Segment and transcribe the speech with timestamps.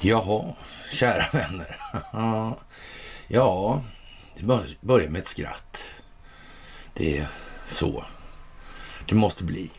[0.00, 0.54] Jaha,
[0.92, 1.76] kära vänner.
[3.28, 3.82] ja,
[4.36, 4.44] det
[4.80, 5.84] börjar med ett skratt.
[6.94, 7.28] Det är
[7.68, 8.04] så
[9.10, 9.70] det måste bli.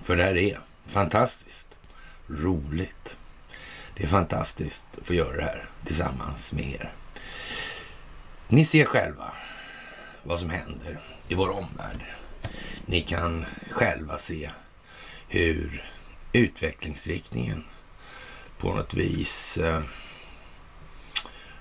[0.00, 1.78] För det här är fantastiskt
[2.28, 3.18] roligt.
[3.94, 6.92] Det är fantastiskt att få göra det här tillsammans med er.
[8.48, 9.32] Ni ser själva
[10.22, 12.04] vad som händer i vår omvärld.
[12.86, 14.50] Ni kan själva se
[15.28, 15.84] hur
[16.32, 17.64] utvecklingsriktningen
[18.58, 19.80] på något vis, eh,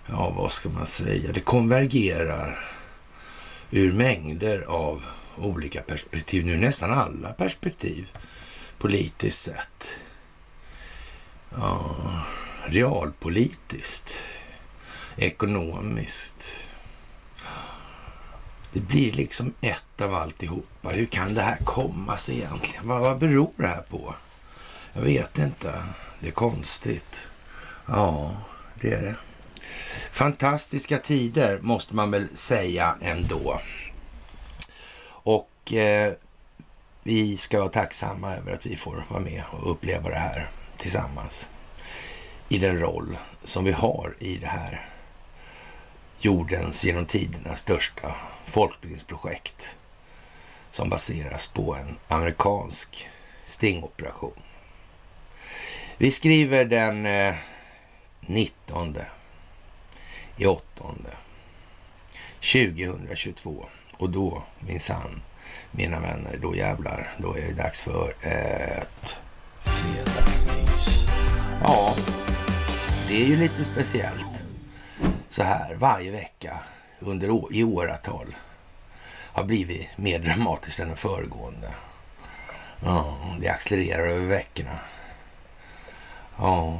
[0.06, 2.60] ja vad ska man säga, det konvergerar
[3.72, 5.04] ur mängder av
[5.38, 6.46] olika perspektiv.
[6.46, 8.12] Nu nästan alla perspektiv
[8.78, 9.90] politiskt sett.
[11.50, 11.96] Ja,
[12.66, 14.24] realpolitiskt,
[15.18, 16.68] ekonomiskt.
[18.74, 20.90] Det blir liksom ett av alltihopa.
[20.90, 22.88] Hur kan det här komma sig egentligen?
[22.88, 24.16] Vad, vad beror det här på?
[24.94, 25.84] Jag vet inte.
[26.20, 27.28] Det är konstigt.
[27.86, 28.38] Ja,
[28.82, 29.16] det är det.
[30.12, 33.60] Fantastiska tider måste man väl säga ändå.
[35.08, 36.14] Och eh,
[37.04, 41.50] vi ska vara tacksamma över att vi får vara med och uppleva det här tillsammans
[42.50, 44.90] i den roll som vi har i det här
[46.20, 48.16] jordens genom tiderna största
[48.48, 49.68] folkbildningsprojekt
[50.72, 53.08] som baseras på en amerikansk
[53.44, 54.42] stingoperation.
[55.98, 57.36] Vi skriver den eh,
[58.22, 58.98] 19
[60.38, 60.84] i 8...
[62.40, 63.66] 2022
[63.98, 65.22] och då minsann
[65.72, 69.20] mina vänner, då jävlar, då är det dags för ett
[69.62, 71.08] fredagsmys.
[71.62, 71.96] Ja,
[73.08, 74.44] det är ju lite speciellt
[75.30, 76.60] så här varje vecka
[77.00, 78.36] under i åratal
[79.38, 81.74] har blivit mer dramatiskt än den föregående.
[82.84, 84.80] Ja, det accelererar över veckorna.
[86.38, 86.80] Ja,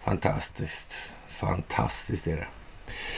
[0.00, 1.12] fantastiskt.
[1.28, 2.48] Fantastiskt är det.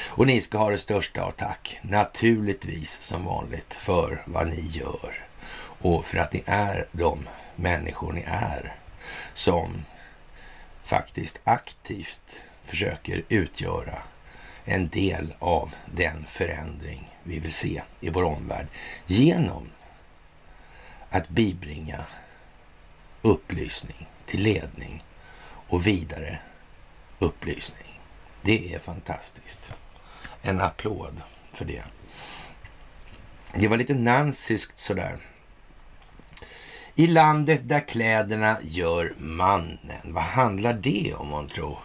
[0.06, 5.26] Och ni ska ha det största av tack, naturligtvis som vanligt, för vad ni gör.
[5.80, 8.76] Och för att ni är de människor ni är
[9.34, 9.84] som
[10.84, 14.02] faktiskt aktivt försöker utgöra
[14.64, 18.66] en del av den förändring vi vill se i vår omvärld
[19.06, 19.70] genom
[21.10, 22.04] att bibringa
[23.22, 25.02] upplysning till ledning
[25.44, 26.38] och vidare
[27.18, 28.00] upplysning.
[28.42, 29.72] Det är fantastiskt.
[30.42, 31.22] En applåd
[31.52, 31.82] för det.
[33.54, 35.18] Det var lite nansiskt sådär.
[36.94, 40.00] I landet där kläderna gör mannen.
[40.04, 41.78] Vad handlar det om man tror?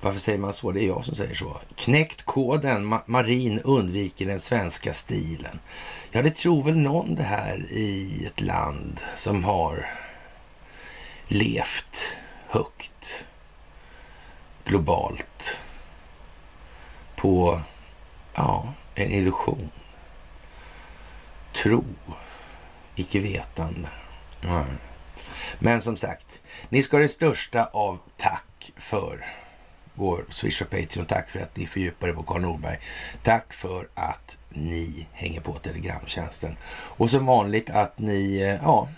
[0.00, 0.72] Varför säger man så?
[0.72, 1.60] Det är jag som säger så.
[1.76, 5.58] Knäckt koden, ma marin undviker den svenska stilen.
[6.10, 9.86] Ja, det tror väl någon det här i ett land som har
[11.28, 12.16] levt
[12.48, 13.24] högt
[14.64, 15.60] globalt
[17.16, 17.60] på
[18.34, 19.70] ja, en illusion.
[21.52, 21.84] Tro,
[22.94, 23.88] icke vetande.
[24.42, 24.64] Mm.
[25.58, 29.26] Men som sagt, ni ska ha det största av tack för
[29.96, 31.06] vår Swish och Patreon.
[31.06, 32.78] Tack för att ni fördjupar er på Karl Norberg.
[33.22, 36.56] Tack för att ni hänger på Telegramtjänsten.
[36.70, 38.88] Och som vanligt att ni eh, ja,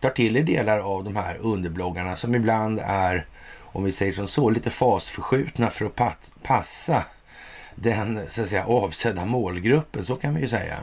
[0.00, 3.26] tar till er delar av de här underbloggarna som ibland är,
[3.58, 7.04] om vi säger som så, lite fasförskjutna för att passa
[7.74, 10.78] den så att säga, avsedda målgruppen, så kan vi ju säga.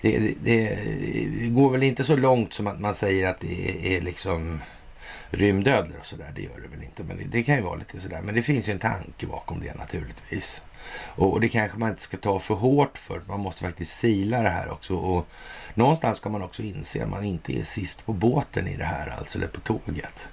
[0.00, 4.00] Det, det, det, går väl inte så långt som att man säger att det är
[4.00, 4.60] liksom
[5.34, 6.32] rymdödlor och sådär.
[6.34, 8.20] Det gör det väl inte, men det, det, kan ju vara lite sådär.
[8.22, 10.62] Men det finns ju en tanke bakom det naturligtvis.
[10.96, 13.22] Och, och, det kanske man inte ska ta för hårt för.
[13.28, 14.96] Man måste faktiskt sila det här också.
[14.96, 15.26] Och
[15.74, 19.08] någonstans ska man också inse att man inte är sist på båten i det här,
[19.18, 20.28] alltså, eller på tåget.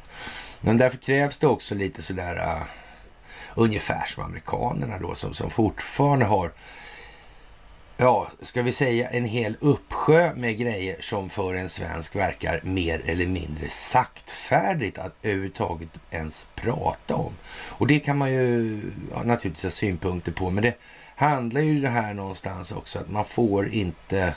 [0.61, 2.63] Men därför krävs det också lite sådär, uh,
[3.55, 6.51] ungefär som amerikanerna då, som, som fortfarande har
[8.01, 13.01] ja, ska vi säga en hel uppsjö med grejer som för en svensk verkar mer
[13.05, 17.33] eller mindre saktfärdigt att överhuvudtaget ens prata om.
[17.69, 18.81] Och det kan man ju
[19.11, 20.77] ja, naturligtvis ha synpunkter på, men det
[21.15, 24.35] handlar ju det här någonstans också att man får inte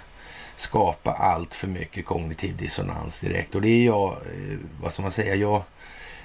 [0.56, 3.54] skapa allt för mycket kognitiv dissonans direkt.
[3.54, 5.62] Och det är jag, eh, vad ska man säga, jag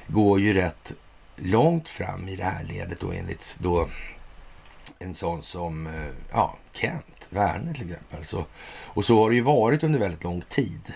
[0.07, 0.94] går ju rätt
[1.35, 3.88] långt fram i det här ledet då enligt då
[5.00, 8.25] en sån som eh, ja, Kent Werner till exempel.
[8.25, 8.45] Så,
[8.85, 10.93] och så har det ju varit under väldigt lång tid.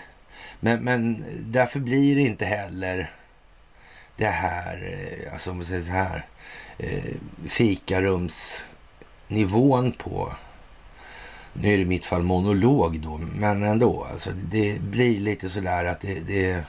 [0.60, 3.10] Men, men därför blir det inte heller
[4.16, 6.26] det här, eh, alltså om vi säger så här,
[6.78, 7.14] eh,
[7.48, 10.32] fikarumsnivån på
[11.56, 14.04] nu är det i mitt fall monolog då, men ändå.
[14.04, 16.64] Alltså, det blir lite sådär att det, det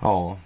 [0.00, 0.36] ja,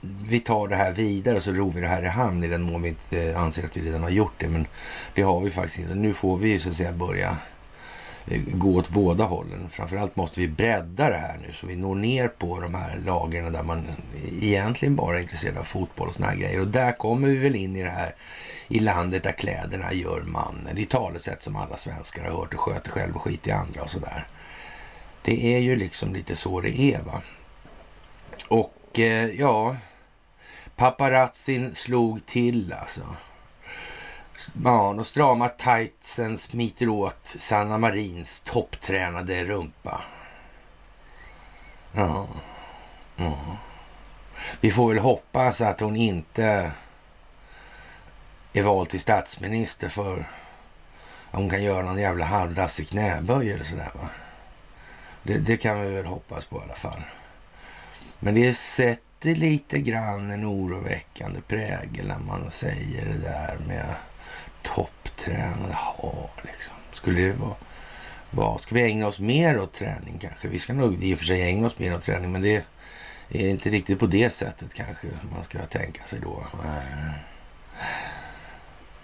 [0.00, 2.62] vi tar det här vidare och så ror vi det här i hamn i den
[2.62, 4.48] mån vi inte anser att vi redan har gjort det.
[4.48, 4.66] Men
[5.14, 5.94] det har vi faktiskt inte.
[5.94, 7.36] Nu får vi så att säga börja
[8.26, 9.68] Eh, gå åt båda hållen.
[9.70, 13.52] Framförallt måste vi bredda det här nu så vi når ner på de här lagren
[13.52, 13.86] där man
[14.40, 16.60] egentligen bara är intresserad av fotboll och såna här grejer.
[16.60, 18.14] Och där kommer vi väl in i det här
[18.68, 20.74] i landet där kläderna gör mannen.
[20.74, 23.82] Det är talesätt som alla svenskar har hört och sköter själv och skit i andra
[23.82, 24.26] och sådär.
[25.22, 27.22] Det är ju liksom lite så det är va.
[28.48, 29.76] Och eh, ja,
[30.76, 33.02] Paparazzin slog till alltså.
[34.64, 40.00] Ja, de strama tightsen smiter åt Sanna Marins topptränade rumpa.
[41.92, 42.26] Ja.
[43.16, 43.56] ja.
[44.60, 46.72] Vi får väl hoppas att hon inte
[48.52, 50.24] är vald till statsminister för
[51.30, 54.08] hon kan göra någon jävla halvdassig knäböj eller sådär va.
[55.22, 57.02] Det, det, kan vi väl hoppas på i alla fall.
[58.18, 63.94] Men det sätter lite grann en oroväckande prägel när man säger det där med
[64.64, 65.78] topptränare?
[66.02, 66.72] Ja, liksom.
[66.92, 67.54] Skulle det vara...
[68.30, 68.60] Vad?
[68.60, 70.48] Ska vi ägna oss mer åt träning kanske?
[70.48, 72.64] Vi ska nog i och för sig ägna oss mer åt träning, men det
[73.28, 76.46] är inte riktigt på det sättet kanske man ska tänka sig då.
[76.64, 77.10] Eh,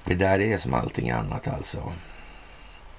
[0.05, 1.93] det där är som allting annat alltså.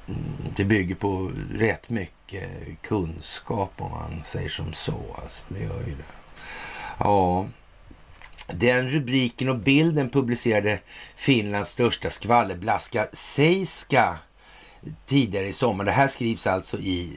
[0.07, 2.49] Mm, det bygger på rätt mycket
[2.81, 5.15] kunskap om man säger som så.
[5.21, 6.11] Alltså, det gör ju det.
[6.97, 7.47] Ja,
[8.47, 10.79] den rubriken och bilden publicerade
[11.15, 14.17] Finlands största skvallerblaska Seiska
[15.05, 15.83] tidigare i sommar.
[15.83, 17.13] Det här skrivs alltså i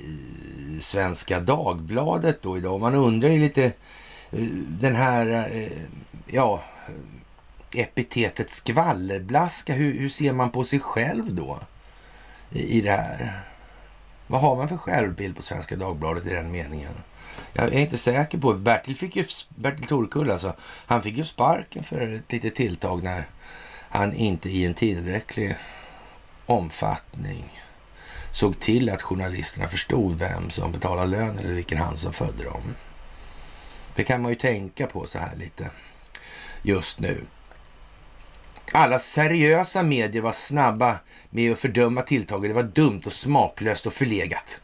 [0.75, 2.81] eh, Svenska Dagbladet då idag.
[2.81, 5.82] Man undrar ju lite eh, den här, eh,
[6.26, 6.62] ja,
[7.75, 9.73] epitetet skvallerblaska.
[9.73, 11.61] Hur, hur ser man på sig själv då
[12.50, 13.41] i det här?
[14.26, 16.94] Vad har man för självbild på Svenska Dagbladet i den meningen?
[17.53, 18.55] Jag är inte säker på.
[18.55, 23.27] Bertil, fick ju, Bertil Torkull alltså, han fick ju sparken för ett litet tilltag när
[23.89, 25.57] han inte i en tillräcklig
[26.47, 27.61] omfattning
[28.33, 32.75] såg till att journalisterna förstod vem som betalade lön eller vilken hand som födde dem.
[33.95, 35.71] Det kan man ju tänka på så här lite
[36.63, 37.25] just nu.
[38.73, 40.99] Alla seriösa medier var snabba
[41.31, 42.51] med att fördöma tilltaget.
[42.51, 44.61] Det var dumt och smaklöst och förlegat.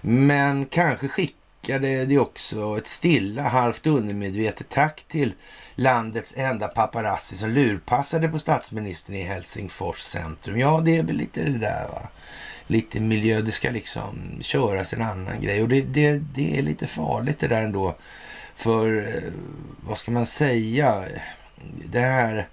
[0.00, 5.34] Men kanske skick skickade det också ett stilla, halvt undermedvetet tack till
[5.74, 10.60] landets enda paparazzi som lurpassade på statsministern i Helsingfors centrum.
[10.60, 12.08] Ja, det är väl lite det där va.
[12.66, 16.86] Lite miljö, det ska liksom köras en annan grej och det, det, det är lite
[16.86, 17.96] farligt det där ändå.
[18.54, 19.32] För eh,
[19.86, 21.04] vad ska man säga?
[21.84, 22.48] Det här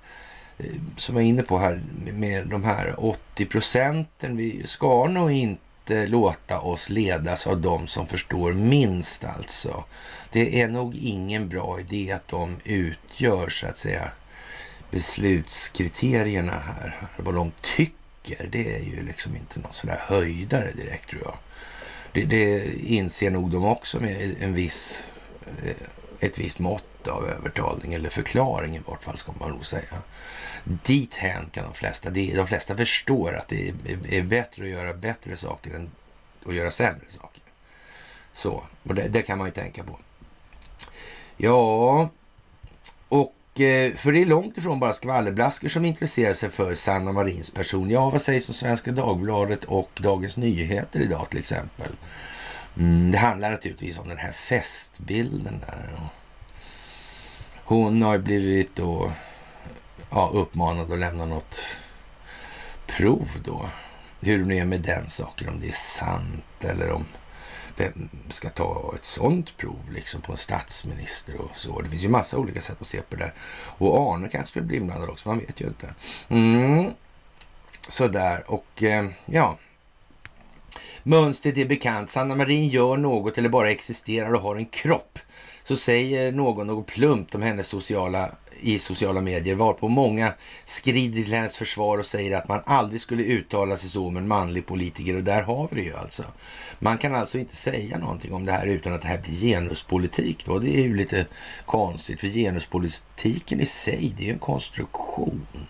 [0.58, 0.66] eh,
[0.98, 1.82] som jag är inne på här
[2.14, 4.38] med de här 80 procenten.
[4.38, 9.84] Vi ska nog inte inte eh, låta oss ledas av de som förstår minst alltså.
[10.32, 14.12] Det är nog ingen bra idé att de utgör så att säga
[14.92, 16.96] beslutskriterierna här.
[17.18, 21.38] Vad de tycker, det är ju liksom inte någon sådär höjdare direkt tror jag.
[22.14, 25.04] Det, det inser nog de också med en viss,
[25.64, 25.76] eh,
[26.20, 30.02] ett visst mått av övertalning eller förklaring i vart fall ska man nog säga.
[30.84, 32.10] Dit hän kan de flesta.
[32.10, 33.74] De flesta förstår att det
[34.10, 35.90] är bättre att göra bättre saker än
[36.46, 37.42] att göra sämre saker.
[38.34, 40.00] Så, och det, det kan man ju tänka på.
[41.38, 42.10] Ja,
[43.08, 47.50] och eh, för det är långt ifrån bara skvallerblaskor som intresserar sig för Sanna Marins
[47.50, 47.90] person.
[47.90, 51.92] Ja, vad sägs om Svenska Dagbladet och Dagens Nyheter idag till exempel?
[52.78, 56.00] Mm, det handlar naturligtvis om den här festbilden där.
[57.64, 59.12] Hon har blivit då
[60.10, 61.78] ja, uppmanad att lämna något
[62.88, 63.70] prov då.
[64.20, 67.06] Hur det är med den saken, om det är sant eller om
[67.78, 71.82] vem ska ta ett sånt prov liksom på en statsminister och så.
[71.82, 73.34] Det finns ju massa olika sätt att se på det där.
[73.78, 75.94] Och Arne kanske skulle bli inblandad också, man vet ju inte.
[76.30, 76.92] Mm.
[77.90, 79.58] Sådär, och eh, ja.
[81.04, 82.10] Mönstret är bekant.
[82.10, 85.20] Sanna Marin gör något eller bara existerar och har en kropp.
[85.68, 90.34] Så säger någon något plumpt om hennes sociala i sociala medier varpå många
[90.66, 94.28] skrider till hennes försvar och säger att man aldrig skulle uttala sig så om en
[94.28, 96.24] manlig politiker och där har vi det ju alltså.
[96.80, 100.46] Man kan alltså inte säga någonting om det här utan att det här blir genuspolitik
[100.46, 100.60] då.
[100.60, 101.26] Det är ju lite
[101.66, 105.68] konstigt för genuspolitiken i sig det är ju en konstruktion.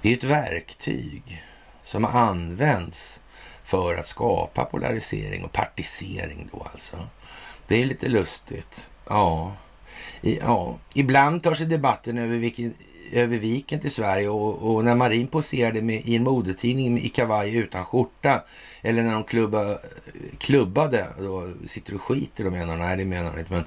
[0.00, 1.42] Det är ett verktyg
[1.82, 3.22] som används
[3.64, 6.96] för att skapa polarisering och partisering då alltså.
[7.66, 8.88] Det är lite lustigt.
[9.08, 9.52] Ja.
[10.20, 12.74] Ja, ibland tar sig debatten över vilken
[13.12, 17.56] över viken till Sverige och, och när Marin poserade med, i en modetidning i kavaj
[17.56, 18.42] utan skjorta
[18.82, 19.78] eller när de klubba,
[20.38, 23.64] klubbade, då sitter du och skiter, och menar nej det menar hon inte, men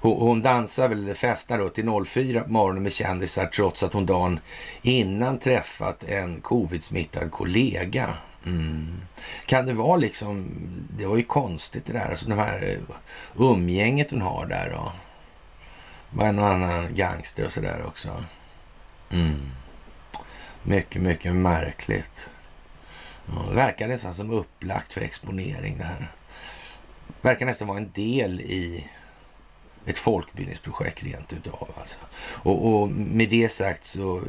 [0.00, 3.92] hon, hon dansar väl, eller festar då till 04 på morgonen med kändisar trots att
[3.92, 4.40] hon dagen
[4.82, 8.14] innan träffat en covid-smittad kollega.
[8.46, 9.00] Mm.
[9.46, 10.50] Kan det vara liksom,
[10.96, 12.96] det var ju konstigt det där, alltså det här eh,
[13.36, 14.92] umgänget hon har där Och
[16.10, 18.24] Var en och annan gangster och sådär också.
[19.10, 19.50] Mm.
[20.62, 22.30] Mycket, mycket märkligt.
[23.26, 26.12] Ja, det verkar nästan som upplagt för exponering det här.
[27.22, 28.86] Verkar nästan vara en del i
[29.86, 31.98] ett folkbildningsprojekt rent utav alltså.
[32.42, 34.22] Och, och med det sagt så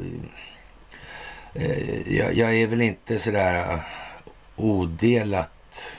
[1.54, 3.80] Eh, jag, jag, är väl inte sådär eh,
[4.56, 5.98] odelat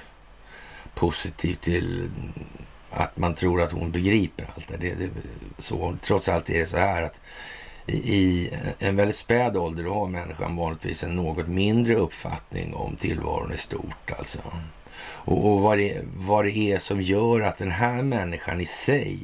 [0.95, 2.11] positiv till
[2.91, 4.77] att man tror att hon begriper allt det.
[4.77, 5.11] det, det
[5.59, 7.21] så, trots allt är det så här att
[7.87, 13.53] i en väldigt späd ålder då har människan vanligtvis en något mindre uppfattning om tillvaron
[13.53, 14.13] i stort.
[14.19, 14.39] Alltså.
[15.03, 19.19] Och, och vad, det, vad det är som gör att den här människan i sig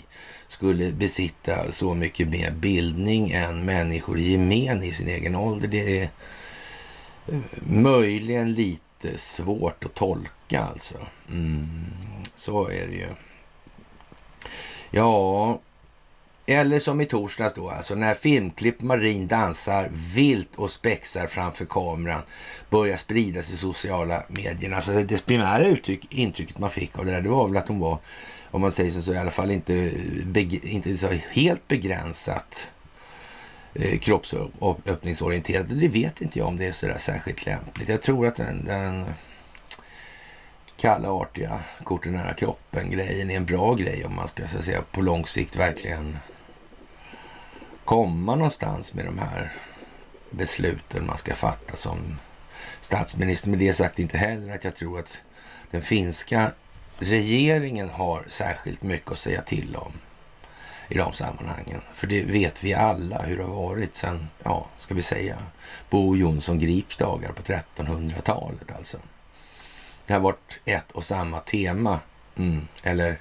[0.49, 5.69] skulle besitta så mycket mer bildning än människor i gemen i sin egen ålder.
[5.69, 6.11] Det är
[7.27, 10.99] eh, möjligen lite svårt att tolka alltså.
[11.31, 11.87] Mm,
[12.35, 13.09] så är det ju.
[14.91, 15.61] Ja,
[16.47, 22.23] eller som i torsdags då, alltså när filmklipp Marin dansar vilt och spexar framför kameran
[22.71, 24.77] börjar spridas i sociala medierna.
[24.77, 27.79] Alltså det primära uttryck, intrycket man fick av det där, det var väl att hon
[27.79, 27.99] var,
[28.57, 29.93] om man säger så, i alla fall inte,
[30.63, 32.71] inte så helt begränsat
[33.75, 35.67] eh, kroppsöppningsorienterat.
[35.69, 37.89] Det vet inte jag om det är sådär särskilt lämpligt.
[37.89, 39.05] Jag tror att den, den
[40.77, 44.83] kalla, artiga, korten nära kroppen-grejen är en bra grej om man ska så att säga,
[44.93, 46.19] på lång sikt verkligen
[47.85, 49.53] komma någonstans med de här
[50.31, 52.19] besluten man ska fatta som
[52.81, 53.51] statsminister.
[53.51, 55.23] Med det sagt inte heller att jag tror att
[55.71, 56.53] den finska
[56.99, 59.93] regeringen har särskilt mycket att säga till om
[60.89, 61.81] i de sammanhangen.
[61.95, 65.37] För det vet vi alla hur det har varit sen, ja, ska vi säga,
[65.91, 68.99] Bo Jonsson Grips dagar på 1300-talet alltså.
[70.07, 72.01] Det har varit ett och samma tema,
[72.39, 73.21] mm, eller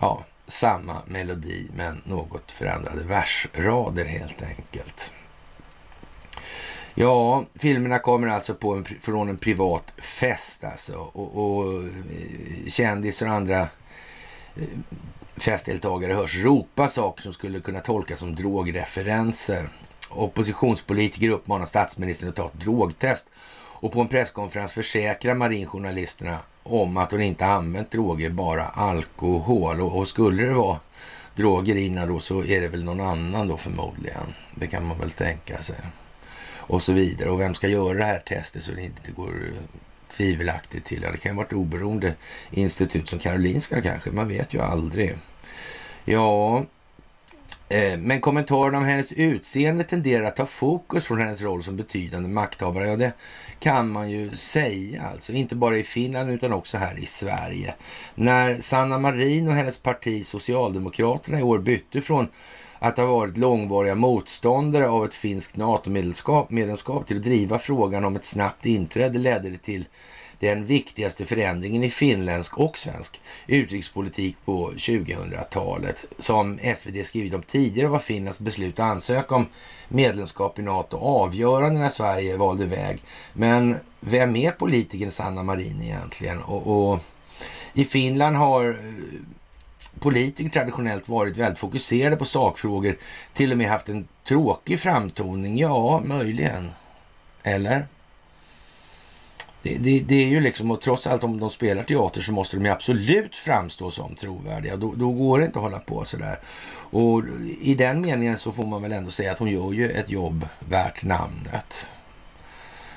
[0.00, 5.12] ja, samma melodi men något förändrade versrader helt enkelt.
[6.94, 13.26] Ja, filmerna kommer alltså på en, från en privat fest alltså och, och eh, kändisar
[13.26, 14.68] och andra eh,
[15.36, 19.68] festdeltagare hörs ropa saker som skulle kunna tolkas som drogreferenser.
[20.10, 23.28] Oppositionspolitiker uppmanar statsministern att ta ett drogtest
[23.80, 29.80] och på en presskonferens försäkrar marinjournalisterna om att hon inte använt droger, bara alkohol.
[29.80, 30.78] Och, och skulle det vara
[31.34, 34.34] droger innan då så är det väl någon annan då förmodligen.
[34.54, 35.76] Det kan man väl tänka sig.
[36.70, 37.30] Och så vidare.
[37.30, 41.02] Och vem ska göra det här testet så det inte går eh, tvivelaktigt till?
[41.02, 42.14] Ja, det kan vara ett oberoende
[42.50, 44.10] institut som Karolinska kanske.
[44.10, 45.14] Man vet ju aldrig.
[46.04, 46.64] Ja,
[47.68, 52.28] eh, men kommentarerna om hennes utseende tenderar att ta fokus från hennes roll som betydande
[52.28, 52.86] makthavare.
[52.86, 53.12] Ja, det
[53.58, 57.74] kan man ju säga, alltså inte bara i Finland utan också här i Sverige.
[58.14, 62.28] När Sanna Marin och hennes parti Socialdemokraterna i år bytte från
[62.82, 68.24] att ha varit långvariga motståndare av ett finskt NATO-medlemskap till att driva frågan om ett
[68.24, 69.84] snabbt inträde ledde det till
[70.38, 76.06] den viktigaste förändringen i finländsk och svensk utrikespolitik på 2000-talet.
[76.18, 79.46] Som SvD skrivit om tidigare var Finlands beslut att ansöka om
[79.88, 83.02] medlemskap i NATO avgörande när Sverige valde väg.
[83.32, 86.42] Men vem är politikern Sanna Marin egentligen?
[86.42, 87.00] Och, och
[87.72, 88.74] i Finland har eh,
[90.00, 92.98] politiker traditionellt varit väldigt fokuserade på sakfrågor,
[93.34, 95.58] till och med haft en tråkig framtoning.
[95.58, 96.70] Ja, möjligen.
[97.42, 97.86] Eller?
[99.62, 102.56] Det, det, det, är ju liksom, och trots allt om de spelar teater så måste
[102.56, 104.76] de ju absolut framstå som trovärdiga.
[104.76, 106.38] Då, då går det inte att hålla på sådär.
[106.72, 107.22] Och
[107.60, 110.48] i den meningen så får man väl ändå säga att hon gör ju ett jobb
[110.58, 111.90] värt namnet.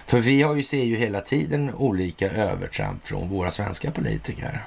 [0.06, 4.64] För vi har ju, ser ju hela tiden olika övertramp från våra svenska politiker.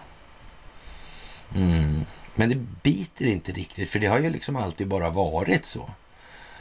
[1.55, 2.05] Mm.
[2.37, 5.91] Men det biter inte riktigt, för det har ju liksom alltid bara varit så.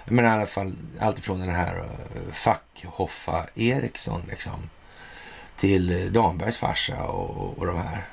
[0.05, 4.70] Men i alla fall alltifrån den här eh, Fackhoffa Hoffa Eriksson liksom
[5.55, 8.05] till eh, Dambergs farsa och, och de här.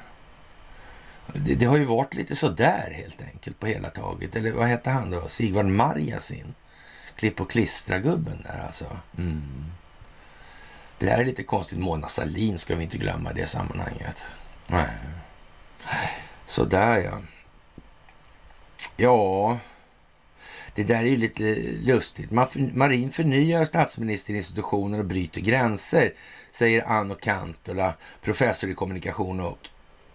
[1.34, 4.36] Det, det, har ju varit lite sådär helt enkelt på hela taget.
[4.36, 5.28] Eller vad hette han då?
[5.28, 6.54] Sigvard Marjasin.
[7.16, 8.98] Klipp och klistra-gubben där alltså.
[9.18, 9.64] Mm.
[10.98, 11.78] Det där är lite konstigt.
[11.78, 14.24] Mona Salin ska vi inte glömma i det sammanhanget.
[14.66, 14.88] Nej.
[16.46, 17.18] Sådär ja.
[19.02, 19.58] Ja,
[20.74, 22.30] Det där är ju lite lustigt.
[22.74, 26.12] Marin förnyar statsministerinstitutioner och bryter gränser,
[26.50, 29.68] säger Anno Kantola, professor i kommunikation och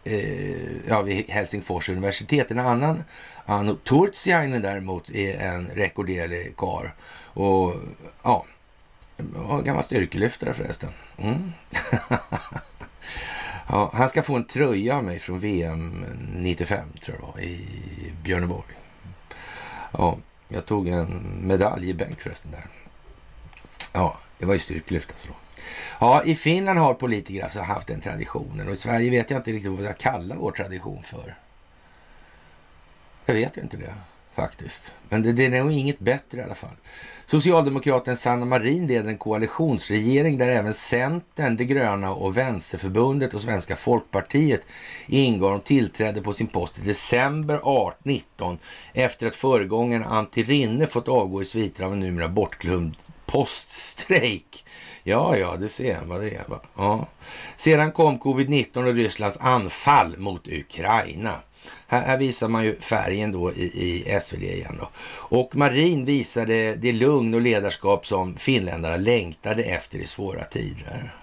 [0.03, 2.51] eh, ja, vid Helsingfors universitet.
[2.51, 3.03] En annan,
[3.45, 6.95] Anno Turtsiainen däremot, är en rekorderlig kar.
[7.33, 7.73] Och
[8.23, 8.45] ja,
[9.63, 10.89] gammal styrkelyftare förresten.
[11.17, 11.51] Mm.
[13.69, 17.67] ja, han ska få en tröja av mig från VM 95, tror jag var, i
[18.23, 18.76] Björneborg.
[19.97, 22.65] Ja, jag tog en medalj i bänk förresten där.
[23.93, 25.33] Ja, det var ju styrkelyft alltså då.
[25.99, 29.51] Ja, i Finland har politiker alltså haft den traditionen och i Sverige vet jag inte
[29.51, 31.35] riktigt vad jag kallar vår tradition för.
[33.25, 33.93] Jag vet inte det
[34.37, 34.93] faktiskt.
[35.09, 36.75] Men det, det är nog inget bättre i alla fall.
[37.25, 43.75] Socialdemokraten Sanna Marin leder en koalitionsregering där även Centern, De gröna och Vänsterförbundet och Svenska
[43.75, 44.61] folkpartiet
[45.07, 45.55] ingår.
[45.55, 48.57] och tillträdde på sin post i december 1819
[48.93, 54.65] efter att föregångaren Antti Rinne fått avgå i sviter av en numera bortglömd poststrejk.
[55.03, 56.45] Ja, ja, det ser man vad det är.
[56.77, 57.07] Ja.
[57.57, 61.35] Sedan kom covid-19 och Rysslands anfall mot Ukraina.
[61.87, 64.77] Här, här, visar man ju färgen då i, i SvD igen.
[64.79, 64.89] Då.
[65.09, 71.15] Och Marin visade det lugn och ledarskap som finländarna längtade efter i svåra tider.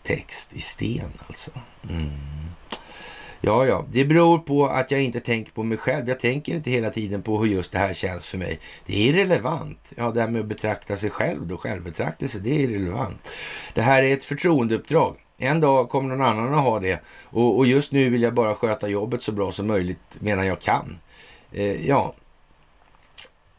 [0.04, 1.52] text i sten alltså.
[1.90, 2.12] Mm.
[3.44, 6.10] Ja, ja, det beror på att jag inte tänker på mig själv.
[6.10, 8.60] Jag tänker inte hela tiden på hur just det här känns för mig.
[8.86, 9.94] Det är irrelevant.
[9.96, 13.28] Ja, det här med att betrakta sig själv då, självbetraktelse, det är irrelevant.
[13.74, 15.16] Det här är ett förtroendeuppdrag.
[15.42, 18.56] En dag kommer någon annan att ha det och, och just nu vill jag bara
[18.56, 20.98] sköta jobbet så bra som möjligt medan jag kan.
[21.52, 22.14] Eh, ja,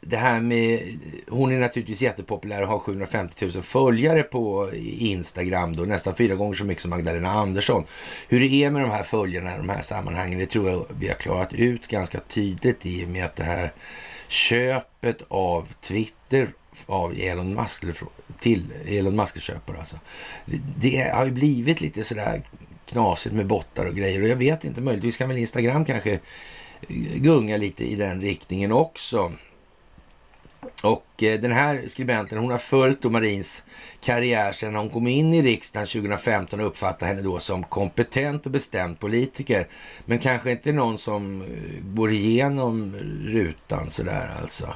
[0.00, 0.80] det här med,
[1.28, 6.54] hon är naturligtvis jättepopulär och har 750 000 följare på Instagram då, nästan fyra gånger
[6.54, 7.84] så mycket som Magdalena Andersson.
[8.28, 11.08] Hur det är med de här följarna i de här sammanhangen, det tror jag vi
[11.08, 13.72] har klarat ut ganska tydligt i och med att det här
[14.28, 16.48] köpet av Twitter
[16.86, 17.84] av Elon Musk,
[18.40, 19.98] till Elon Musk köpare alltså.
[20.44, 22.42] Det, det har ju blivit lite sådär
[22.86, 26.18] knasigt med bottar och grejer och jag vet inte, möjligtvis kan väl Instagram kanske
[27.16, 29.32] gunga lite i den riktningen också.
[30.82, 33.64] Och eh, den här skribenten, hon har följt då Marins
[34.00, 38.52] karriär sedan hon kom in i riksdagen 2015 och uppfattar henne då som kompetent och
[38.52, 39.68] bestämd politiker.
[40.04, 41.48] Men kanske inte någon som eh,
[41.94, 44.74] går igenom rutan sådär alltså.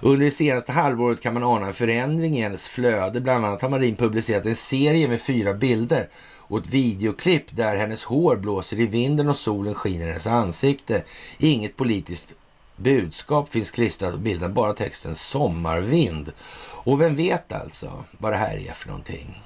[0.00, 3.20] Under det senaste halvåret kan man ana en förändring i hennes flöde.
[3.20, 6.08] Bland annat har Marin publicerat en serie med fyra bilder
[6.48, 11.02] och ett videoklipp där hennes hår blåser i vinden och solen skiner i hennes ansikte.
[11.38, 12.34] Inget politiskt
[12.78, 16.32] budskap finns klistrat på bilden, bara texten sommarvind.
[16.60, 19.42] Och vem vet alltså vad det här är för någonting?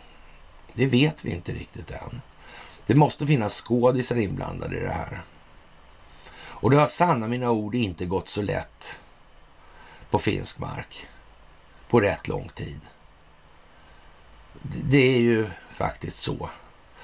[0.74, 2.20] Det vet vi inte riktigt än.
[2.86, 5.22] Det måste finnas skådisar inblandade i det här.
[6.34, 9.00] Och det har sanna mina ord inte gått så lätt
[10.10, 11.06] på finsk mark
[11.88, 12.80] på rätt lång tid.
[14.62, 16.50] Det är ju faktiskt så.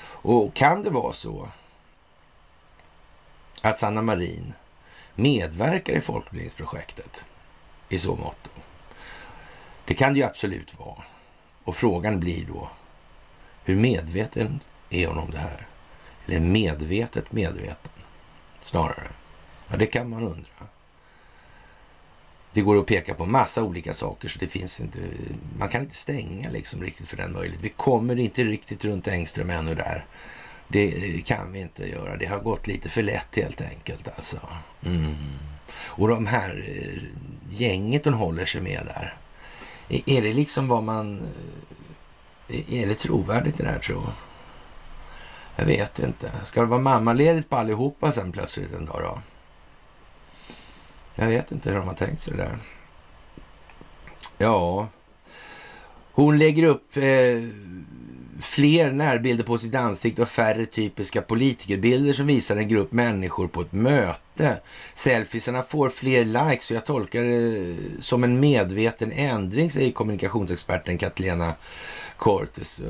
[0.00, 1.48] Och kan det vara så
[3.62, 4.54] att Sanna Marin
[5.18, 7.24] medverkar i folkbildningsprojektet
[7.88, 8.48] i så mått.
[9.84, 11.02] Det kan det ju absolut vara.
[11.64, 12.70] Och frågan blir då,
[13.64, 15.66] hur medveten är hon om det här?
[16.26, 17.92] Eller medvetet medveten,
[18.62, 19.08] snarare.
[19.68, 20.66] Ja, det kan man undra.
[22.52, 24.98] Det går att peka på massa olika saker, så det finns inte...
[25.58, 27.62] Man kan inte stänga liksom riktigt för den möjligheten.
[27.62, 30.06] Vi kommer inte riktigt runt Engström ännu där.
[30.68, 32.16] Det kan vi inte göra.
[32.16, 34.38] Det har gått lite för lätt helt enkelt alltså.
[34.86, 35.14] Mm.
[35.80, 37.02] Och de här eh,
[37.50, 39.16] gänget hon håller sig med där.
[39.88, 41.20] Är det liksom vad man...
[42.48, 44.12] Eh, är det trovärdigt det där tror jag?
[45.66, 46.30] vet inte.
[46.44, 49.18] Ska det vara mammaledigt på allihopa sen plötsligt en dag då?
[51.14, 52.58] Jag vet inte hur de har tänkt sig det där.
[54.38, 54.88] Ja,
[56.12, 57.02] hon lägger upp eh,
[58.40, 63.60] fler närbilder på sitt ansikte och färre typiska politikerbilder som visar en grupp människor på
[63.60, 64.60] ett möte.
[64.94, 71.54] Selfiesarna får fler likes och jag tolkar det som en medveten ändring, säger kommunikationsexperten Katlena
[72.16, 72.80] Cortes.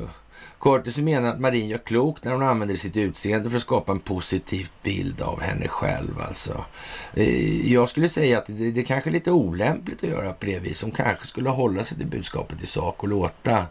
[0.59, 3.99] Cortes menar att Marin gör klokt när hon använder sitt utseende för att skapa en
[3.99, 6.21] positiv bild av henne själv.
[6.21, 6.65] Alltså.
[7.13, 10.59] Eh, jag skulle säga att det, det kanske är lite olämpligt att göra på det
[10.59, 10.81] viset.
[10.81, 13.65] Hon kanske skulle hålla sig till budskapet i sak och låta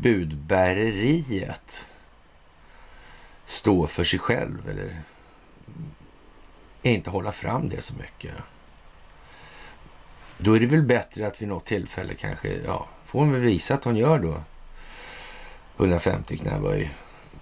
[0.00, 1.86] budbäreriet
[3.44, 5.02] stå för sig själv eller
[6.82, 8.34] inte hålla fram det så mycket.
[10.38, 13.74] Då är det väl bättre att vid något tillfälle kanske, ja, får hon väl visa
[13.74, 14.42] att hon gör då
[15.76, 16.90] 150 knäböj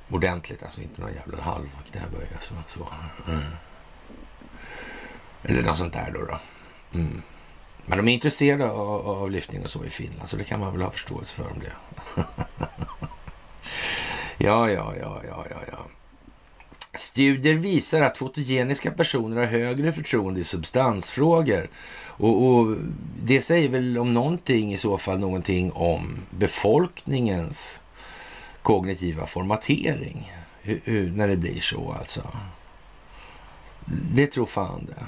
[0.08, 2.28] ordentligt, alltså inte någon jävla halv knäböj.
[2.34, 2.88] Alltså, så.
[3.28, 3.42] Mm.
[5.42, 6.24] Eller något sånt där då.
[6.24, 6.38] då.
[6.98, 7.22] Mm.
[7.88, 10.72] Men de är intresserade av, av lyftning och så i Finland, så det kan man
[10.72, 11.72] väl ha förståelse för om det.
[14.38, 15.86] ja, ja, ja, ja, ja, ja.
[16.94, 21.68] Studier visar att fotogeniska personer har högre förtroende i substansfrågor.
[22.06, 22.76] Och, och,
[23.22, 27.80] det säger väl om någonting i så fall någonting om befolkningens
[28.62, 30.32] kognitiva formatering.
[30.62, 32.22] Hur, hur, när det blir så alltså.
[33.86, 35.06] Det tror fan det.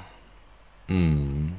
[0.94, 1.52] Mm.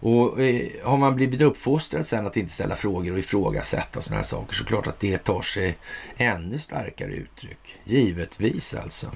[0.00, 4.16] Och eh, har man blivit uppfostrad sen att inte ställa frågor och ifrågasätta och sådana
[4.16, 5.76] här saker så klart att det tar sig
[6.16, 7.78] ännu starkare uttryck.
[7.84, 9.06] Givetvis alltså.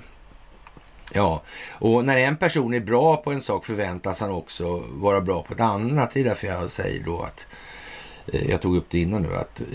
[1.12, 1.42] Ja,
[1.72, 5.52] och när en person är bra på en sak förväntas han också vara bra på
[5.52, 6.10] ett annat.
[6.14, 7.46] Det är därför jag säger då att
[8.32, 9.66] eh, jag tog upp det innan nu att eh,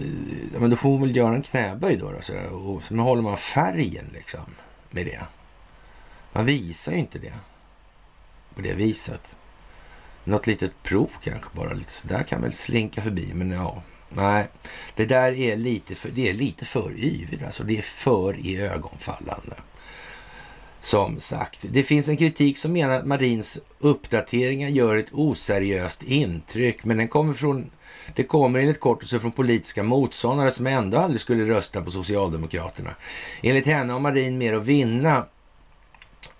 [0.60, 2.12] men då får hon väl göra en knäböj då.
[2.12, 4.46] då så och så håller man färgen liksom
[4.90, 5.22] med det.
[6.32, 7.34] Man visar ju inte det
[8.56, 9.36] på det viset.
[10.30, 11.74] Något litet prov kanske bara.
[11.74, 13.32] Lite sådär kan väl slinka förbi.
[13.34, 14.48] Men ja, nej.
[14.96, 17.44] Det där är lite för, det är lite för yvigt.
[17.44, 19.56] Alltså det är för i ögonfallande.
[20.82, 26.84] Som sagt, det finns en kritik som menar att Marins uppdateringar gör ett oseriöst intryck.
[26.84, 27.72] Men den kommer från,
[28.16, 32.90] det kommer enligt kortelse från politiska motståndare som ändå aldrig skulle rösta på Socialdemokraterna.
[33.44, 35.26] Enligt henne har Marin mer att vinna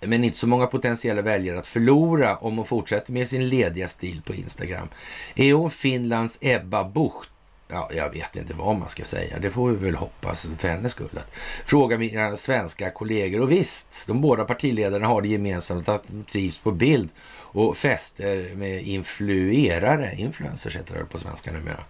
[0.00, 4.22] men inte så många potentiella väljare att förlora om hon fortsätter med sin lediga stil
[4.24, 4.88] på Instagram.
[5.34, 7.30] Är hon Finlands Ebba Bucht?
[7.72, 9.38] Ja, jag vet inte vad man ska säga.
[9.38, 11.10] Det får vi väl hoppas för hennes skull.
[11.16, 13.40] Att fråga mina svenska kollegor.
[13.40, 17.08] Och visst, de båda partiledarna har det gemensamt att de trivs på bild
[17.52, 20.12] och fester med influerare.
[20.16, 21.84] Influencers heter det på svenska numera.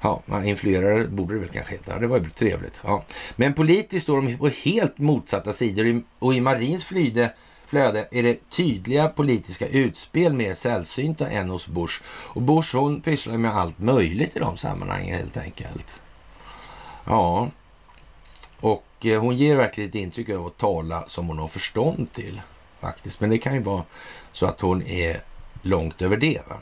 [0.00, 1.98] Ja, influerare borde det väl kanske heta.
[1.98, 2.80] Det var ju trevligt.
[2.84, 3.04] Ja.
[3.36, 7.32] Men politiskt står de på helt motsatta sidor och i Marins flyde
[7.66, 12.02] flöde är det tydliga politiska utspel mer sällsynta än hos Bush.
[12.06, 16.02] Och Bush hon pysslar med allt möjligt i de sammanhangen helt enkelt.
[17.04, 17.48] Ja,
[18.60, 22.40] och eh, hon ger verkligen ett intryck av att tala som hon har förstånd till
[22.80, 23.20] faktiskt.
[23.20, 23.84] Men det kan ju vara
[24.32, 25.20] så att hon är
[25.62, 26.40] långt över det.
[26.48, 26.56] Va?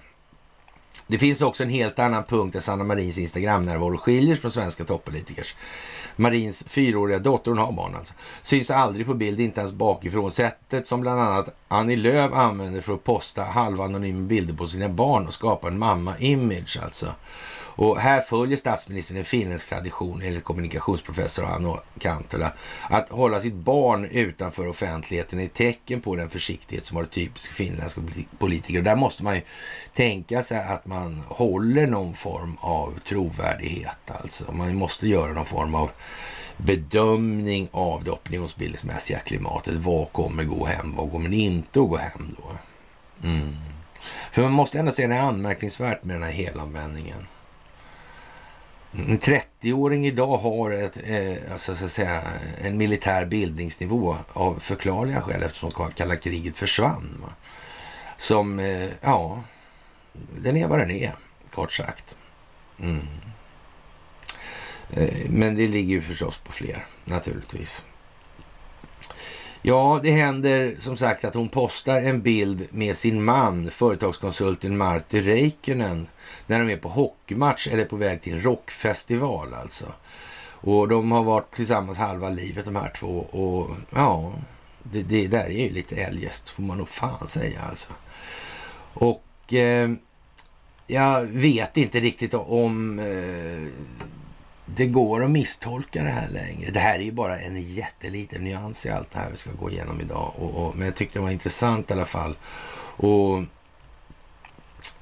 [1.06, 5.54] Det finns också en helt annan punkt där Sanna Marins Instagram-närvaro skiljer från svenska toppolitikers.
[6.16, 10.30] Marins fyraåriga dotter, hon har barn alltså, syns aldrig på bild, inte ens bakifrån.
[10.30, 15.26] Sättet som bland annat Annie Lööf använder för att posta halvanonyma bilder på sina barn
[15.26, 17.06] och skapa en mamma-image alltså.
[17.76, 22.52] Och här följer statsministern en finländsk tradition enligt kommunikationsprofessor Anno Kantola.
[22.90, 27.48] Att hålla sitt barn utanför offentligheten är ett tecken på den försiktighet som varit typisk
[27.48, 28.00] för finländska
[28.38, 28.78] politiker.
[28.78, 29.42] Och där måste man ju
[29.92, 34.10] tänka sig att man håller någon form av trovärdighet.
[34.10, 35.90] Alltså man måste göra någon form av
[36.56, 39.74] bedömning av det opinionsbildningsmässiga klimatet.
[39.74, 40.96] Vad kommer gå hem?
[40.96, 42.56] Vad kommer inte att gå hem då?
[43.28, 43.56] Mm.
[44.32, 47.26] För man måste ändå säga det är anmärkningsvärt med den här helanvändningen.
[48.96, 52.22] En 30-åring idag har ett, eh, alltså, så att säga,
[52.60, 57.18] en militär bildningsnivå av förklarliga skäl eftersom kalla kriget försvann.
[57.22, 57.32] Va?
[58.16, 59.42] som, eh, ja,
[60.38, 61.14] den är vad den är,
[61.50, 62.16] kort sagt.
[62.78, 63.06] Mm.
[64.90, 67.84] Eh, men det ligger ju förstås på fler, naturligtvis.
[69.66, 75.20] Ja, det händer som sagt att hon postar en bild med sin man, företagskonsulten Martti
[75.20, 76.06] Räikkönen,
[76.46, 79.86] när de är på hockeymatch eller på väg till en rockfestival alltså.
[80.46, 84.32] Och de har varit tillsammans halva livet de här två och ja,
[84.82, 87.92] det, det där är ju lite eljest får man nog fan säga alltså.
[88.94, 89.90] Och eh,
[90.86, 93.72] jag vet inte riktigt om eh,
[94.66, 96.70] det går att misstolka det här längre.
[96.70, 99.70] Det här är ju bara en jätteliten nyans i allt det här vi ska gå
[99.70, 100.32] igenom idag.
[100.36, 102.36] Och, och, men jag tyckte det var intressant i alla fall.
[102.96, 103.42] Och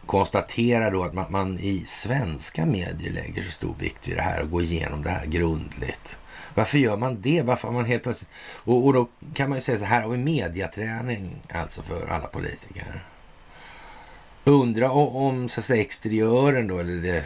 [0.07, 4.43] konstatera då att man, man, i svenska medier lägger så stor vikt vid det här
[4.43, 6.17] och går igenom det här grundligt.
[6.55, 7.43] Varför gör man det?
[7.43, 8.31] Varför har man helt plötsligt...
[8.65, 12.27] Och, och då kan man ju säga så här har vi mediaträning alltså för alla
[12.27, 13.05] politiker.
[14.45, 17.25] Undra om, om så att säga exteriören då, eller det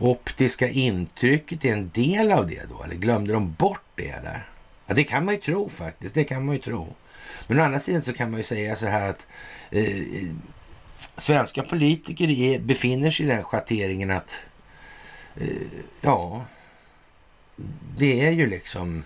[0.00, 2.82] optiska intrycket är en del av det då?
[2.82, 4.48] Eller glömde de bort det eller?
[4.86, 6.14] Ja, det kan man ju tro faktiskt.
[6.14, 6.94] Det kan man ju tro.
[7.46, 9.26] Men å andra sidan så kan man ju säga så här att
[9.70, 9.84] eh,
[11.16, 14.40] svenska politiker är, befinner sig i den schatteringen att
[15.36, 15.66] eh,
[16.00, 16.44] ja,
[17.96, 19.04] det är ju liksom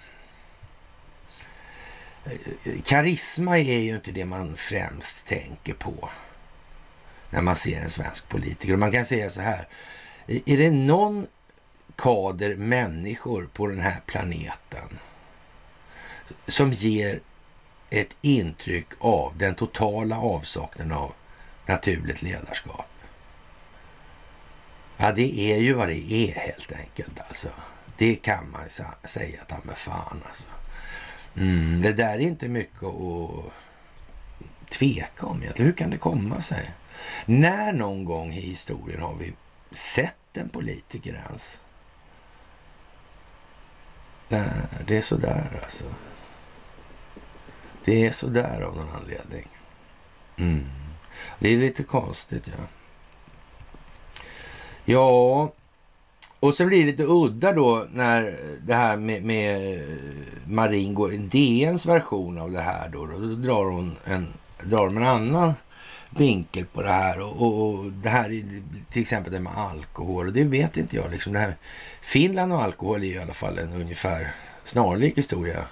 [2.24, 6.10] eh, karisma är ju inte det man främst tänker på
[7.30, 8.72] när man ser en svensk politiker.
[8.72, 9.68] Och man kan säga så här,
[10.26, 11.26] är det någon
[11.96, 14.98] kader människor på den här planeten
[16.46, 17.20] som ger
[17.90, 21.12] ett intryck av den totala avsaknaden av
[21.66, 22.86] naturligt ledarskap.
[24.96, 27.48] Ja, det är ju vad det är helt enkelt alltså.
[27.96, 28.60] Det kan man
[29.04, 30.48] säga ta med fan alltså.
[31.36, 33.52] Mm, det där är inte mycket att
[34.70, 35.66] tveka om egentligen.
[35.66, 36.70] Hur kan det komma sig?
[37.26, 39.32] När någon gång i historien har vi
[39.74, 41.60] sett en politiker ens?
[44.86, 45.84] det är sådär alltså.
[47.84, 49.48] Det är sådär av någon anledning.
[50.36, 50.64] Mm.
[51.38, 52.64] Det är lite konstigt, ja.
[54.84, 55.52] Ja,
[56.40, 59.80] och så blir det lite udda då när det här med, med
[60.46, 64.26] Marin går, DNs version av det här då, då, då drar hon en,
[64.62, 65.54] drar en annan
[66.20, 67.20] vinkel på det här.
[67.20, 70.26] Och, och, och, det här är till exempel det med alkohol.
[70.26, 71.10] Och det vet inte jag.
[71.10, 71.56] Liksom det här,
[72.00, 74.32] Finland och alkohol är i alla fall en ungefär
[74.64, 75.64] snarlik historia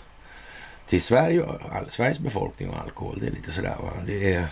[0.86, 3.18] till Sverige och Sveriges befolkning och alkohol.
[3.20, 3.92] Det är lite sådär va.
[4.06, 4.48] Det är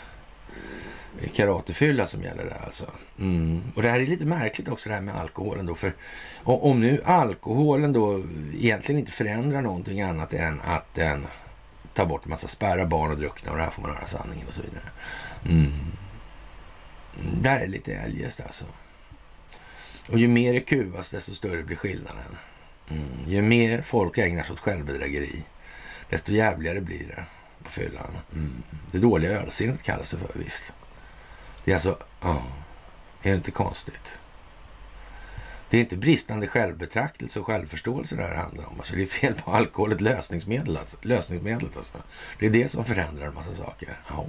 [1.32, 2.86] karatefylla som gäller där alltså.
[3.18, 3.62] Mm.
[3.74, 5.74] Och det här är lite märkligt också det här med alkoholen då.
[5.74, 5.92] För
[6.44, 8.22] om nu alkoholen då
[8.54, 11.26] egentligen inte förändrar någonting annat än att den
[12.00, 14.46] Ta bort en massa spärrar, barn och druckna och det här får man höra sanningen
[14.48, 14.90] och så vidare.
[15.44, 15.72] Mm.
[17.18, 18.64] mm det är lite eljest alltså.
[20.08, 22.36] Och ju mer det kuvas desto större blir skillnaden.
[22.90, 23.04] Mm.
[23.26, 25.42] Ju mer folk ägnar sig åt självbedrägeri
[26.08, 27.24] desto jävligare blir det
[27.64, 28.18] på fyllan.
[28.32, 28.62] Mm.
[28.92, 30.72] Det dåliga ölsinnet kallas det för visst.
[31.64, 32.42] Det är alltså, ja,
[33.22, 34.18] är det inte konstigt?
[35.70, 38.74] Det är inte bristande självbetraktelse och självförståelse det här handlar om.
[38.78, 40.96] Alltså det är fel på alkoholet, lösningsmedel alltså.
[41.02, 41.76] lösningsmedlet.
[41.76, 41.98] Alltså.
[42.38, 44.00] Det är det som förändrar en massa saker.
[44.08, 44.26] Ja.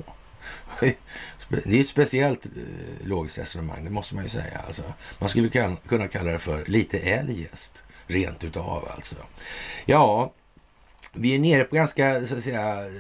[1.50, 4.62] Det är ett speciellt eh, logiskt resonemang, det måste man ju säga.
[4.68, 4.84] Alltså,
[5.20, 9.16] man skulle kunna kalla det för lite eljest, rent utav alltså.
[9.86, 10.34] Ja,
[11.14, 12.92] vi är nere på ganska så att säga eh,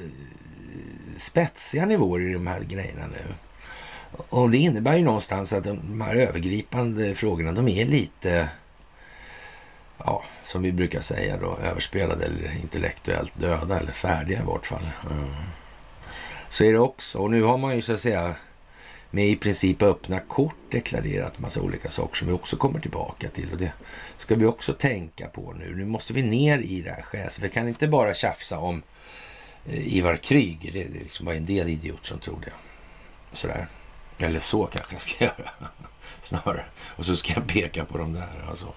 [1.17, 3.33] spetsiga nivåer i de här grejerna nu.
[4.11, 8.49] Och det innebär ju någonstans att de här övergripande frågorna, de är lite,
[9.97, 14.89] ja, som vi brukar säga då, överspelade eller intellektuellt döda eller färdiga i vart fall.
[15.11, 15.29] Mm.
[16.49, 17.19] Så är det också.
[17.19, 18.35] Och nu har man ju så att säga
[19.11, 23.51] med i princip öppna kort deklarerat massa olika saker som vi också kommer tillbaka till.
[23.51, 23.71] Och det
[24.17, 25.75] ska vi också tänka på nu.
[25.75, 27.43] Nu måste vi ner i det här skäset.
[27.43, 28.83] Vi kan inte bara tjafsa om
[29.65, 30.71] eh, Ivar Kryger.
[30.71, 32.53] Det är liksom bara en del idiot som tror det.
[33.31, 33.67] Sådär.
[34.21, 35.51] Eller så kanske jag ska göra.
[36.21, 36.65] Snarare.
[36.95, 38.45] Och så ska jag peka på de där.
[38.49, 38.73] Alltså.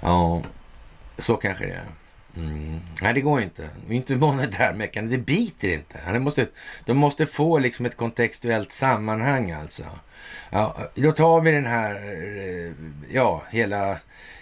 [0.00, 0.42] Ja,
[1.18, 1.86] så kanske det är.
[2.36, 2.80] Mm.
[3.02, 3.68] Nej, det går inte.
[3.90, 5.12] Inte monetärmekanism.
[5.12, 5.98] Det biter inte.
[6.12, 6.46] De måste,
[6.84, 9.84] de måste få liksom ett kontextuellt sammanhang alltså.
[10.50, 12.72] Ja, då tar vi den här, eh,
[13.12, 13.98] ja, hela eh,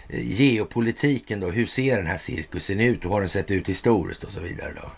[0.09, 1.49] geopolitiken då.
[1.49, 3.05] Hur ser den här cirkusen ut?
[3.05, 4.91] Hur har den sett ut historiskt och så vidare då?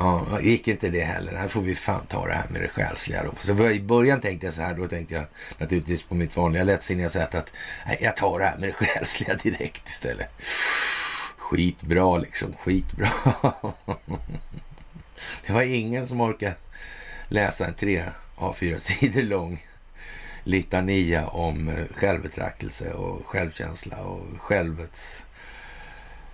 [0.00, 1.36] Ja, gick inte det heller.
[1.36, 3.32] Här får vi fan ta det här med det själsliga då.
[3.38, 5.24] Så i början tänkte jag så här, då tänkte jag
[5.58, 7.52] naturligtvis på mitt vanliga lättsinniga sätt att
[7.86, 10.28] nej, jag tar det här med det själsliga direkt istället.
[11.36, 13.10] Skitbra liksom, skitbra.
[15.46, 16.54] det var ingen som orkade
[17.28, 19.62] läsa en tre av fyra sidor lång
[20.44, 25.24] litania om eh, självbetraktelse och självkänsla och självets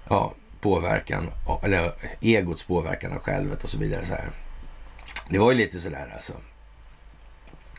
[0.09, 1.31] ja, påverkan,
[1.63, 4.07] eller egots påverkan av självet och så vidare.
[4.07, 4.31] Så här.
[5.29, 6.33] Det var ju lite sådär alltså.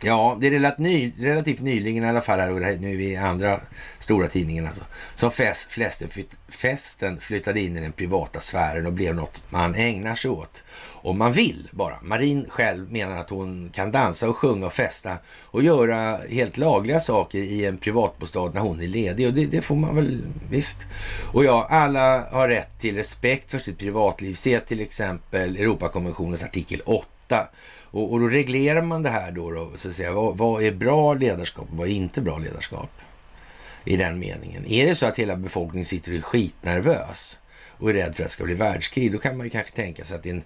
[0.03, 3.11] Ja, det är relativt, ny, relativt nyligen i alla fall, här, och nu är vi
[3.11, 3.59] i andra
[3.99, 4.83] stora tidningen alltså,
[5.15, 6.09] som fest, flesten,
[6.49, 10.63] festen flyttade in i den privata sfären och blev något man ägnar sig åt.
[11.05, 11.97] Om man vill bara.
[12.01, 16.99] Marin själv menar att hon kan dansa och sjunga och festa och göra helt lagliga
[16.99, 19.27] saker i en privatbostad när hon är ledig.
[19.27, 20.77] Och det, det får man väl visst.
[21.33, 24.33] Och ja, alla har rätt till respekt för sitt privatliv.
[24.33, 27.47] Se till exempel Europakonventionens artikel 8
[27.95, 30.13] och, och då reglerar man det här då, då så att säga.
[30.13, 32.89] Vad, vad, är bra ledarskap och vad är inte bra ledarskap?
[33.85, 34.65] I den meningen.
[34.65, 38.29] Är det så att hela befolkningen sitter och är skitnervös och är rädd för att
[38.29, 40.43] det ska bli världskrig, då kan man ju kanske tänka sig att en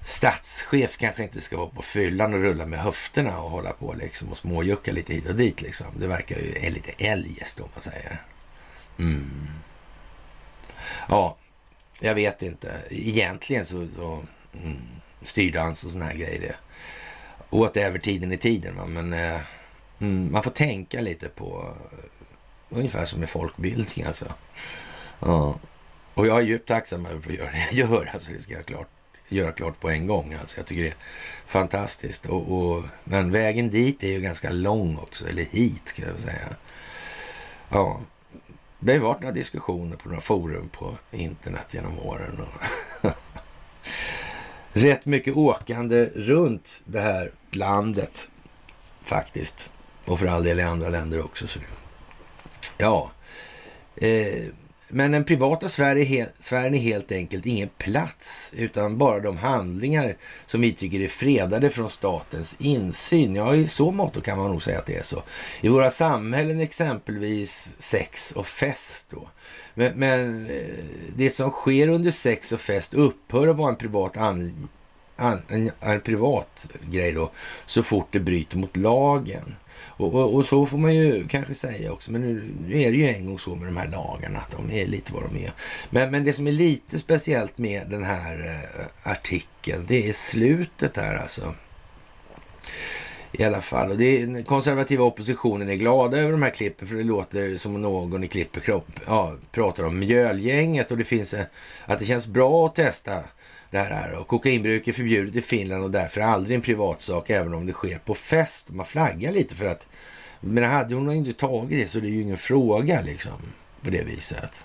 [0.00, 4.28] statschef kanske inte ska vara på fyllan och rulla med höfterna och hålla på liksom
[4.28, 5.86] och småjucka lite hit och dit liksom.
[5.96, 8.22] Det verkar ju lite eljest om man säger.
[8.98, 9.48] Mm.
[11.08, 11.36] Ja,
[12.00, 12.72] jag vet inte.
[12.90, 14.22] Egentligen så, så
[14.62, 16.40] mm styrdans och såna här grejer.
[16.40, 16.56] Det
[17.82, 18.76] över tiden i tiden.
[18.76, 18.86] Va?
[18.86, 19.40] Men eh,
[20.00, 21.98] mm, man får tänka lite på eh,
[22.68, 24.32] ungefär som med folkbildning alltså.
[25.20, 25.58] Ja.
[26.14, 28.10] Och jag är djupt tacksam över att få göra det jag gör.
[28.12, 28.88] Alltså det ska jag klart,
[29.28, 30.36] göra klart på en gång.
[30.40, 30.96] Alltså jag tycker det är
[31.46, 32.26] fantastiskt.
[32.26, 35.28] Och, och, men vägen dit är ju ganska lång också.
[35.28, 36.48] Eller hit kan jag säga.
[37.68, 38.00] Ja,
[38.78, 42.40] det har varit några diskussioner på några forum på internet genom åren.
[42.40, 43.10] Och
[44.72, 48.28] rätt mycket åkande runt det här landet
[49.04, 49.70] faktiskt.
[50.04, 51.46] Och för all del i andra länder också.
[51.46, 51.60] Så.
[52.78, 53.10] Ja,
[53.96, 54.42] eh,
[54.94, 60.72] men den privata sfären är helt enkelt ingen plats, utan bara de handlingar som vi
[60.72, 63.34] tycker är fredade från statens insyn.
[63.34, 65.22] Ja, i så mått kan man nog säga att det är så.
[65.60, 69.28] I våra samhällen exempelvis sex och fest då.
[69.74, 70.84] Men, men eh,
[71.16, 74.68] det som sker under sex och fest upphör att vara en privat an,
[75.16, 77.30] an, en, en privat grej då,
[77.66, 79.54] så fort det bryter mot lagen.
[79.84, 82.98] Och, och, och, så får man ju kanske säga också, men nu, nu, är det
[82.98, 85.52] ju en gång så med de här lagarna att de är lite vad de är.
[85.90, 90.96] Men, men det som är lite speciellt med den här eh, artikeln, det är slutet
[90.96, 91.54] här alltså.
[93.32, 93.90] I alla fall.
[93.90, 97.82] Och det, den konservativa oppositionen är glada över de här klippen för det låter som
[97.82, 101.44] någon i Klipperkropp ja, pratar om mjölgänget och det finns eh,
[101.84, 103.20] att det känns bra att testa
[103.70, 104.12] det här.
[104.12, 107.98] Och kokainbruk är förbjudet i Finland och därför aldrig en privatsak även om det sker
[107.98, 108.70] på fest.
[108.70, 109.88] Man flaggar lite för att,
[110.40, 113.32] men hade hon inte tagit det så det är ju ingen fråga liksom
[113.82, 114.64] på det viset.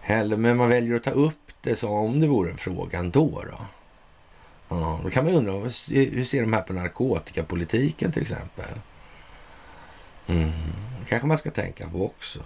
[0.00, 3.44] Heller, men man väljer att ta upp det som om det vore en fråga ändå.
[3.50, 3.58] Då.
[4.80, 8.64] Ja, då kan man undra, hur ser de här på narkotikapolitiken till exempel?
[10.26, 10.50] Mm.
[11.00, 12.40] Det kanske man ska tänka på också.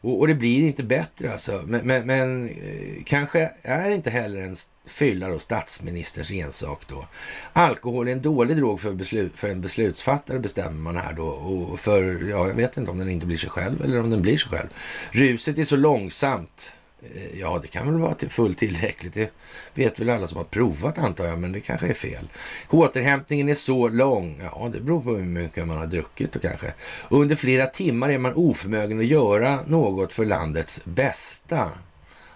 [0.00, 1.62] Och, och, det blir inte bättre alltså.
[1.66, 7.06] Men, men, men eh, kanske är inte heller en fylla då statsministerns ensak då.
[7.52, 11.26] Alkohol är en dålig drog för, beslut, för en beslutsfattare bestämmer man här då.
[11.26, 14.22] Och för, ja, jag vet inte om den inte blir sig själv eller om den
[14.22, 14.68] blir sig själv.
[15.10, 19.14] Ruset är så långsamt Eh, ja, det kan väl vara till fullt tillräckligt.
[19.14, 19.30] Det
[19.74, 22.28] vet väl alla som har provat antar jag, men det kanske är fel.
[22.70, 24.40] Återhämtningen är så lång.
[24.42, 26.72] Ja, det beror på hur mycket man har druckit och kanske.
[27.08, 31.70] Under flera timmar är man oförmögen att göra något för landets bästa.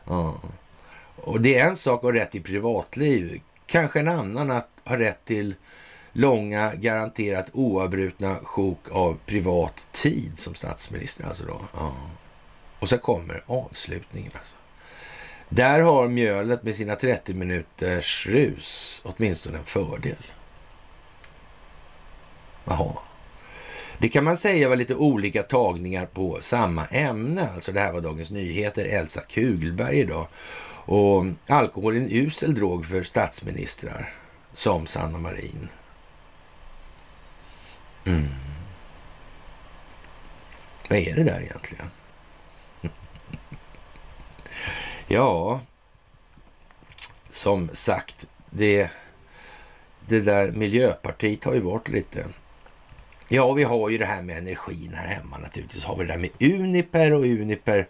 [0.05, 0.41] Ja.
[1.17, 3.41] Och det är en sak att ha rätt till privatliv.
[3.67, 5.55] Kanske en annan att ha rätt till
[6.13, 11.25] långa, garanterat oavbrutna sjok av privat tid som statsminister.
[11.25, 11.61] Alltså då.
[11.75, 11.95] Ja.
[12.83, 14.57] Och så kommer avslutningen alltså.
[15.49, 20.27] Där har mjölet med sina 30 minuters rus åtminstone en fördel.
[22.65, 22.93] Jaha.
[23.99, 27.49] Det kan man säga var lite olika tagningar på samma ämne.
[27.55, 30.27] Alltså det här var Dagens Nyheter, Elsa Kugelberg idag.
[30.85, 34.13] Och alkohol är en usel drog för statsministrar
[34.55, 35.69] som Sanna Marin.
[38.07, 38.29] Mm.
[40.89, 41.91] Vad är det där egentligen?
[45.09, 45.61] Ja,
[47.31, 48.91] som sagt, det,
[50.09, 52.25] det där Miljöpartiet har ju varit lite...
[53.29, 55.85] Ja, vi har ju det här med energin här hemma naturligtvis.
[55.85, 57.89] Har vi det där med Uniper och Uniper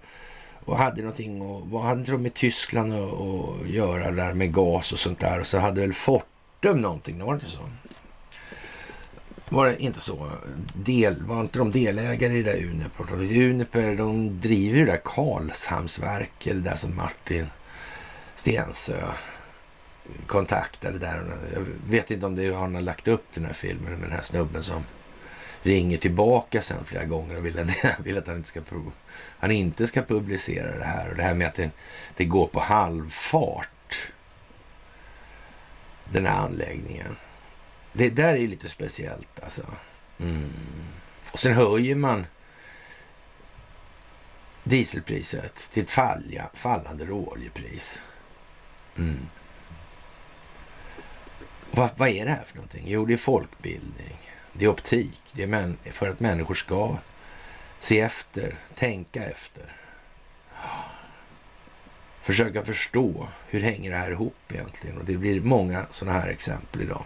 [0.64, 4.98] och hade någonting och vad hade de med Tyskland att göra där med gas och
[4.98, 5.40] sånt där.
[5.40, 7.60] Och så hade väl Fortum någonting, det var inte så?
[9.48, 10.30] Var det inte så?
[10.74, 13.12] Del, var inte de delägare i det där Uniper?
[13.48, 17.46] Uniper de driver ju det där Karlshamnsverket, det där som Martin
[18.34, 19.08] Stensö
[20.26, 21.24] kontaktade där.
[21.54, 24.12] Jag vet inte om det är han har lagt upp den här filmen med den
[24.12, 24.84] här snubben som
[25.62, 27.72] ringer tillbaka sen flera gånger och vill,
[28.04, 28.60] vill att han inte, ska,
[29.38, 31.10] han inte ska publicera det här.
[31.10, 31.70] Och det här med att det,
[32.16, 34.12] det går på halvfart.
[36.12, 37.16] Den här anläggningen.
[37.92, 39.62] Det där är ju lite speciellt alltså.
[40.20, 40.52] Mm.
[41.32, 42.26] Och sen höjer man
[44.64, 48.02] dieselpriset till ett falla, fallande råoljepris.
[48.96, 49.28] Mm.
[51.70, 52.84] Vad, vad är det här för någonting?
[52.86, 54.18] Jo, det är folkbildning.
[54.52, 55.22] Det är optik.
[55.32, 56.96] Det är för att människor ska
[57.78, 59.76] se efter, tänka efter.
[62.22, 64.98] Försöka förstå hur hänger det här ihop egentligen?
[64.98, 67.04] Och det blir många sådana här exempel idag.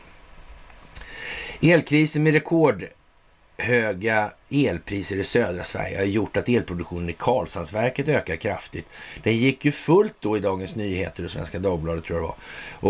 [1.62, 8.86] Elkrisen med rekordhöga elpriser i södra Sverige har gjort att elproduktionen i Karlshamnsverket ökar kraftigt.
[9.22, 12.36] Den gick ju fullt då i Dagens Nyheter och Svenska Dagbladet tror jag det var.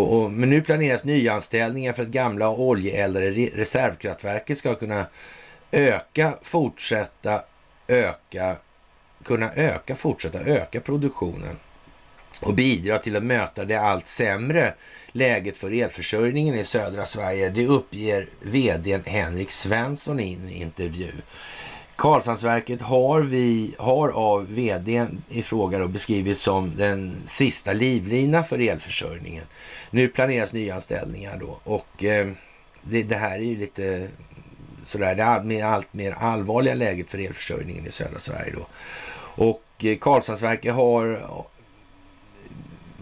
[0.00, 5.06] Och, och, men nu planeras nyanställningar för att gamla oljeeldade reservkraftverket ska kunna
[5.70, 7.42] öka, fortsätta
[7.88, 8.56] öka,
[9.24, 11.56] kunna öka, fortsätta öka produktionen
[12.42, 14.74] och bidra till att möta det allt sämre
[15.12, 17.50] läget för elförsörjningen i södra Sverige.
[17.50, 21.12] Det uppger VD Henrik Svensson i en intervju.
[21.96, 28.58] Karlshamnsverket har, vi, har av VD i fråga då beskrivits som den sista livlina för
[28.58, 29.44] elförsörjningen.
[29.90, 32.26] Nu planeras nyanställningar då och eh,
[32.82, 34.08] det, det, här är ju lite
[34.84, 38.66] sådär, det allt mer allvarliga läget för elförsörjningen i södra Sverige då.
[39.44, 41.28] Och eh, Karlshamnsverket har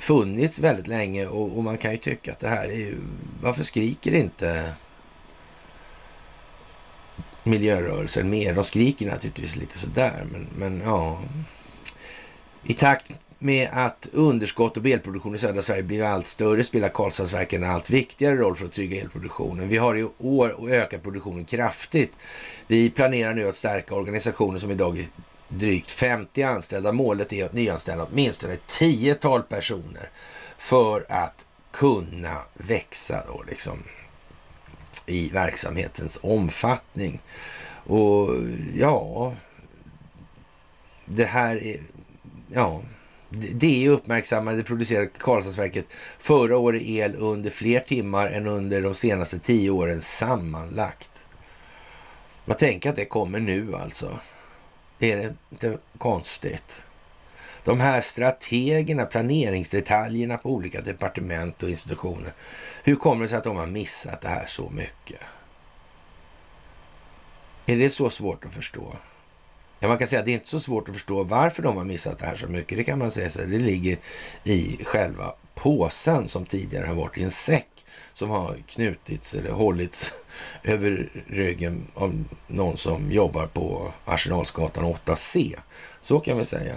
[0.05, 2.99] funnits väldigt länge och, och, man kan ju tycka att det här är ju...
[3.43, 4.73] Varför skriker inte
[7.43, 8.55] miljörörelsen mer?
[8.55, 11.23] De skriker naturligtvis lite sådär, men, men ja.
[12.63, 17.63] I takt med att underskott och elproduktion i södra Sverige blir allt större spelar Karlshamnsverken
[17.63, 19.69] en allt viktigare roll för att trygga elproduktionen.
[19.69, 22.13] Vi har i år ökat produktionen kraftigt.
[22.67, 25.09] Vi planerar nu att stärka organisationer som idag
[25.59, 26.93] drygt 50 anställda.
[26.93, 30.11] Målet är att nyanställa åtminstone ett tiotal personer
[30.59, 33.83] för att kunna växa då liksom
[35.07, 37.21] i verksamhetens omfattning.
[37.87, 38.31] Och
[38.75, 39.35] ja,
[41.07, 41.81] det här är,
[42.49, 42.83] ja,
[43.31, 45.87] det är uppmärksammade producerade Karlstadsverket
[46.19, 51.27] förra året el under fler timmar än under de senaste tio åren sammanlagt.
[52.45, 54.19] Man tänker att det kommer nu alltså.
[55.05, 56.85] Är det inte konstigt?
[57.65, 62.33] De här strategerna, planeringsdetaljerna på olika departement och institutioner.
[62.85, 65.21] Hur kommer det sig att de har missat det här så mycket?
[67.67, 68.97] Är det så svårt att förstå?
[69.81, 71.85] Ja, man kan säga att det är inte så svårt att förstå varför de har
[71.85, 72.79] missat det här så mycket.
[72.79, 73.99] Det kan man säga så det ligger
[74.45, 80.15] i själva påsen som tidigare har varit i en säck som har knutits eller hållits
[80.63, 85.55] över ryggen av någon som jobbar på Arsenalsgatan 8C.
[86.01, 86.75] Så kan vi säga.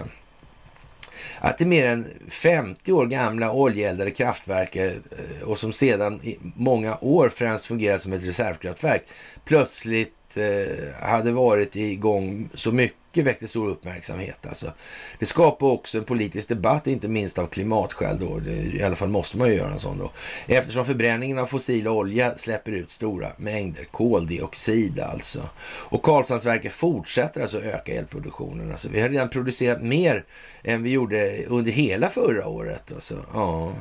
[1.40, 6.98] Att det mer än 50 år gamla oljeeldade kraftverket eh, och som sedan i många
[7.00, 9.02] år främst fungerat som ett reservkraftverk
[9.44, 14.46] plötsligt eh, hade varit igång så mycket väckte stor uppmärksamhet.
[14.46, 14.72] Alltså.
[15.18, 18.18] Det skapar också en politisk debatt, inte minst av klimatskäl.
[18.18, 18.38] Då.
[18.38, 20.10] Det, I alla fall måste man ju göra en sån då.
[20.46, 25.48] Eftersom förbränningen av fossil olja släpper ut stora mängder koldioxid alltså.
[25.64, 28.70] Och Karlshamnsverket fortsätter alltså öka elproduktionen.
[28.70, 30.24] Alltså, vi har redan producerat mer
[30.62, 32.92] än vi gjorde under hela förra året.
[32.92, 33.24] Alltså.
[33.34, 33.72] Ja.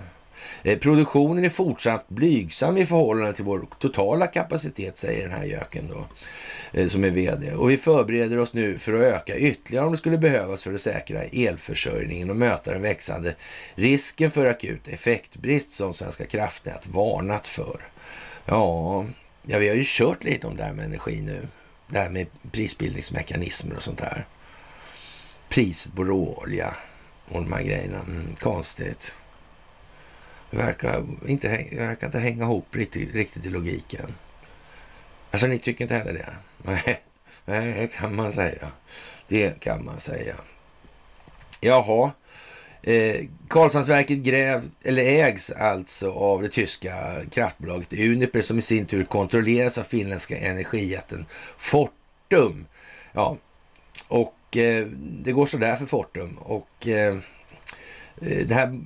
[0.64, 5.88] Eh, produktionen är fortsatt blygsam i förhållande till vår totala kapacitet, säger den här göken
[5.88, 6.08] då,
[6.80, 7.54] eh, som är vd.
[7.54, 10.82] Och vi förbereder oss nu för att öka ytterligare om det skulle behövas för att
[10.82, 13.36] säkra elförsörjningen och möta den växande
[13.76, 17.82] risken för akut effektbrist som Svenska kraftnät varnat för.
[18.46, 19.06] Ja,
[19.44, 21.48] ja vi har ju kört lite om det här med energi nu.
[21.88, 24.26] Det här med prisbildningsmekanismer och sånt där.
[25.50, 26.76] Priset på råolja
[27.30, 28.00] och de här grejerna.
[28.00, 29.16] Mm, konstigt.
[30.52, 34.14] Det verkar inte, verkar inte hänga ihop riktigt, riktigt i logiken.
[35.32, 36.36] Alltså ni tycker inte heller det?
[36.64, 38.72] Nej, det kan man säga.
[39.28, 40.36] Det kan man säga.
[41.62, 42.12] Jaha.
[42.82, 49.04] Eh, Karlshamnsverket gräv, eller ägs alltså av det tyska kraftbolaget Uniper som i sin tur
[49.04, 51.26] kontrolleras av finländska energijätten
[51.58, 52.66] Fortum.
[53.14, 53.38] Ja,
[54.08, 54.86] och eh,
[55.24, 56.38] det går sådär för Fortum.
[56.38, 57.18] Och eh
[58.22, 58.80] Eh, det här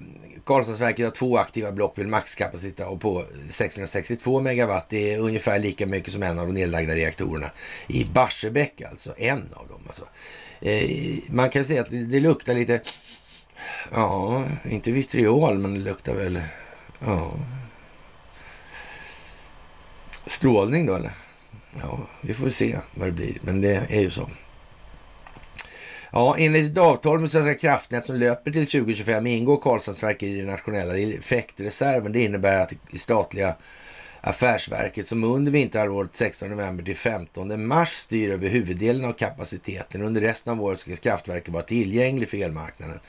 [0.45, 4.89] Karlstadsverket har två aktiva block med maxkapacitet på 662 megawatt.
[4.89, 7.51] Det är ungefär lika mycket som en av de nedlagda reaktorerna
[7.87, 9.81] i Barsebäck, alltså en av dem.
[9.85, 10.05] Alltså.
[10.61, 10.89] Eh,
[11.29, 12.81] man kan säga att det, det, luktar lite,
[13.91, 16.41] ja, inte vitriol, men det luktar väl,
[16.99, 17.33] ja,
[20.25, 21.11] strålning då eller?
[21.81, 24.29] Ja, vi får se vad det blir, men det är ju så.
[26.13, 30.47] Ja, enligt ett avtal med Svenska kraftnät som löper till 2025 ingår Karlshamnsverket i den
[30.47, 32.11] nationella effektreserven.
[32.11, 33.55] Det innebär att det statliga
[34.23, 40.01] Affärsverket som under vinterhalvåret 16 november till 15 mars styr över huvuddelen av kapaciteten.
[40.01, 42.99] Under resten av året ska kraftverket vara tillgänglig för elmarknaden.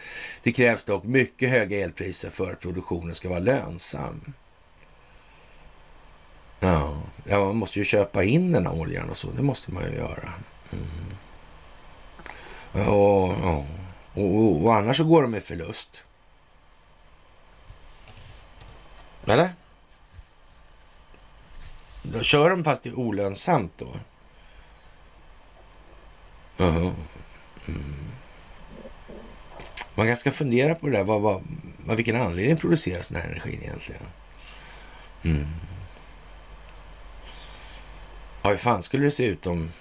[0.42, 4.32] Det krävs dock mycket höga elpriser för att produktionen ska vara lönsam.
[6.61, 9.30] Ja, ja man måste ju köpa in den här oljan och så.
[9.30, 10.32] Det måste man ju göra.
[10.72, 11.16] Mm.
[12.73, 13.64] Och, och,
[14.14, 16.05] och, och annars så går de med förlust.
[19.27, 19.53] Eller?
[22.03, 23.87] Då kör de fast det är olönsamt då?
[26.64, 26.95] Uh -huh.
[27.68, 28.12] mm.
[29.95, 31.05] Man kanske ska fundera på det där.
[31.05, 31.43] Vad, vad,
[31.87, 34.03] vad, vilken anledning produceras den här energin egentligen?
[35.23, 35.47] Mm.
[38.43, 39.73] Ja, hur fan skulle det se ut om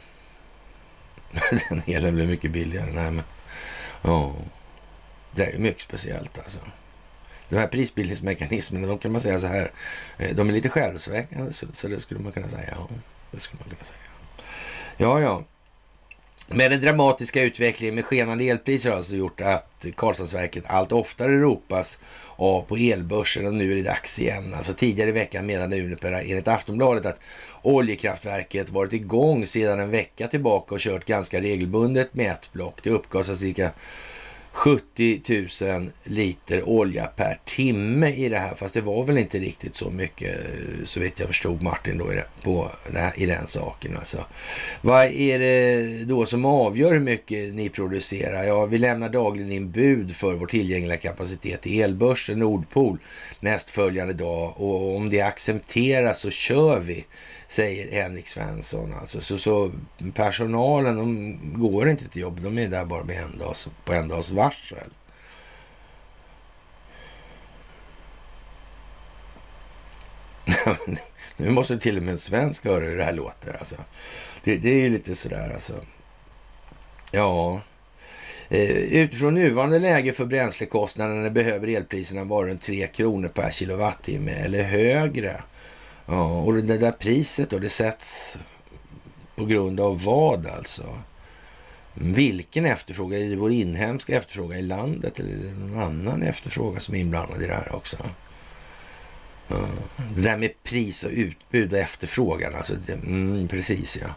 [1.69, 2.91] den elen blev mycket billigare?
[2.93, 3.23] Nej, men
[4.01, 4.35] ja,
[5.31, 6.59] det är mycket speciellt alltså.
[7.49, 9.71] De här prisbildningsmekanismerna, de kan man säga så här,
[10.17, 12.69] eh, de är lite självsväckande, så, så det skulle man kunna säga.
[12.71, 12.87] Ja,
[13.31, 13.99] det skulle man kunna säga.
[14.97, 15.43] Ja, ja.
[16.53, 21.99] Men den dramatiska utvecklingen med skenande elpriser har alltså gjort att Karlshamnsverket allt oftare ropas
[22.35, 24.53] av på elbörsen och nu är det dags igen.
[24.53, 27.19] Alltså tidigare i veckan menade Uniper enligt Aftonbladet att
[27.61, 32.79] oljekraftverket varit igång sedan en vecka tillbaka och kört ganska regelbundet med ett block.
[32.83, 33.71] Det uppgavs att cirka
[34.51, 35.21] 70
[35.61, 38.55] 000 liter olja per timme i det här.
[38.55, 40.37] Fast det var väl inte riktigt så mycket
[40.83, 43.97] så vitt jag förstod Martin då i, det, på det här, i den saken.
[43.97, 44.25] Alltså.
[44.81, 48.43] Vad är det då som avgör hur mycket ni producerar?
[48.43, 52.97] Ja, vi lämnar dagligen in bud för vår tillgängliga kapacitet i elbörsen Nordpol
[53.39, 57.05] nästföljande dag och om det accepteras så kör vi
[57.51, 58.93] säger Henrik Svensson.
[58.93, 59.71] Alltså, så, så
[60.13, 64.07] personalen de går inte till jobb, de är där bara med en dags, på en
[64.07, 64.89] dags varsel.
[71.37, 73.53] nu måste till och med en svensk höra hur det här låter.
[73.53, 73.75] Alltså.
[74.43, 75.73] Det, det är ju lite sådär alltså.
[77.11, 77.61] Ja,
[78.49, 84.63] eh, utifrån nuvarande läge för bränslekostnaderna behöver elpriserna vara runt 3 kronor per kilowattimme eller
[84.63, 85.41] högre.
[86.11, 88.39] Ja, och det där priset då, det sätts
[89.35, 90.99] på grund av vad alltså?
[91.93, 93.21] Vilken efterfrågan?
[93.21, 96.99] Är det vår inhemska efterfrågan i landet eller är det någon annan efterfrågan som är
[96.99, 97.97] inblandad i det här också?
[99.47, 99.55] Ja.
[100.15, 104.07] Det där med pris och utbud och efterfrågan, alltså det, mm, precis ja.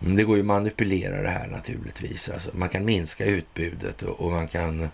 [0.00, 2.28] Mm, det går ju att manipulera det här naturligtvis.
[2.28, 4.88] Alltså, man kan minska utbudet och, och man kan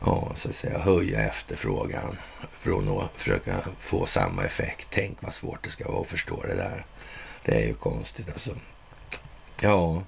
[0.00, 2.16] ja, så att säga, höja efterfrågan
[2.52, 4.86] för att försöka få samma effekt.
[4.90, 6.86] Tänk vad svårt det ska vara att förstå det där.
[7.44, 8.50] Det är ju konstigt alltså.
[9.62, 10.02] Ja,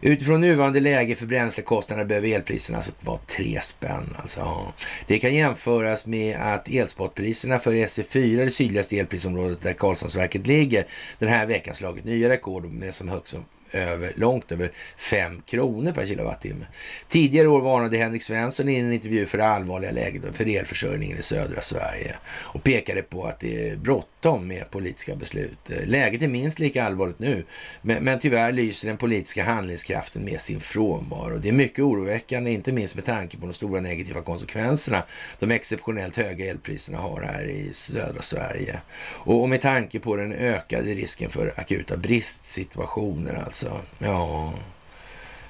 [0.00, 4.16] utifrån nuvarande läge för bränslekostnader behöver elpriserna alltså vara tre spänn.
[4.18, 4.72] Alltså, ja.
[5.06, 10.86] Det kan jämföras med att elspotpriserna för SE4, det sydligaste elprisområdet där Karlshamnsverket ligger,
[11.18, 13.44] den här veckan slagit nya rekord med som högst som
[13.76, 16.66] över, långt över 5 kronor per kilowattimme.
[17.08, 21.22] Tidigare år varnade Henrik Svensson i en intervju för det allvarliga läget för elförsörjningen i
[21.22, 25.58] södra Sverige och pekade på att det är bråttom med politiska beslut.
[25.84, 27.44] Läget är minst lika allvarligt nu,
[27.82, 31.38] men, men tyvärr lyser den politiska handlingskraften med sin frånvaro.
[31.38, 35.02] Det är mycket oroväckande, inte minst med tanke på de stora negativa konsekvenserna
[35.38, 40.32] de exceptionellt höga elpriserna har här i södra Sverige och, och med tanke på den
[40.32, 43.84] ökade risken för akuta bristsituationer alltså alltså.
[43.98, 44.52] Ja,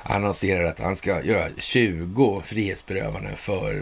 [0.04, 3.74] annonserar att han ska göra 20 frihetsberövanden för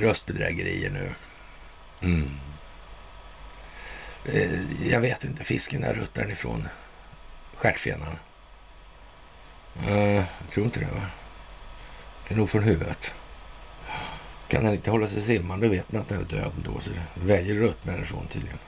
[0.00, 1.10] röstbedrägerier nu.
[2.02, 2.30] Mm.
[4.24, 6.68] Eh, jag vet inte, fisken där ruttar ifrån
[7.54, 8.18] stjärtfenan.
[9.88, 11.06] Eh, jag tror inte det va?
[12.28, 13.14] Det är nog från huvudet.
[14.48, 16.80] Kan han inte hålla sig simmande vet han att den är död då.
[16.80, 18.58] Så det väljer rött därifrån tydligen.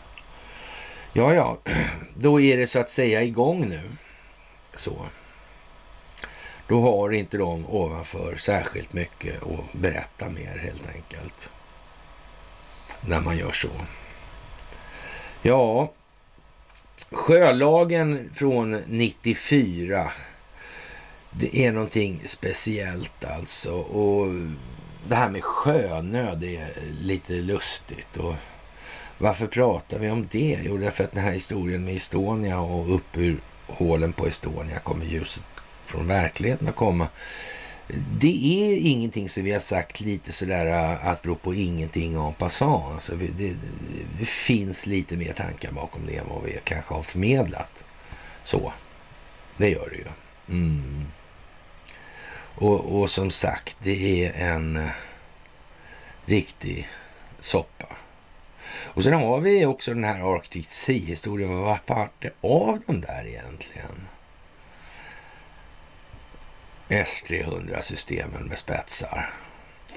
[1.13, 1.59] Ja, ja,
[2.15, 3.83] då är det så att säga igång nu.
[4.75, 5.07] Så.
[6.69, 11.53] Då har inte de ovanför särskilt mycket att berätta mer helt enkelt.
[13.01, 13.71] När man gör så.
[15.43, 15.93] Ja,
[17.11, 20.13] sjölagen från 94.
[21.41, 23.75] Det är någonting speciellt alltså.
[23.75, 24.27] Och
[25.09, 26.69] det här med sjönöd är
[27.01, 28.17] lite lustigt.
[28.17, 28.35] Och
[29.19, 30.59] varför pratar vi om det?
[30.63, 35.05] Jo, därför att den här historien med Estonia och upp ur hålen på Estonia kommer
[35.05, 35.45] ljuset
[35.87, 37.09] från verkligheten att komma.
[38.21, 42.35] Det är ingenting som vi har sagt lite sådär eh, att bero på ingenting en
[42.35, 42.95] passant.
[42.95, 43.57] Alltså det, det,
[44.19, 47.85] det, finns lite mer tankar bakom det än vad vi kanske har förmedlat.
[48.45, 48.73] Så,
[49.57, 50.07] det gör det ju.
[50.59, 51.07] Mm.
[52.61, 54.91] Och, och, som sagt, det är en eh,
[56.25, 56.89] riktig
[57.41, 57.87] soppa.
[58.71, 61.59] Och sen har vi också den här Arctic Sea-historien.
[61.59, 64.09] Vad vart det av de där egentligen?
[66.89, 69.31] S300-systemen med spetsar.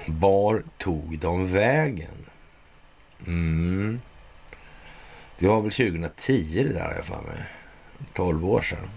[0.06, 2.26] Var tog de vägen?
[3.26, 4.00] Mm.
[5.38, 7.44] Det var väl 2010 det där har jag för mig.
[8.12, 8.90] 12 år sedan.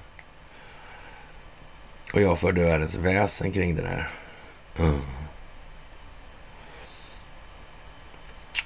[2.16, 4.10] Och jag förde världens väsen kring det där.
[4.80, 5.02] Mm.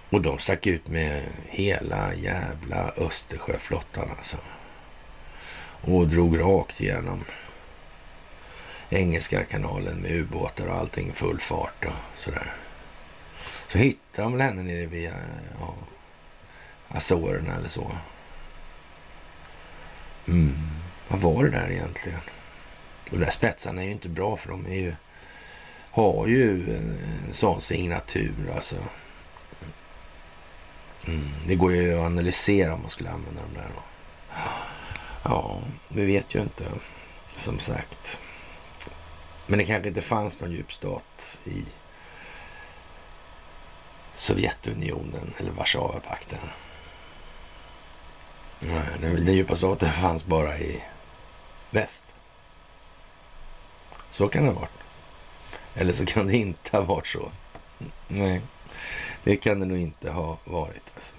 [0.10, 4.38] Och de stack ut med hela jävla Östersjöflottan alltså.
[5.82, 7.24] Och drog rakt igenom
[8.90, 12.54] Engelska kanalen med ubåtar och allting full fart och sådär.
[13.68, 15.14] Så hittade de väl henne nere via
[15.60, 15.76] ja,
[16.88, 17.92] Azorerna eller så.
[20.28, 20.58] Mm.
[21.08, 22.20] Vad var det där egentligen?
[23.10, 24.96] De där spetsarna är ju inte bra för de är ju,
[25.92, 26.98] har ju en,
[27.28, 28.76] en sån signatur alltså.
[31.08, 31.30] Mm.
[31.48, 33.70] Det går ju att analysera om man skulle använda dem där.
[33.76, 33.82] Då.
[35.24, 36.66] Ja, vi vet ju inte
[37.36, 38.20] som sagt.
[39.48, 41.66] Men det kanske inte fanns någon djupstat i
[44.14, 46.40] Sovjetunionen eller Warszawapakten.
[48.60, 50.84] Nej, den djupa staten fanns bara i
[51.70, 52.06] väst.
[54.20, 54.80] Så kan det ha varit.
[55.76, 57.32] Eller så kan det inte ha varit så.
[58.08, 58.42] Nej,
[59.24, 60.84] det kan det nog inte ha varit.
[60.96, 61.16] Alltså.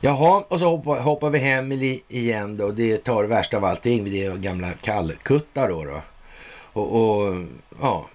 [0.00, 1.72] Jaha, och så hoppar, hoppar vi hem
[2.08, 2.70] igen då.
[2.70, 4.04] Det tar det värsta av allting.
[4.04, 5.84] Det är gamla kallkuttar då.
[5.84, 6.02] då.
[6.72, 7.44] Och, och
[7.80, 8.06] ja,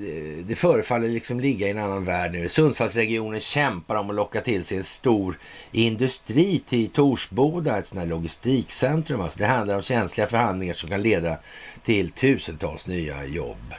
[0.00, 2.48] Eh, det, förefaller liksom ligga i en annan värld nu.
[2.48, 5.38] Sundsvallsregionen kämpar om att locka till sig en stor
[5.72, 9.20] industri till Torsboda, ett sånt här logistikcentrum.
[9.20, 11.38] Alltså det handlar om känsliga förhandlingar som kan leda
[11.84, 13.74] till tusentals nya jobb.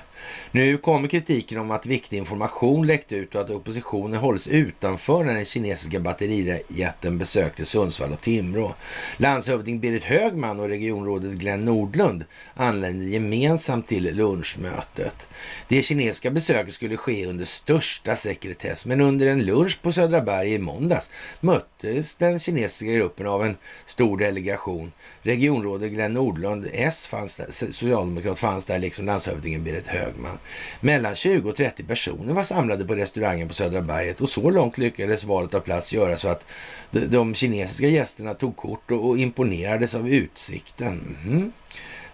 [0.58, 5.34] Nu kommer kritiken om att viktig information läckt ut och att oppositionen hålls utanför när
[5.34, 8.76] den kinesiska batterijätten besökte Sundsvall och Timrå.
[9.18, 15.28] Landshövding Berit Högman och regionrådet Glenn Nordlund anlände gemensamt till lunchmötet.
[15.68, 20.54] Det kinesiska besöket skulle ske under största sekretess, men under en lunch på Södra Berg
[20.54, 24.92] i måndags möttes den kinesiska gruppen av en stor delegation.
[25.22, 30.38] Regionrådet Glenn Nordlund, S, fanns där, socialdemokrat, fanns där liksom landshövdingen Berit Högman.
[30.80, 34.78] Mellan 20 och 30 personer var samlade på restaurangen på Södra berget och så långt
[34.78, 36.46] lyckades valet av plats göra så att
[36.92, 41.18] de kinesiska gästerna tog kort och imponerades av utsikten.
[41.26, 41.52] Mm.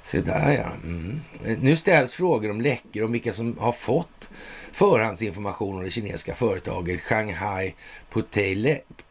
[0.04, 0.72] Se där ja.
[0.84, 1.22] Mm.
[1.62, 4.30] Nu ställs frågor om läckor om vilka som har fått
[4.72, 7.74] förhandsinformation om det kinesiska företaget Shanghai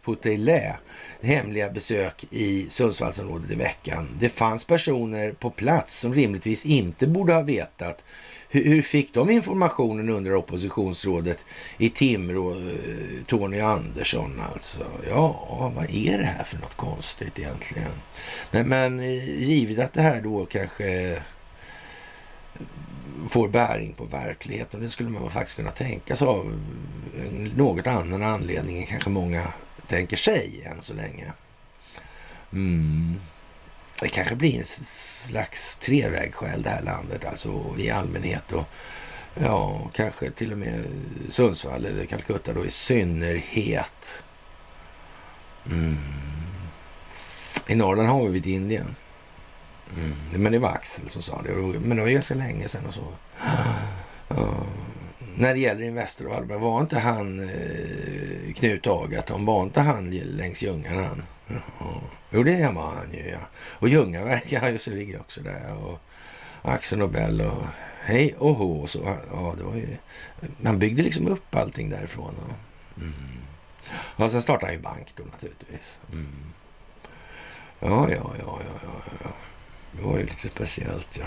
[0.04, 0.76] Puteile
[1.20, 4.08] hemliga besök i Sundsvallsområdet i veckan.
[4.18, 8.04] Det fanns personer på plats som rimligtvis inte borde ha vetat
[8.52, 11.44] hur, hur fick de informationen under oppositionsrådet
[11.78, 14.86] i Timrå, eh, Tony Andersson alltså?
[15.08, 17.92] Ja, vad är det här för något konstigt egentligen?
[18.50, 19.02] Men, men
[19.38, 21.22] givet att det här då kanske eh,
[23.28, 24.80] får bäring på verkligheten.
[24.80, 26.60] Det skulle man faktiskt kunna tänka sig av
[27.56, 29.52] något annan anledning än kanske många
[29.88, 31.32] tänker sig än så länge.
[32.52, 33.20] Mm.
[34.02, 38.64] Det kanske blir en slags trevägskäl det här landet, alltså i allmänhet och
[39.34, 40.84] ja, kanske till och med
[41.28, 44.24] Sundsvall eller Calcutta då i synnerhet.
[45.66, 45.96] Mm.
[47.66, 48.96] I Norrland har vi vid Indien.
[49.96, 50.42] Mm.
[50.42, 51.52] Men det var Axel som sa det.
[51.52, 53.12] Men det var ganska länge sedan och så.
[54.28, 54.66] Ja.
[55.34, 60.10] När det gäller Investor och Alba, var inte han eh, Knut Agaton, var inte han
[60.10, 61.22] längs Ljungan han?
[62.30, 63.38] Jo, det var han ju ja.
[63.54, 65.74] Och Ljungaverk, ja, så ligger också där.
[65.74, 65.98] Och
[66.62, 67.66] Axel Nobel och
[68.00, 68.86] hej och hå.
[68.86, 69.96] Så, ja, det var ju,
[70.60, 72.34] man byggde liksom upp allting därifrån.
[72.46, 73.12] Och, mm.
[73.94, 76.00] och sen startade han ju bank då naturligtvis.
[76.12, 76.52] Mm.
[77.80, 79.30] Ja, ja, ja, ja, ja, ja.
[79.92, 81.26] Det var ju lite speciellt ja.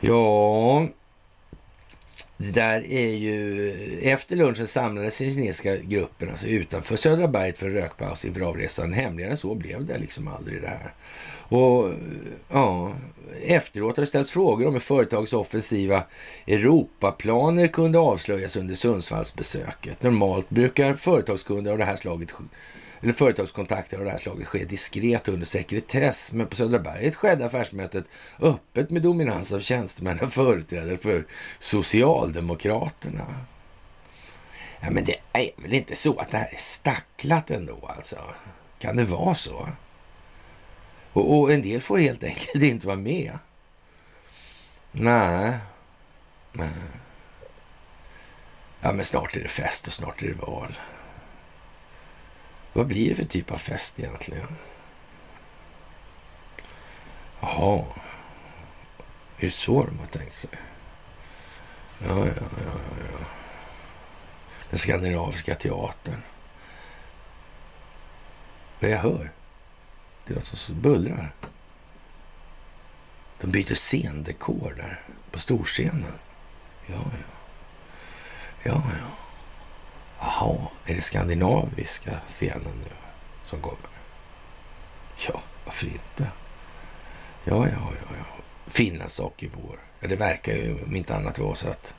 [0.00, 0.86] Ja,
[2.36, 3.70] där är ju...
[4.02, 8.92] Efter lunchen samlades den kinesiska gruppen alltså utanför Södra berget för en rökpaus inför avresan.
[8.92, 10.94] Hemligare än så blev det liksom aldrig det här.
[11.50, 11.92] Och
[12.48, 12.92] ja,
[13.42, 16.02] efteråt har det ställts frågor om hur företagets offensiva
[16.46, 20.02] Europaplaner kunde avslöjas under Sundsvallsbesöket.
[20.02, 22.32] Normalt brukar företagskunder av det här slaget
[23.00, 26.32] eller företagskontakter av det här slaget sker diskret under sekretess.
[26.32, 28.04] Men på Södra berget skedde affärsmötet
[28.40, 31.26] öppet med dominans av tjänstemän och företrädare för
[31.58, 33.44] Socialdemokraterna.
[34.80, 38.18] Ja, men det är väl inte så att det här är stacklat ändå alltså?
[38.78, 39.68] Kan det vara så?
[41.12, 43.38] Och, och en del får helt enkelt inte vara med.
[44.92, 45.56] Nej.
[46.52, 46.68] Nej.
[48.80, 50.78] Ja, men snart är det fest och snart är det val.
[52.78, 54.46] Vad blir det för typ av fest egentligen?
[57.40, 57.84] Jaha.
[59.36, 60.50] Är det så de har tänkt sig?
[61.98, 62.32] Ja, ja,
[62.64, 62.80] ja,
[63.12, 63.24] ja.
[64.70, 66.22] Den skandinaviska teatern.
[68.80, 69.32] Vad jag hör?
[70.24, 71.34] Det är något som bullrar.
[73.40, 76.12] De byter scendekor där på storscenen.
[76.86, 77.34] Ja, ja.
[78.62, 79.27] Ja, ja.
[80.20, 80.56] Jaha,
[80.86, 82.90] är det skandinaviska scenen nu
[83.46, 83.88] som kommer?
[85.28, 86.30] Ja, varför inte?
[87.44, 88.24] Ja, ja, ja, ja.
[88.66, 89.78] Finlands sak i vår.
[90.00, 91.94] Ja, det verkar ju om inte annat vara så att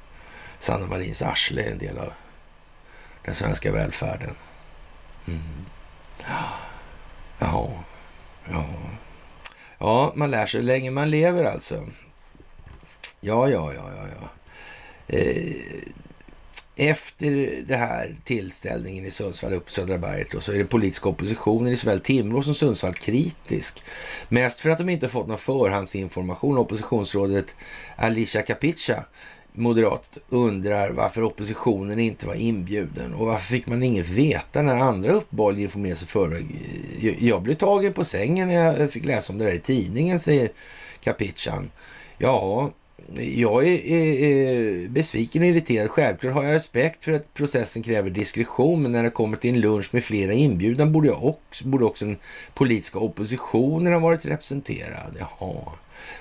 [0.58, 2.14] Sanna Marins arsle är en del av
[3.26, 4.36] den svenska välfärden.
[5.28, 5.66] Mm.
[7.40, 7.70] Jaha,
[8.50, 8.66] ja.
[9.78, 11.88] Ja, man lär sig länge man lever alltså.
[13.20, 14.30] Ja, ja, ja, ja, ja.
[15.18, 15.56] Eh,
[16.80, 21.10] efter det här tillställningen i Sundsvall upp på Södra berget då, så är den politiska
[21.10, 23.84] oppositionen i såväl Timrå som Sundsvall kritisk.
[24.30, 26.58] Mest för att de inte fått någon förhandsinformation.
[26.58, 27.56] Oppositionsrådet
[27.96, 29.04] Alicia Capica,
[29.54, 35.12] moderat, undrar varför oppositionen inte var inbjuden och varför fick man inget veta när andra
[35.12, 36.46] uppehåll informerade sig förväg.
[37.20, 40.52] Jag blev tagen på sängen när jag fick läsa om det där i tidningen, säger
[41.02, 41.72] Capican.
[42.18, 42.72] Ja,
[43.18, 45.90] jag är, är, är, besviken och irriterad.
[45.90, 49.62] Självklart har jag respekt för att processen kräver diskretion, men när det kommer till en
[49.62, 52.18] lunch med flera inbjudna borde, jag också, borde också den
[52.54, 55.16] politiska oppositionen ha varit representerad.
[55.20, 55.72] Jaha.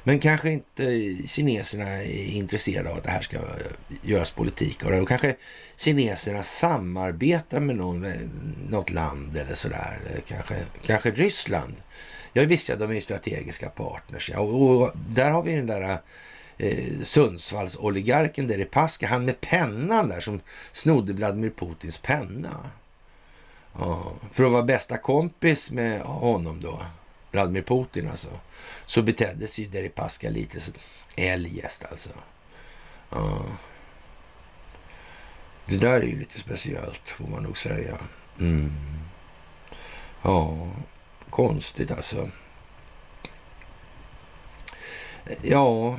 [0.05, 3.39] Men kanske inte kineserna är intresserade av att det här ska
[4.03, 5.01] göras politik av det.
[5.01, 5.36] Och kanske
[5.76, 8.07] kineserna samarbetar med någon,
[8.68, 9.99] något land eller sådär.
[10.26, 10.55] Kanske,
[10.86, 11.74] kanske Ryssland.
[12.32, 14.30] Jag visste att de är strategiska partners.
[14.34, 14.41] Ja.
[14.41, 16.01] Och, och där har vi den där
[16.59, 20.41] eh, Sundsvallsoligarken Deripaska, han med pennan där som
[20.73, 22.71] snodde Vladimir Putins penna.
[23.79, 26.83] Ja, för att vara bästa kompis med honom då,
[27.31, 28.29] Vladimir Putin alltså,
[28.87, 30.61] så betedde sig ju Deripaska lite
[31.17, 32.11] eljest alltså.
[33.11, 33.43] Ja.
[35.67, 37.99] Det där är ju lite speciellt får man nog säga.
[38.41, 38.73] Mm.
[40.23, 40.69] Ja,
[41.31, 42.31] konstigt alltså.
[45.43, 45.99] Ja,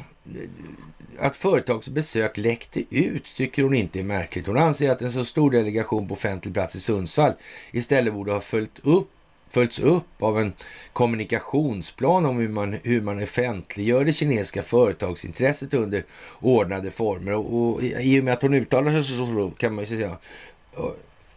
[1.19, 4.47] att företagsbesök läckte ut tycker hon inte är märkligt.
[4.47, 7.33] Hon anser att en så stor delegation på offentlig plats i Sundsvall
[7.71, 9.09] istället borde ha följt upp
[9.49, 10.53] följts upp av en
[10.93, 16.05] kommunikationsplan om hur man, hur man offentliggör det kinesiska företagsintresset under
[16.39, 17.33] ordnade former.
[17.33, 20.17] Och, och i och med att hon uttalar sig så, så kan man ju säga,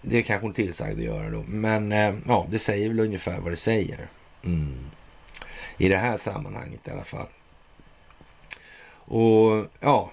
[0.03, 3.53] det kanske hon tillsagd att göra då, men eh, ja, det säger väl ungefär vad
[3.53, 4.09] det säger.
[4.45, 4.75] Mm.
[5.77, 7.27] I det här sammanhanget i alla fall.
[9.05, 10.11] Och ja,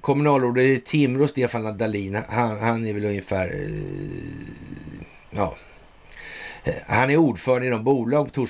[0.00, 5.56] kommunalrådet i Timrå, Stefan Dahlin, han, han är väl ungefär, eh, ja,
[6.86, 8.46] han är ordförande i de bolag på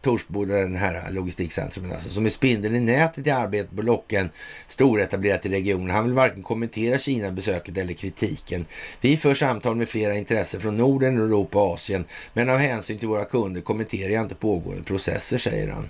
[0.00, 4.30] Torsboda, den här logistikcentrumet, alltså, som är spindeln i nätet i arbetet på locken
[4.66, 5.90] storetablerat i regionen.
[5.90, 8.66] Han vill varken kommentera Kina-besöket eller kritiken.
[9.00, 13.08] Vi för samtal med flera intressen från Norden, Europa och Asien, men av hänsyn till
[13.08, 15.88] våra kunder kommenterar jag inte pågående processer, säger han.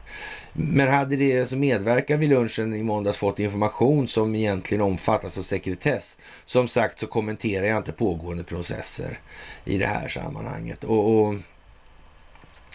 [0.57, 5.39] Men hade de som alltså, medverkar vid lunchen i måndags fått information som egentligen omfattas
[5.39, 9.19] av sekretess, som sagt så kommenterar jag inte pågående processer
[9.65, 10.85] i det här sammanhanget.
[10.85, 11.35] och, och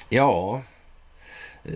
[0.09, 0.61] Ja,
[1.63, 1.73] eh,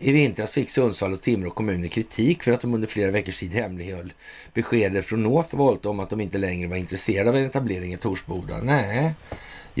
[0.00, 3.54] i vintras fick Sundsvall och Timrå kommuner kritik för att de under flera veckors tid
[3.54, 4.12] hemlighöll
[4.54, 8.60] beskedet från Northvolt om att de inte längre var intresserade av en etablering i Torsboda.
[8.62, 9.14] Nej,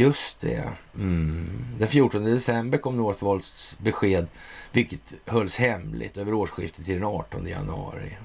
[0.00, 0.68] just det.
[0.94, 1.64] Mm.
[1.78, 4.28] Den 14 december kom Northvolts besked,
[4.72, 8.16] vilket hölls hemligt över årsskiftet till den 18 januari.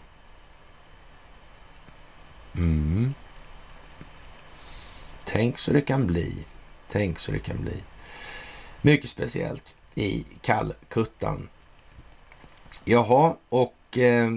[2.55, 3.13] Mm.
[5.26, 6.45] Tänk så det kan bli.
[6.91, 7.84] Tänk så det kan bli.
[8.82, 11.49] Mycket speciellt i Kallkuttan.
[12.86, 14.32] Jaha, och eh,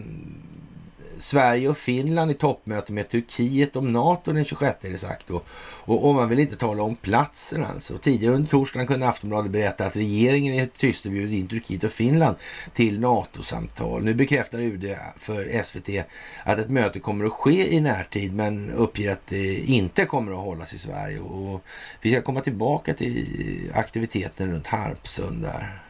[1.21, 5.47] Sverige och Finland i toppmöte med Turkiet om NATO den 26 är det sagt Och,
[5.61, 7.99] Och, och man vill inte tala om platsen alltså.
[7.99, 11.93] Tidigare under torsdagen kunde Aftonbladet berätta att regeringen är tyst och bjudit in Turkiet och
[11.93, 12.37] Finland
[12.73, 14.05] till NATO-samtal.
[14.05, 16.07] Nu bekräftar UD för SVT
[16.45, 20.39] att ett möte kommer att ske i närtid men uppger att det inte kommer att
[20.39, 21.19] hållas i Sverige.
[21.21, 21.65] Och
[22.01, 25.83] vi ska komma tillbaka till aktiviteten runt Harpsund där.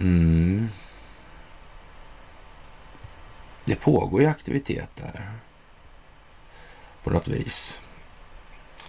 [0.00, 0.68] Mm.
[3.64, 5.32] Det pågår ju aktivitet där.
[7.02, 7.80] På något vis.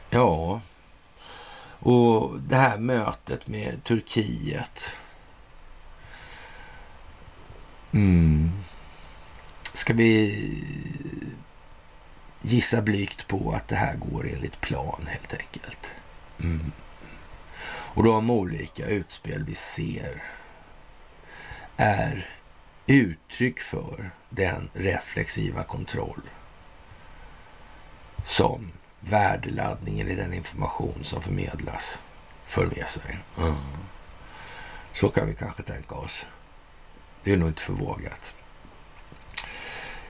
[0.10, 0.62] Ja,
[1.80, 4.96] och det här mötet med Turkiet.
[7.92, 8.52] Mm.
[9.74, 10.36] Ska vi
[12.42, 15.92] gissa blygt på att det här går enligt plan helt enkelt.
[16.40, 16.72] Mm.
[17.68, 20.24] Och de olika utspel vi ser
[21.78, 22.35] är
[22.88, 26.22] uttryck för den reflexiva kontroll
[28.24, 32.04] som värdeladdningen i den information som förmedlas
[32.46, 33.20] för med sig.
[33.38, 33.56] Mm.
[34.94, 36.26] Så kan vi kanske tänka oss.
[37.24, 38.36] Det är nog inte förvågat.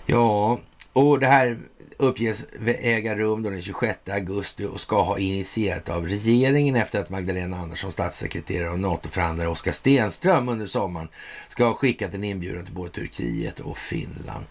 [0.06, 0.60] Ja,
[0.94, 1.58] och det här
[1.98, 7.58] uppges äga rum den 26 augusti och ska ha initierat av regeringen efter att Magdalena
[7.58, 11.08] Andersson, statssekreterare och NATO-förhandlare Oskar Stenström under sommaren
[11.48, 14.46] ska ha skickat en inbjudan till både Turkiet och Finland.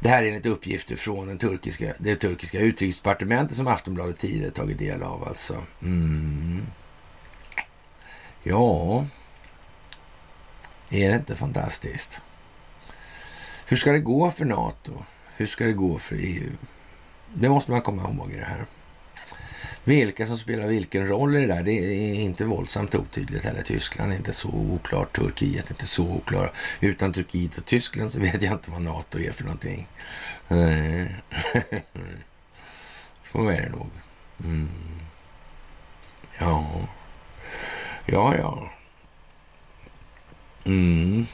[0.00, 4.78] Det här är enligt uppgifter från den turkiska, det turkiska utrikesdepartementet som Aftonbladet tidigare tagit
[4.78, 5.62] del av alltså.
[5.82, 6.66] Mm.
[8.42, 9.06] Ja,
[10.90, 12.22] är det inte fantastiskt?
[13.66, 14.92] Hur ska det gå för NATO?
[15.36, 16.50] Hur ska det gå för EU?
[17.38, 18.66] Det måste man komma ihåg i det här.
[19.84, 23.62] Vilka som spelar vilken roll i det där, det är inte våldsamt otydligt heller.
[23.62, 26.56] Tyskland är inte så oklart, Turkiet är inte så oklart.
[26.80, 29.88] Utan Turkiet och Tyskland så vet jag inte vad NATO är för någonting.
[30.48, 30.56] Eh,
[33.32, 33.90] så är det nog.
[34.44, 34.68] Mm.
[36.38, 36.70] Ja,
[38.06, 38.70] ja, ja.
[40.64, 41.26] Mm.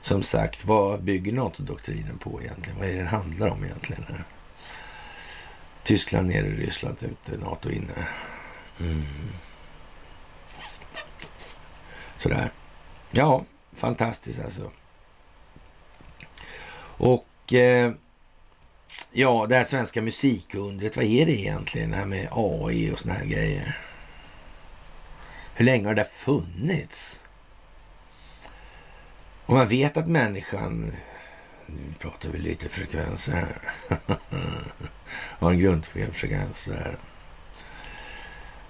[0.00, 2.78] Som sagt, vad bygger NATO-doktrinen på egentligen?
[2.78, 4.04] Vad är det den handlar om egentligen?
[5.84, 8.06] Tyskland nere, Ryssland ute, NATO inne.
[8.80, 9.04] Mm.
[12.18, 12.50] Sådär.
[13.10, 14.70] Ja, fantastiskt alltså.
[16.96, 17.92] Och eh,
[19.12, 21.90] ja, det här svenska musikundret, vad är det egentligen?
[21.90, 23.80] Det här med AI och såna här grejer.
[25.54, 27.24] Hur länge har det funnits?
[29.46, 30.92] Och man vet att människan
[31.66, 33.58] nu pratar vi lite frekvenser här.
[35.38, 36.68] Har en grundfelfrekvens.
[36.68, 36.98] här.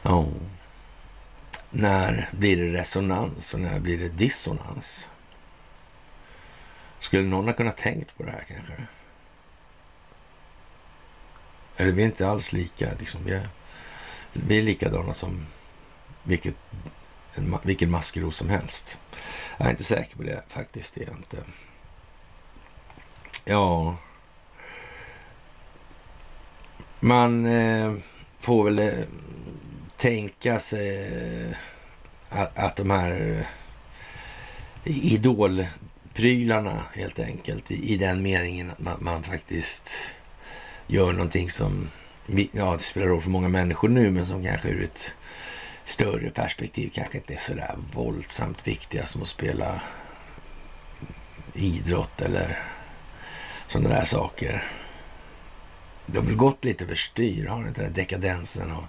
[0.02, 0.26] Ja.
[1.70, 5.10] När blir det resonans och när blir det dissonans?
[6.98, 8.86] Skulle någon ha kunnat tänkt på det här kanske?
[11.76, 12.90] Eller vi är inte alls lika.
[12.98, 13.24] Liksom.
[13.24, 13.48] Vi, är,
[14.32, 15.46] vi är likadana som
[16.22, 16.54] vilket,
[17.62, 18.98] vilken maskros som helst.
[19.58, 20.94] Jag är inte säker på det faktiskt.
[20.94, 21.36] Det är jag inte.
[23.44, 23.96] Ja.
[27.00, 27.94] Man eh,
[28.40, 28.92] får väl eh,
[29.96, 31.06] tänka sig
[31.50, 31.56] eh,
[32.28, 33.46] att, att de här
[34.84, 40.14] eh, idolprylarna helt enkelt i, i den meningen att man, man, faktiskt
[40.86, 41.88] gör någonting som
[42.52, 45.14] ja, det spelar roll för många människor nu men som kanske ur ett
[45.84, 49.80] större perspektiv kanske inte är så där våldsamt viktiga som att spela
[51.54, 52.73] idrott eller
[53.74, 54.66] sådana där saker.
[56.06, 58.88] Det har väl gått lite överstyr, har inte dekadensen har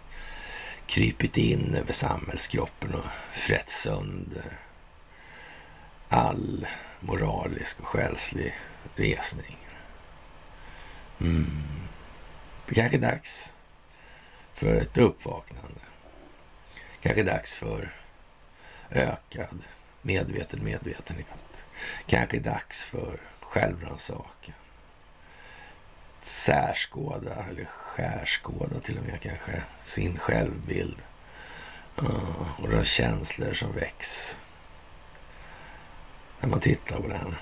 [0.88, 4.60] krypit in över samhällskroppen och frätt sönder
[6.10, 6.68] all
[7.00, 8.56] moralisk och själslig
[8.96, 9.58] resning.
[11.20, 11.64] Mm.
[12.68, 13.56] Det kanske är dags
[14.54, 15.82] för ett uppvaknande.
[17.02, 17.94] Kanske dags för
[18.90, 19.64] ökad
[20.02, 21.64] medveten medvetenhet.
[22.06, 24.56] Kanske dags för självrannsakan.
[26.26, 30.98] Särskåda, eller skärskåda till och med kanske, sin självbild.
[32.02, 34.40] Uh, och de känslor som väcks
[36.40, 37.36] när man tittar på den.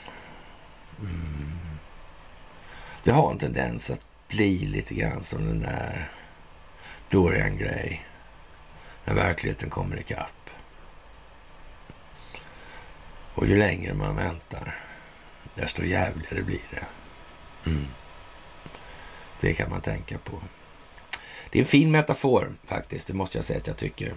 [1.00, 1.60] Mm.
[3.04, 6.12] Det har en tendens att bli lite grann som den där
[7.10, 8.00] Dorian Gray.
[9.06, 10.50] När verkligheten kommer ikapp.
[13.34, 14.76] Och ju längre man väntar,
[15.56, 16.86] desto jävligare blir det.
[17.70, 17.88] Mm.
[19.44, 20.42] Det kan man tänka på.
[21.50, 24.14] Det är en fin metafor faktiskt, det måste jag säga att jag tycker.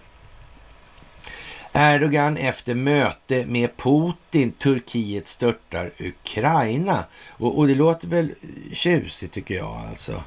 [1.73, 7.05] Erdogan efter möte med Putin, Turkiet störtar Ukraina.
[7.29, 8.35] Och, och, det låter väl
[8.73, 10.23] tjusigt tycker jag alltså.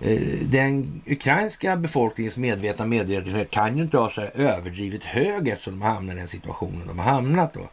[0.00, 5.82] Eh, den ukrainska befolkningens medvetna medvetenhet kan ju inte vara så överdrivet hög eftersom de
[5.82, 7.70] hamnar i den situationen de har hamnat då.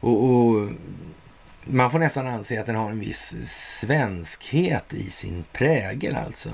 [0.00, 0.68] Och, och,
[1.64, 3.34] man får nästan anse att den har en viss
[3.80, 6.50] svenskhet i sin prägel alltså.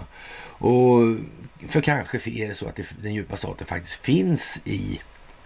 [0.58, 1.00] Och
[1.68, 5.00] för kanske är det så att det, den djupa staten faktiskt finns i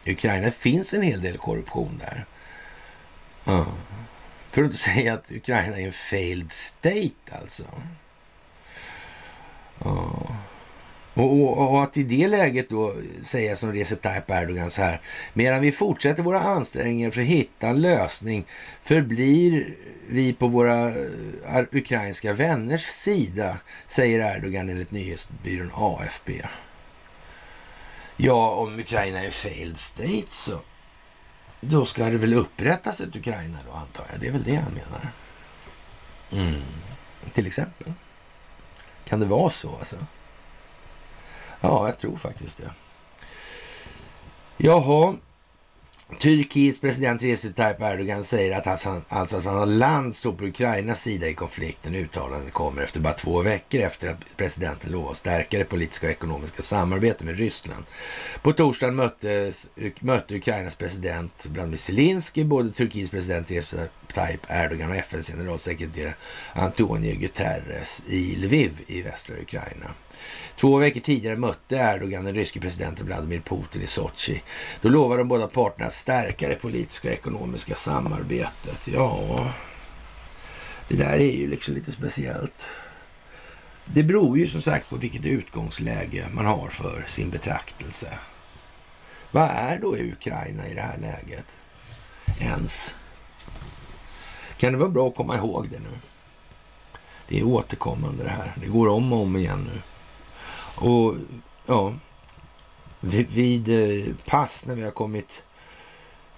[0.07, 0.47] Ukraina.
[0.47, 2.27] Det finns en hel del korruption där.
[3.47, 3.65] Mm.
[4.49, 7.65] För att inte säga att Ukraina är en failed state alltså.
[9.85, 10.37] Mm.
[11.19, 15.01] Och, och, och, att i det läget då säga som Recep Tayyip Erdogan så här.
[15.33, 18.47] Medan vi fortsätter våra ansträngningar för att hitta en lösning
[18.83, 19.77] förblir
[20.09, 26.43] vi på våra uh, ukrainska vänners sida, säger Erdogan enligt nyhetsbyrån AFP.
[28.17, 30.61] Ja, om Ukraina är failed state så
[31.61, 34.21] då ska det väl upprättas ett Ukraina då antar jag.
[34.21, 35.13] Det är väl det han menar.
[36.31, 36.63] Mm.
[37.33, 37.93] Till exempel.
[39.05, 39.97] Kan det vara så alltså?
[41.61, 42.71] Ja, jag tror faktiskt det.
[44.57, 45.17] Jaha,
[46.21, 51.03] Turkiets president Recep Tayyip Erdogan säger att han, alltså att hans land står på Ukrainas
[51.03, 51.95] sida i konflikten.
[51.95, 56.63] Uttalandet kommer efter bara två veckor efter att presidenten lovat stärka det politiska och ekonomiska
[56.63, 57.85] samarbetet med Ryssland.
[58.43, 64.97] På torsdagen möttes, mötte Ukrainas president Vladimir Zelensky både Turkiets president Recep Tayyip Erdogan och
[64.97, 66.15] FNs generalsekreterare
[66.53, 69.87] Antonio Guterres i Lviv i västra Ukraina.
[70.57, 74.43] Två veckor tidigare mötte Erdogan den ryske presidenten Vladimir Putin i Sochi.
[74.81, 78.89] Då lovade de båda parterna att stärka det politiska och ekonomiska samarbetet.
[78.89, 79.53] Ja,
[80.89, 82.67] det där är ju liksom lite speciellt.
[83.85, 88.19] Det beror ju som sagt på vilket utgångsläge man har för sin betraktelse.
[89.31, 91.57] Vad är då Ukraina i det här läget?
[92.41, 92.95] Ens?
[94.59, 95.99] Kan det vara bra att komma ihåg det nu?
[97.29, 98.57] Det är återkommande det här.
[98.61, 99.81] Det går om och om igen nu.
[100.81, 101.15] Och
[101.67, 101.95] ja,
[103.01, 105.43] vid eh, pass när vi har kommit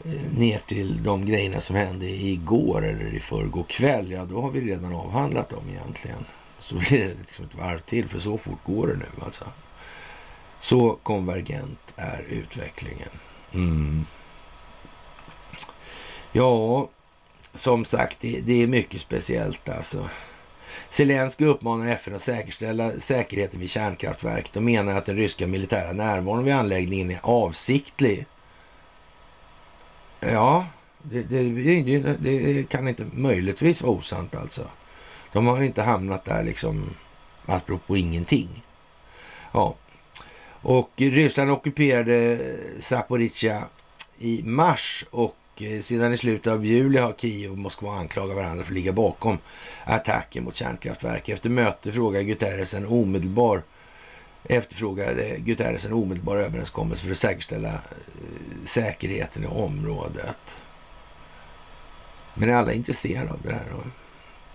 [0.05, 4.51] eh, ner till de grejerna som hände igår eller i förrgår kväll, ja då har
[4.51, 6.24] vi redan avhandlat dem egentligen.
[6.59, 9.45] Så blir det liksom ett varv till, för så fort går det nu alltså.
[10.59, 13.11] Så konvergent är utvecklingen.
[13.53, 14.07] Mm.
[16.32, 16.88] Ja,
[17.55, 20.09] som sagt, det, det, är mycket speciellt alltså.
[20.91, 24.53] Zelenskyj uppmanar FN att säkerställa säkerheten vid kärnkraftverk.
[24.53, 28.26] De menar att den ryska militära närvaron vid anläggningen är avsiktlig.
[30.20, 30.66] Ja,
[31.03, 34.62] det, det, det, kan inte möjligtvis vara osant alltså.
[35.32, 36.95] De har inte hamnat där liksom
[37.47, 38.64] apropå ingenting.
[39.53, 39.74] Ja,
[40.62, 42.38] och Ryssland ockuperade
[42.80, 43.62] Zaporizjzja
[44.18, 48.64] i mars och Eh, sedan i slutet av juli har Kiev och Moskva anklagat varandra
[48.64, 49.38] för att ligga bakom
[49.84, 51.28] attacken mot kärnkraftverk.
[51.28, 53.62] Efter möte frågade Guterres en omedelbar
[54.44, 57.78] efterfrågade Guterres en omedelbar överenskommelse för att säkerställa eh,
[58.64, 60.62] säkerheten i området.
[62.34, 63.64] Men är alla intresserade av det här?
[63.70, 63.82] Då?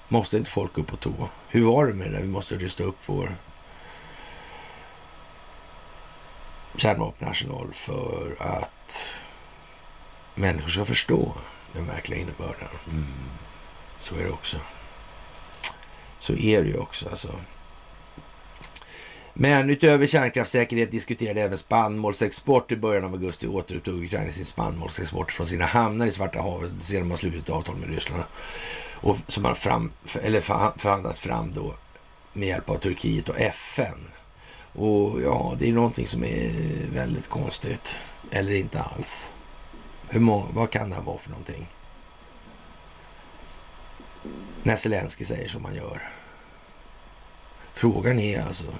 [0.07, 1.29] Måste inte folk upp på tå?
[1.49, 2.21] Hur var det med det där?
[2.21, 3.37] Vi måste rusta upp vår
[6.75, 9.21] kärnvapenarsenal för att
[10.35, 11.33] människor ska förstå
[11.73, 12.67] den verkliga innebörden.
[12.87, 13.05] Mm.
[13.99, 14.57] Så är det också.
[16.19, 17.39] Så är det ju också alltså.
[19.33, 22.71] Men utöver kärnkraftssäkerhet diskuterade även spannmålsexport.
[22.71, 27.07] I början av augusti återupptog Ukraina sin spannmålsexport från sina hamnar i Svarta havet sedan
[27.07, 28.23] man slutit avtal med Ryssland.
[28.95, 30.41] Och som man fram, eller
[30.77, 31.75] förhandlat fram då
[32.33, 34.07] med hjälp av Turkiet och FN.
[34.73, 36.51] Och ja, det är någonting som är
[36.93, 37.97] väldigt konstigt.
[38.31, 39.33] Eller inte alls.
[40.15, 41.67] Hur många, vad kan det här vara för någonting?
[44.63, 46.09] När Zelenskyj säger som han gör.
[47.73, 48.73] Frågan är alltså,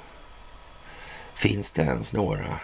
[1.34, 2.60] finns det ens några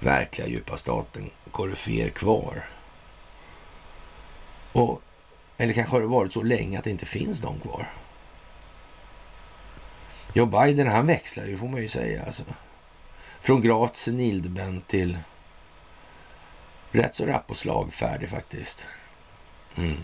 [0.00, 2.68] verkliga djupa staten koryféer kvar?
[4.72, 5.02] Och,
[5.56, 7.90] eller kanske har det varit så länge att det inte finns någon kvar?
[10.34, 12.44] Joe Biden han växlar ju får man ju säga alltså.
[13.40, 15.18] Från gravt senildement till
[16.92, 18.86] rätt så rapp och slagfärdig faktiskt.
[19.76, 19.96] Mm.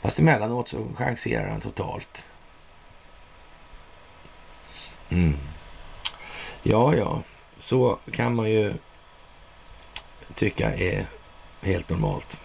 [0.00, 2.28] Fast emellanåt så chanserar han totalt.
[5.08, 5.38] Mm.
[6.62, 7.22] Ja, ja,
[7.58, 8.74] så kan man ju
[10.34, 11.06] tycka är
[11.62, 12.40] helt normalt.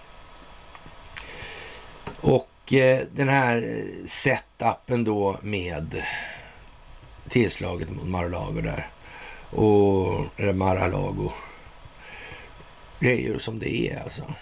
[2.22, 6.04] Och eh, den här setupen då med
[7.30, 8.90] tillslaget mot Mar-a-Lago där.
[9.50, 11.32] Och, eller Mar-a-Lago
[13.00, 14.34] grejer som det är alltså.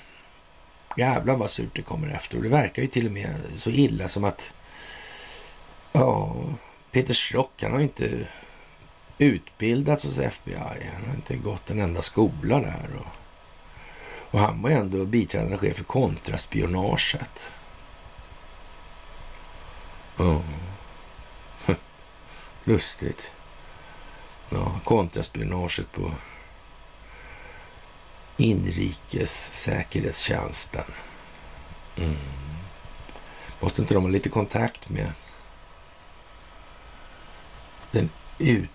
[0.97, 2.37] Jävlar vad surt det kommer efter.
[2.37, 4.53] Och det verkar ju till och med så illa som att
[5.91, 6.35] ja,
[6.91, 8.27] Peter Schrock, han har inte
[9.17, 10.55] utbildats hos FBI.
[10.93, 12.89] Han har inte gått en enda skola där.
[12.99, 13.07] Och,
[14.31, 17.53] och han var ju ändå biträdande chef för kontraspionaget.
[20.17, 20.41] Oh.
[22.63, 23.31] Lustigt.
[24.49, 26.11] Ja, kontraspionaget på
[28.37, 30.83] inrikes säkerhetstjänsten.
[31.95, 32.15] Mm.
[33.59, 35.11] Måste inte de ha lite kontakt med
[37.91, 38.09] den
[38.39, 38.69] ut,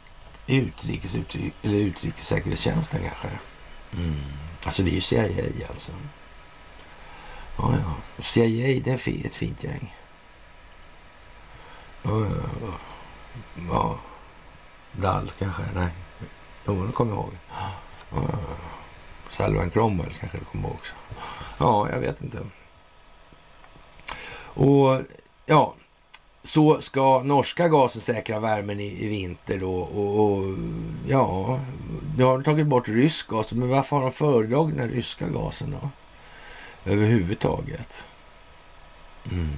[0.47, 3.39] utrikes, utri, eller utrikessäkerhetstjänsten kanske?
[3.93, 4.21] Mm.
[4.65, 5.93] Alltså det är ju CIA alltså.
[7.57, 8.23] Ja, ja.
[8.23, 9.97] CIA det är ett fint gäng.
[12.03, 12.73] Ja, ja, ja.
[13.71, 13.99] ja.
[14.93, 15.63] Dall kanske?
[15.75, 15.91] Nej.
[16.67, 17.33] Jo, det kommer jag ihåg.
[18.11, 18.21] Ja,
[19.41, 20.95] Salvan Cromwell kanske du kommer ihåg också.
[21.59, 22.39] Ja, jag vet inte.
[24.43, 25.01] Och
[25.47, 25.75] ja,
[26.43, 29.75] så ska norska gasen säkra värmen i, i vinter då.
[29.75, 30.45] Och, och,
[31.09, 31.61] ja,
[32.17, 33.53] nu har de tagit bort rysk gas.
[33.53, 35.91] Men varför har de föredragit den ryska gasen då?
[36.91, 38.07] Överhuvudtaget.
[39.31, 39.57] Mm.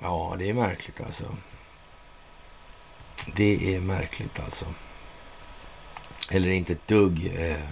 [0.00, 1.36] Ja, det är märkligt alltså.
[3.34, 4.66] Det är märkligt alltså.
[6.34, 7.68] Eller inte ett dugg eh,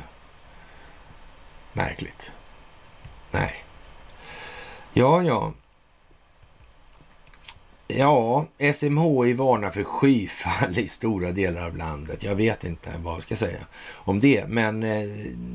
[1.73, 2.33] märkligt.
[3.31, 3.65] Nej.
[4.93, 5.53] Ja, ja.
[7.87, 12.23] Ja, SMHI varnar för skyfall i stora delar av landet.
[12.23, 13.59] Jag vet inte vad jag ska säga
[13.93, 15.09] om det, men eh,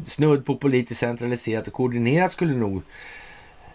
[0.05, 2.81] snudd på politiskt centraliserat och koordinerat skulle nog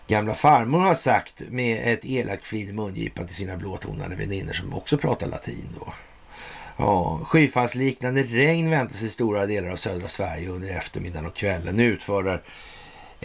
[0.07, 4.75] gamla farmor ha sagt med ett elakt flin i mungipan till sina blåtonade väninnor som
[4.75, 5.93] också pratar latin då.
[6.81, 11.77] Ja, skyfallsliknande regn väntas i stora delar av södra Sverige under eftermiddagen och kvällen.
[11.77, 12.43] Nu utförar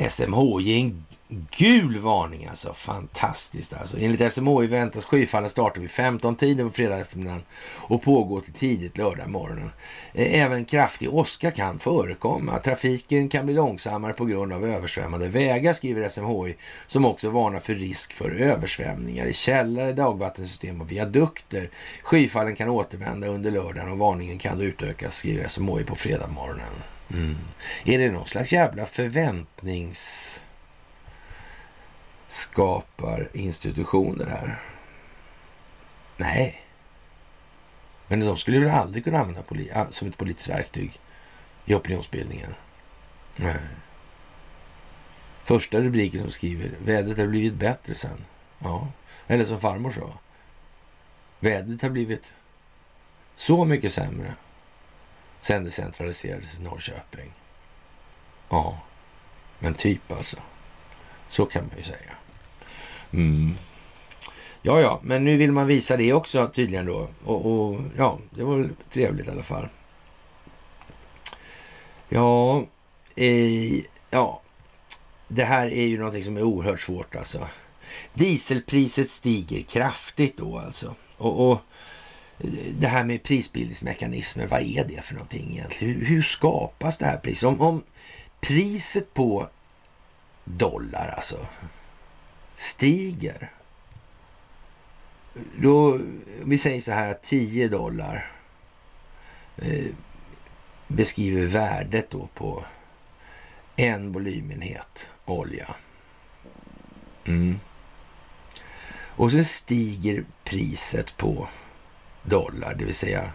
[0.10, 2.74] SMHI en gul varning alltså.
[2.74, 3.98] Fantastiskt alltså.
[4.00, 7.40] Enligt SMHI väntas skyfallen starta vid 15-tiden på fredag eftermiddag
[7.76, 9.72] och pågå till tidigt lördag morgonen.
[10.14, 12.58] Eh, även kraftig åska kan förekomma.
[12.58, 16.56] Trafiken kan bli långsammare på grund av översvämmade vägar, skriver SMHI,
[16.88, 21.70] som också varnar för risk för översvämningar i källare, dagvattensystem och viadukter.
[22.04, 26.74] Skyfallen kan återvända under lördagen och varningen kan då utökas, skriver SMHI på fredag morgonen.
[27.14, 27.36] Mm.
[27.86, 30.45] Är det någon slags jävla förväntnings
[32.36, 34.62] skapar institutioner här.
[36.18, 36.62] Nej.
[38.08, 39.44] Men de skulle väl aldrig kunna använda
[39.74, 41.00] ah, som ett politiskt verktyg
[41.66, 42.54] i opinionsbildningen.
[43.36, 43.60] Nej.
[45.44, 48.26] Första rubriken som skriver vädret har blivit bättre sen.
[48.60, 48.88] Ja,
[49.28, 50.20] eller som farmor sa.
[51.40, 52.36] Vädret har blivit
[53.36, 54.36] så mycket sämre
[55.40, 57.34] sen det centraliserades i Norrköping.
[58.50, 58.80] Ja,
[59.60, 60.38] men typ alltså.
[61.30, 62.16] Så kan man ju säga.
[63.16, 63.56] Mm.
[64.62, 67.08] Ja, ja, men nu vill man visa det också tydligen då.
[67.26, 69.68] Och, och ja, det var väl trevligt i alla fall.
[72.10, 72.66] Ja,
[73.16, 73.80] eh,
[74.10, 74.42] ja,
[75.28, 77.48] det här är ju någonting som är oerhört svårt alltså.
[78.14, 80.96] Dieselpriset stiger kraftigt då alltså.
[81.18, 81.60] Och, och
[82.78, 85.96] det här med prisbildningsmekanismer, vad är det för någonting egentligen?
[85.96, 87.48] Hur, hur skapas det här priset?
[87.50, 87.84] Om, om
[88.42, 89.50] priset på
[90.44, 91.38] dollar alltså
[92.56, 93.52] stiger.
[95.58, 96.00] Då,
[96.46, 98.32] vi säger så här att 10 dollar
[99.58, 99.86] eh,
[100.88, 102.66] beskriver värdet då på
[103.76, 105.76] en volymenhet olja.
[107.26, 107.60] Mm.
[109.18, 111.48] Och sen stiger priset på
[112.24, 113.32] dollar, det vill säga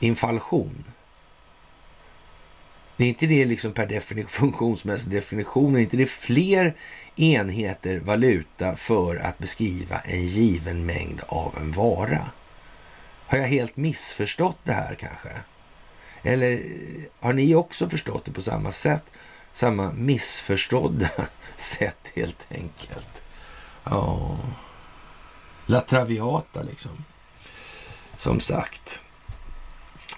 [0.00, 0.84] inflation.
[2.96, 6.76] Det är inte det liksom per definition, funktionsmässig definition, är inte det fler
[7.16, 12.30] enheter valuta för att beskriva en given mängd av en vara?
[13.26, 15.28] Har jag helt missförstått det här kanske?
[16.22, 19.04] Eller eh, har ni också förstått det på samma sätt?
[19.52, 21.10] Samma missförstådda
[21.56, 23.22] sätt helt enkelt.
[23.84, 24.38] Ja,
[25.66, 27.04] La Traviata liksom.
[28.16, 29.02] Som sagt.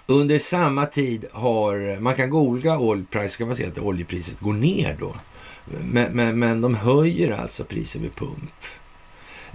[0.05, 4.53] Under samma tid har, man kan googla oil så kan man se att oljepriset går
[4.53, 5.15] ner då.
[5.65, 8.53] Men, men, men de höjer alltså priset vid pump.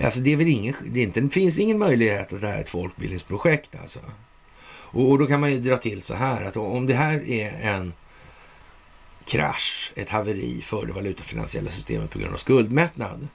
[0.00, 2.56] Alltså det är väl ingen, det, är inte, det finns ingen möjlighet att det här
[2.56, 4.00] är ett folkbildningsprojekt alltså.
[4.66, 7.68] Och, och då kan man ju dra till så här att om det här är
[7.76, 7.92] en
[9.24, 13.28] krasch, ett haveri för det valutafinansiella systemet på grund av skuldmättnad.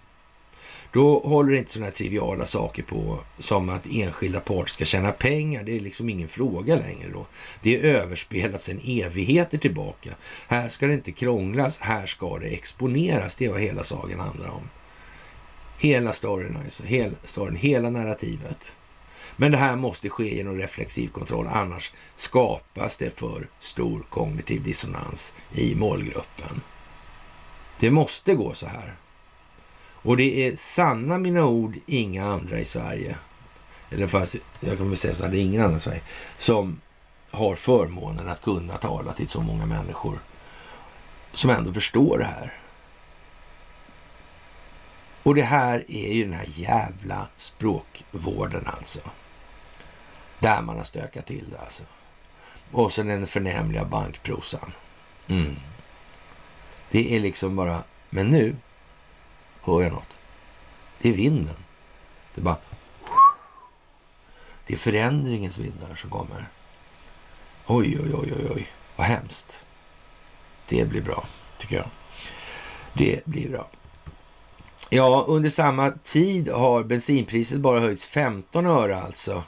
[0.93, 5.63] Då håller inte sådana här triviala saker på som att enskilda parter ska tjäna pengar.
[5.63, 7.25] Det är liksom ingen fråga längre då.
[7.61, 10.09] Det är överspelat sedan evigheter tillbaka.
[10.47, 13.35] Här ska det inte krånglas, här ska det exponeras.
[13.35, 14.69] Det är vad hela sagan handlar om.
[15.77, 18.77] Hela storyn alltså, hela, storyn, hela narrativet.
[19.35, 25.33] Men det här måste ske genom reflexiv kontroll, annars skapas det för stor kognitiv dissonans
[25.51, 26.61] i målgruppen.
[27.79, 28.95] Det måste gå så här.
[30.07, 33.17] Och det är sanna mina ord, inga andra i Sverige.
[33.89, 36.01] Eller fast jag kan väl säga så här, det är ingen annan i Sverige.
[36.37, 36.81] Som
[37.31, 40.19] har förmånen att kunna tala till så många människor
[41.33, 42.53] som ändå förstår det här.
[45.27, 48.99] Och det här är ju den här jävla språkvården alltså.
[50.39, 51.83] Där man har stökat till det alltså.
[52.71, 54.71] Och så den förnämliga bankprosan.
[55.27, 55.55] Mm.
[56.91, 58.55] Det är liksom bara, men nu
[59.61, 60.19] hör jag något.
[61.01, 61.57] Det är vinden.
[62.33, 62.57] Det är bara...
[64.67, 66.49] Det är förändringens vindar som kommer.
[67.65, 68.71] Oj, oj, oj, oj, oj.
[68.95, 69.65] Vad hemskt.
[70.67, 71.25] Det blir bra,
[71.57, 71.89] tycker jag.
[72.93, 73.69] Det blir bra.
[74.89, 79.43] Ja, under samma tid har bensinpriset bara höjts 15 öre alltså.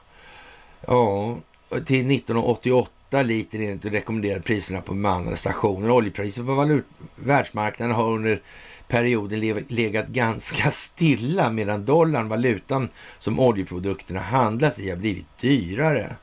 [0.88, 1.38] Ja,
[1.70, 5.90] till 1988 liter enligt de rekommenderade priserna på bemannade stationer.
[5.90, 6.86] Oljepriset på valut
[7.16, 8.42] världsmarknaden har under
[8.88, 12.90] perioden legat ganska stilla medan dollarn, valutan
[13.20, 16.16] som oljeprodukterna handlas i, har blivit dyrare.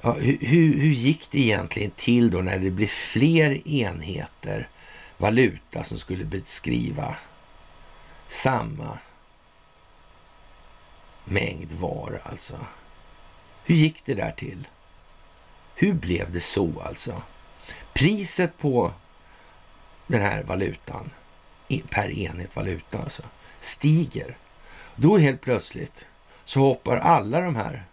[0.00, 4.68] Ja, hur, hur gick det egentligen till då när det blev fler enheter
[5.18, 7.16] valuta som skulle beskriva
[8.30, 8.98] samma
[11.24, 12.66] mängd var alltså?
[13.64, 14.68] Hur gick det där till?
[15.74, 17.22] Hur blev det så alltså?
[17.92, 18.92] Priset på
[20.06, 21.10] den här valutan
[21.90, 23.22] per enhet valuta alltså,
[23.60, 24.36] stiger.
[24.96, 26.06] Då helt plötsligt
[26.44, 27.84] så hoppar alla de här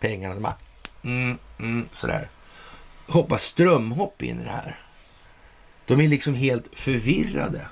[0.00, 0.56] pengarna, de bara,
[1.04, 2.30] mm, mm, sådär,
[3.08, 4.80] hoppar strömhopp in i det här.
[5.86, 7.68] De är liksom helt förvirrade,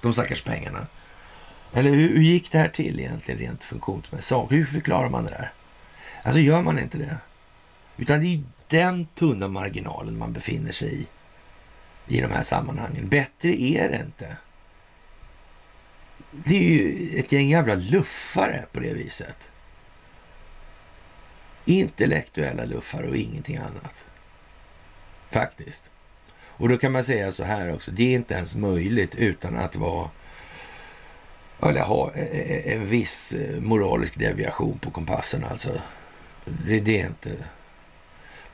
[0.00, 0.86] de stackars pengarna.
[1.76, 4.52] Eller hur, hur gick det här till egentligen rent funktionsmässigt?
[4.52, 5.52] Hur förklarar man det där?
[6.22, 7.16] Alltså gör man inte det.
[7.96, 11.06] Utan det är den tunna marginalen man befinner sig i
[12.08, 13.08] i de här sammanhangen.
[13.08, 14.36] Bättre är det inte.
[16.30, 19.50] Det är ju ett gäng jävla luffare på det viset.
[21.64, 24.06] Intellektuella luffare och ingenting annat.
[25.30, 25.90] Faktiskt.
[26.38, 27.90] Och då kan man säga så här också.
[27.90, 30.10] Det är inte ens möjligt utan att vara
[31.62, 35.44] eller ha eh, eh, eh, en viss moralisk deviation på kompassen.
[35.44, 35.70] Alltså,
[36.44, 37.30] det, det, är inte...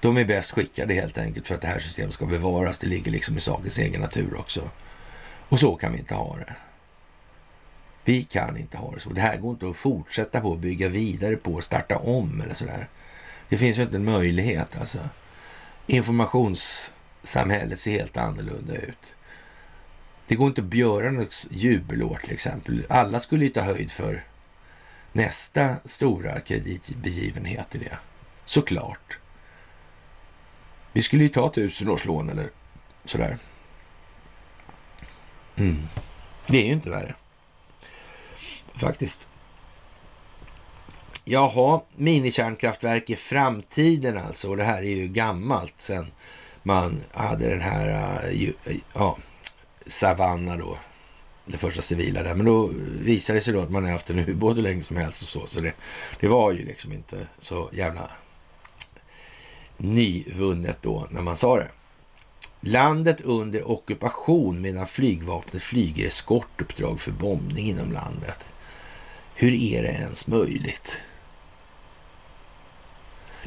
[0.00, 2.78] De är bäst skickade helt enkelt för att det här systemet ska bevaras.
[2.78, 4.70] Det ligger liksom i sakens egen natur också.
[5.48, 6.54] Och så kan vi inte ha det.
[8.04, 9.10] Vi kan inte ha det så.
[9.10, 12.88] Det här går inte att fortsätta på, bygga vidare på, starta om eller sådär.
[13.48, 14.98] Det finns ju inte en möjlighet alltså.
[15.86, 19.14] Informationssamhället ser helt annorlunda ut.
[20.26, 22.86] Det går inte att göra något jubelår till exempel.
[22.88, 24.24] Alla skulle ju ta höjd för
[25.12, 27.98] nästa stora kreditbegivenhet i det.
[28.44, 29.18] Såklart.
[30.92, 32.50] Vi skulle ju ta tusenårslån eller
[33.04, 33.38] sådär.
[35.56, 35.82] Mm.
[36.46, 37.14] Det är ju inte värre.
[38.74, 39.28] Faktiskt.
[41.24, 44.48] Jaha, minikärnkraftverk i framtiden alltså.
[44.48, 46.06] Och det här är ju gammalt sen
[46.62, 47.88] man hade den här,
[48.32, 48.50] uh,
[48.92, 49.18] ja,
[49.86, 50.78] Savanna då,
[51.46, 52.34] det första civila där.
[52.34, 54.96] Men då visade det sig då att man har haft en ubåt hur länge som
[54.96, 55.46] helst och så.
[55.46, 55.72] Så det,
[56.20, 58.10] det var ju liksom inte så jävla
[59.76, 61.68] nyvunnet då när man sa det.
[62.60, 68.48] Landet under ockupation medan flygvapnet flyger eskortuppdrag för bombning inom landet.
[69.34, 70.98] Hur är det ens möjligt?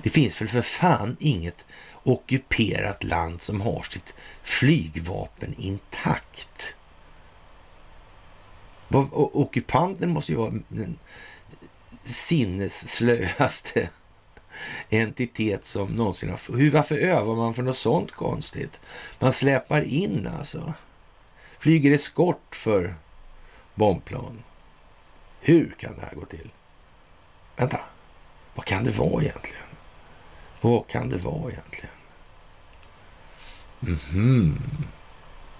[0.03, 1.65] Det finns väl för fan inget
[2.05, 4.13] ockuperat land som har sitt
[4.43, 6.75] flygvapen intakt.
[9.11, 10.99] Ockupanten måste ju vara den
[12.03, 13.89] sinnesslöaste
[14.89, 16.57] entitet som någonsin har...
[16.57, 18.79] Hur, varför övar man för något sånt konstigt?
[19.19, 20.73] Man släpar in alltså.
[21.59, 22.95] Flyger eskort för
[23.75, 24.43] bombplan.
[25.39, 26.51] Hur kan det här gå till?
[27.55, 27.79] Vänta,
[28.55, 29.74] vad kan det vara egentligen?
[30.61, 31.95] Vad kan det vara egentligen?
[33.81, 34.57] Mm -hmm.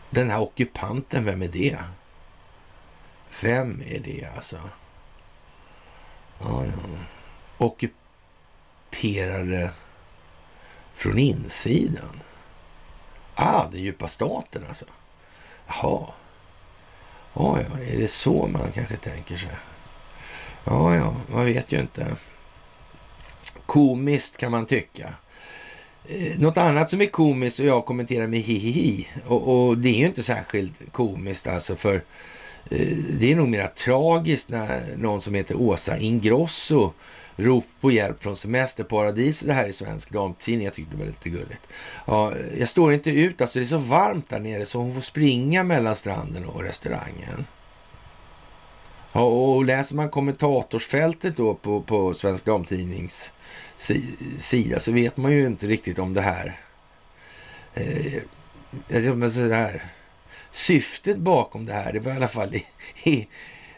[0.10, 1.78] Den här ockupanten, vem är det?
[3.42, 4.60] Vem är det alltså?
[6.40, 6.72] Ja, ja.
[7.58, 9.72] Ockuperade
[10.94, 12.22] från insidan.
[13.36, 14.86] Ah, den djupa staten alltså.
[15.68, 16.08] Jaha.
[17.34, 19.56] Ja, ja, är det så man kanske tänker sig?
[20.64, 22.16] Ja, ja, man vet ju inte.
[23.66, 25.14] Komiskt kan man tycka.
[26.08, 30.00] Eh, något annat som är komiskt och jag kommenterar med hihihi och, och det är
[30.00, 31.96] ju inte särskilt komiskt alltså för
[32.72, 36.94] eh, det är nog mer tragiskt när någon som heter Åsa Ingrosso
[37.36, 40.66] rop på hjälp från semesterparadiset det här i Svensk Damtidning.
[40.66, 41.68] Jag tyckte det var lite gulligt.
[42.06, 45.02] Ja, jag står inte ut, alltså det är så varmt där nere så hon får
[45.02, 47.46] springa mellan stranden och restaurangen.
[49.16, 53.32] Ja, och läser man kommentatorsfältet då på, på Svensk Damtidnings
[54.40, 56.60] sida så vet man ju inte riktigt om det här.
[57.74, 59.70] Eh, men så.
[60.52, 62.66] Syftet bakom det här, det var i alla fall i,
[63.04, 63.28] i,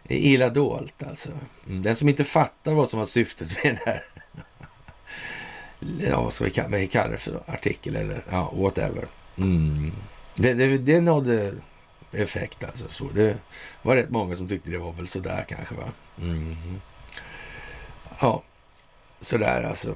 [0.07, 1.29] illa dolt alltså.
[1.67, 4.05] Mm, den som inte fattar vad som var syftet med den här,
[6.09, 9.07] ja vad ska vi kalla det för artikel eller ja, whatever.
[9.37, 9.91] Mm.
[10.35, 11.53] Det, det, det nådde
[12.11, 12.85] effekt alltså.
[12.89, 13.37] Så det
[13.81, 15.91] var rätt många som tyckte det var väl sådär kanske va.
[16.21, 16.81] Mm.
[18.21, 18.43] Ja,
[19.19, 19.95] sådär alltså.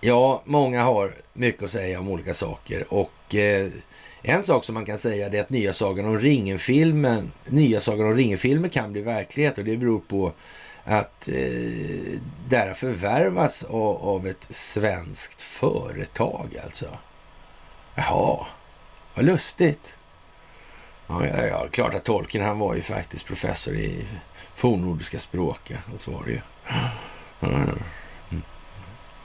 [0.00, 3.70] Ja, många har mycket att säga om olika saker och eh,
[4.22, 8.16] en sak som man kan säga är att nya Sagan om ringen-filmen, nya Sagan om
[8.16, 10.32] ringen-filmen kan bli verklighet och det beror på
[10.84, 12.18] att eh,
[12.48, 16.86] det har förvärvats av, av, ett svenskt företag alltså.
[17.94, 18.46] Jaha,
[19.14, 19.96] vad lustigt.
[21.20, 24.06] Ja, ja, ja, klart att Tolkien han var ju faktiskt professor i
[24.54, 25.72] fornnordiska språk.
[25.96, 26.40] Så var det ju.
[27.40, 27.78] Mm.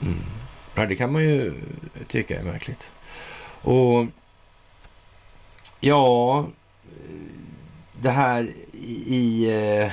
[0.00, 0.24] Mm.
[0.74, 1.54] Ja, det kan man ju
[2.08, 2.92] tycka är märkligt.
[3.62, 4.06] Och
[5.80, 6.46] ja,
[8.00, 8.52] det här
[9.06, 9.50] i,
[9.82, 9.92] eh,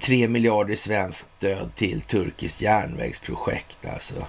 [0.00, 4.26] tre eh, miljarder i svenskt stöd till turkiskt järnvägsprojekt alltså.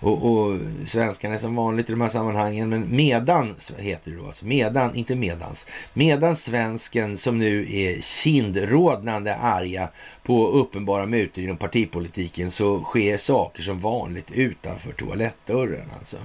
[0.00, 4.26] Och, och svenskarna är som vanligt i de här sammanhangen, men medan, heter det då
[4.26, 9.88] alltså, medan, inte medans, medan svensken som nu är kindrodnande arga
[10.22, 16.16] på uppenbara mutor inom partipolitiken så sker saker som vanligt utanför toalettdörren alltså.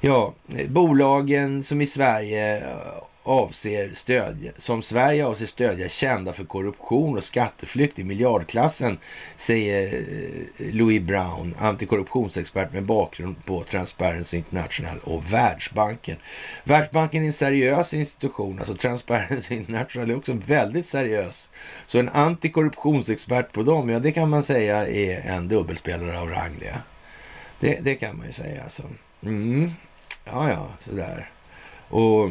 [0.00, 0.34] Ja,
[0.68, 2.62] bolagen som i Sverige
[3.24, 8.98] avser stödja, som Sverige avser stödja kända för korruption och skatteflykt i miljardklassen,
[9.36, 16.16] säger eh, Louis Brown, antikorruptionsexpert med bakgrund på Transparency International och Världsbanken.
[16.64, 21.50] Världsbanken är en seriös institution, alltså Transparency International är också väldigt seriös.
[21.86, 26.56] Så en antikorruptionsexpert på dem, ja det kan man säga är en dubbelspelare av rang
[26.58, 26.76] det.
[27.60, 28.82] Det, det kan man ju säga alltså.
[29.22, 29.70] Mm.
[30.24, 31.30] Ja, ja, sådär.
[31.88, 32.30] Och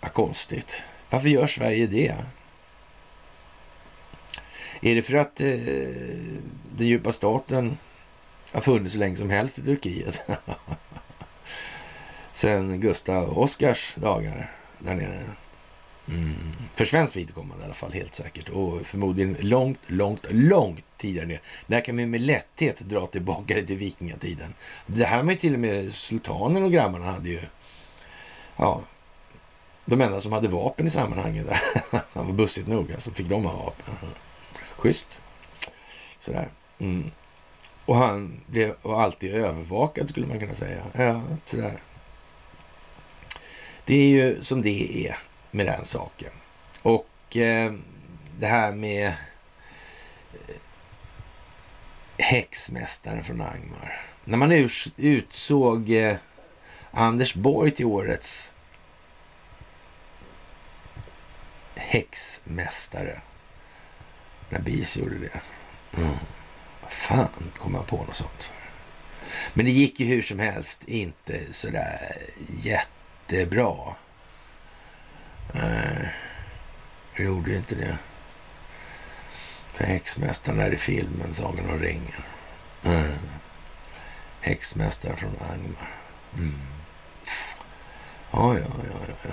[0.00, 0.82] vad konstigt.
[1.10, 2.14] Varför gör Sverige det?
[4.80, 5.48] Är det för att eh,
[6.76, 7.78] den djupa staten
[8.52, 10.22] har funnits så länge som helst i Turkiet?
[12.32, 15.24] Sen Gustav Oskars dagar där nere.
[16.08, 16.34] Mm.
[16.74, 18.48] För svenskt vidkommande i alla fall, helt säkert.
[18.48, 21.40] Och förmodligen långt, långt, långt tidigare ner.
[21.66, 24.54] Där kan vi med lätthet dra tillbaka det till vikingatiden.
[24.86, 27.40] Det här med till och med sultanen och grabbarna hade ju
[28.56, 28.82] ja,
[29.88, 31.60] de enda som hade vapen i sammanhanget där.
[32.12, 33.94] Han var bussigt nog, alltså fick de ha vapen.
[34.76, 35.22] Schysst.
[36.18, 36.48] Sådär.
[36.78, 37.10] Mm.
[37.84, 40.82] Och han blev alltid övervakad skulle man kunna säga.
[40.92, 41.82] Ja, sådär.
[43.84, 45.18] Det är ju som det är
[45.50, 46.30] med den saken.
[46.82, 47.72] Och eh,
[48.38, 50.56] det här med eh,
[52.18, 54.00] häxmästaren från Angmar.
[54.24, 56.16] När man utsåg eh,
[56.90, 58.54] Anders Borg till årets
[61.78, 63.20] häxmästare.
[64.50, 65.40] När BIS gjorde det.
[66.00, 66.16] Mm.
[66.82, 68.54] Vad fan kom man på något sånt för?
[69.54, 71.98] Men det gick ju hur som helst inte sådär
[72.50, 73.94] jättebra.
[75.54, 76.14] Eh, Nej,
[77.16, 77.98] det gjorde inte det.
[79.74, 82.22] För häxmästaren är i filmen Sagan om ringen.
[82.84, 83.12] Mm.
[84.40, 85.90] Häxmästaren från Angmar.
[86.34, 86.60] Mm.
[88.30, 89.30] Ja, ja, ja, ja.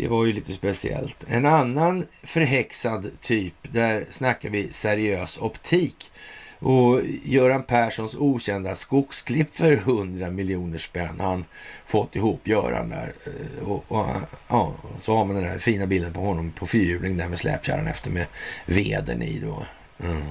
[0.00, 1.24] Det var ju lite speciellt.
[1.28, 6.12] En annan förhäxad typ, där snackar vi seriös optik.
[6.58, 11.44] Och Göran Perssons okända skogsklipp för 100 miljoner spänn har han
[11.86, 13.12] fått ihop Göran där.
[13.24, 14.06] Eh, och, och,
[14.48, 17.86] ja, så har man den där fina bilden på honom på fyrhjuling där med släpkärran
[17.86, 18.26] efter med
[18.66, 19.64] veden i då.
[20.04, 20.22] Mm.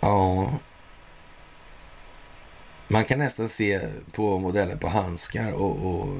[0.00, 0.50] Ja,
[2.92, 3.80] man kan nästan se
[4.12, 6.16] på modellen på handskar och, och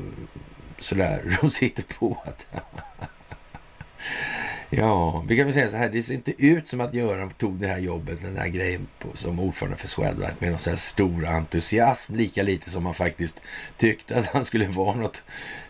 [0.79, 1.39] sådär.
[1.41, 2.47] De sitter på att...
[4.71, 5.89] ja, vi kan väl säga så här.
[5.89, 9.17] Det ser inte ut som att Göran tog det här jobbet, den här grejen på,
[9.17, 12.15] som ordförande för Swedbank med någon sån här stor entusiasm.
[12.15, 13.41] Lika lite som man faktiskt
[13.77, 15.23] tyckte att han skulle vara något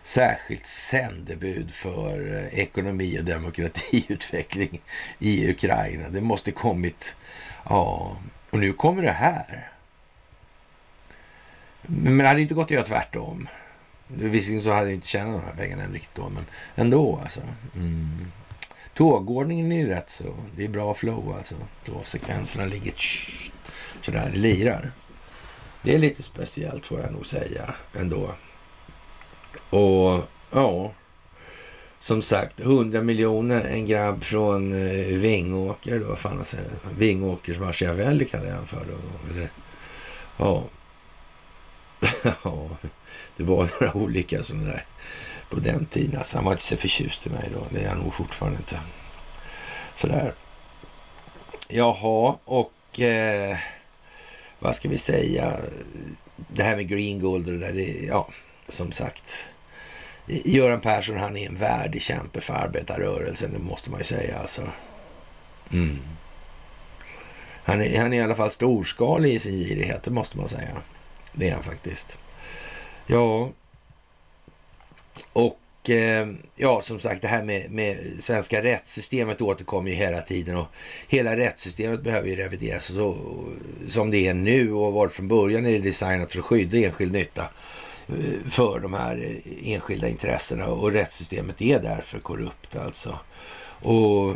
[0.03, 4.81] särskilt sändebud för eh, ekonomi och demokratiutveckling
[5.19, 6.09] i Ukraina.
[6.09, 7.15] Det måste kommit...
[7.65, 8.17] Ja,
[8.49, 9.72] och nu kommer det här.
[11.87, 13.47] Men det hade inte gått att göra tvärtom.
[14.07, 16.45] Visserligen så hade jag inte tjänat de här pengarna riktigt då, men
[16.75, 17.41] ändå alltså.
[17.75, 18.25] Mm.
[18.93, 20.35] Tågordningen är ju rätt så.
[20.55, 21.55] Det är bra flow alltså.
[21.85, 22.93] Tågsekvenserna ligger
[24.01, 24.91] sådär, det lirar.
[25.81, 28.33] Det är lite speciellt får jag nog säga ändå.
[29.69, 30.93] Och ja,
[31.99, 36.71] som sagt, 100 miljoner, en grabb från eh, Vingåker, eller vad fan jag säger.
[36.97, 39.29] Vingåkers Machiavelli kallar jag för då.
[39.33, 39.51] Eller,
[40.37, 40.63] ja,
[42.43, 42.69] ja,
[43.37, 44.85] det var några olika sådana där
[45.49, 46.17] på den tiden.
[46.17, 47.67] Alltså, han var inte så förtjust i mig då.
[47.71, 48.79] Det är han nog fortfarande inte.
[49.95, 50.33] Sådär.
[51.69, 53.57] Jaha, och eh,
[54.59, 55.59] vad ska vi säga?
[56.35, 58.29] Det här med Green Gold och det där, det, ja,
[58.67, 59.43] som sagt.
[60.27, 64.61] Göran Persson, han är en värdig kämpe för arbetarrörelsen, det måste man ju säga alltså.
[65.71, 65.99] Mm.
[67.63, 70.81] Han, är, han är i alla fall storskalig i sin girighet, det måste man säga.
[71.33, 72.17] Det är han faktiskt.
[73.07, 73.51] Ja,
[75.33, 80.57] och eh, ja, som sagt, det här med, med svenska rättssystemet återkommer ju hela tiden
[80.57, 80.67] och
[81.07, 83.17] hela rättssystemet behöver ju revideras så,
[83.89, 87.13] som det är nu och var från början är det designat för att skydda enskild
[87.13, 87.43] nytta
[88.07, 93.19] eh, för de här eh, enskilda intressena och rättssystemet är därför korrupt alltså.
[93.81, 94.35] Och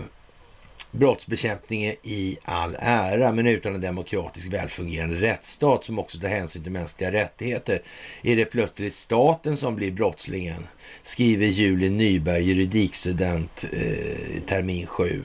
[0.91, 6.71] brottsbekämpning i all ära, men utan en demokratisk välfungerande rättsstat som också tar hänsyn till
[6.71, 7.81] mänskliga rättigheter
[8.21, 10.67] är det plötsligt staten som blir brottslingen,
[11.01, 15.23] skriver Julie Nyberg, juridikstudent, eh, termin 7.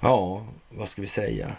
[0.00, 1.56] Ja, vad ska vi säga?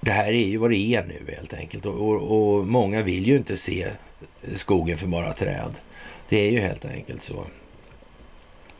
[0.00, 3.26] Det här är ju vad det är nu helt enkelt och, och, och många vill
[3.26, 3.88] ju inte se
[4.54, 5.70] skogen för bara träd.
[6.28, 7.46] Det är ju helt enkelt så.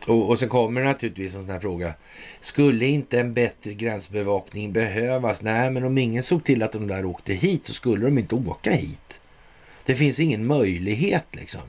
[0.06, 1.94] Och, och sen kommer naturligtvis en sån här fråga.
[2.40, 5.42] Skulle inte en bättre gränsbevakning behövas?
[5.42, 8.34] Nej, men om ingen såg till att de där åkte hit så skulle de inte
[8.34, 9.20] åka hit.
[9.84, 11.62] Det finns ingen möjlighet liksom.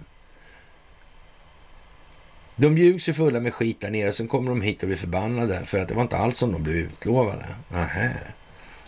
[2.56, 5.66] De ljugs ju fulla med skit där nere sen kommer de hit och blir förbannade
[5.66, 7.56] för att det var inte alls som de blev utlovade.
[7.70, 8.34] Nähä.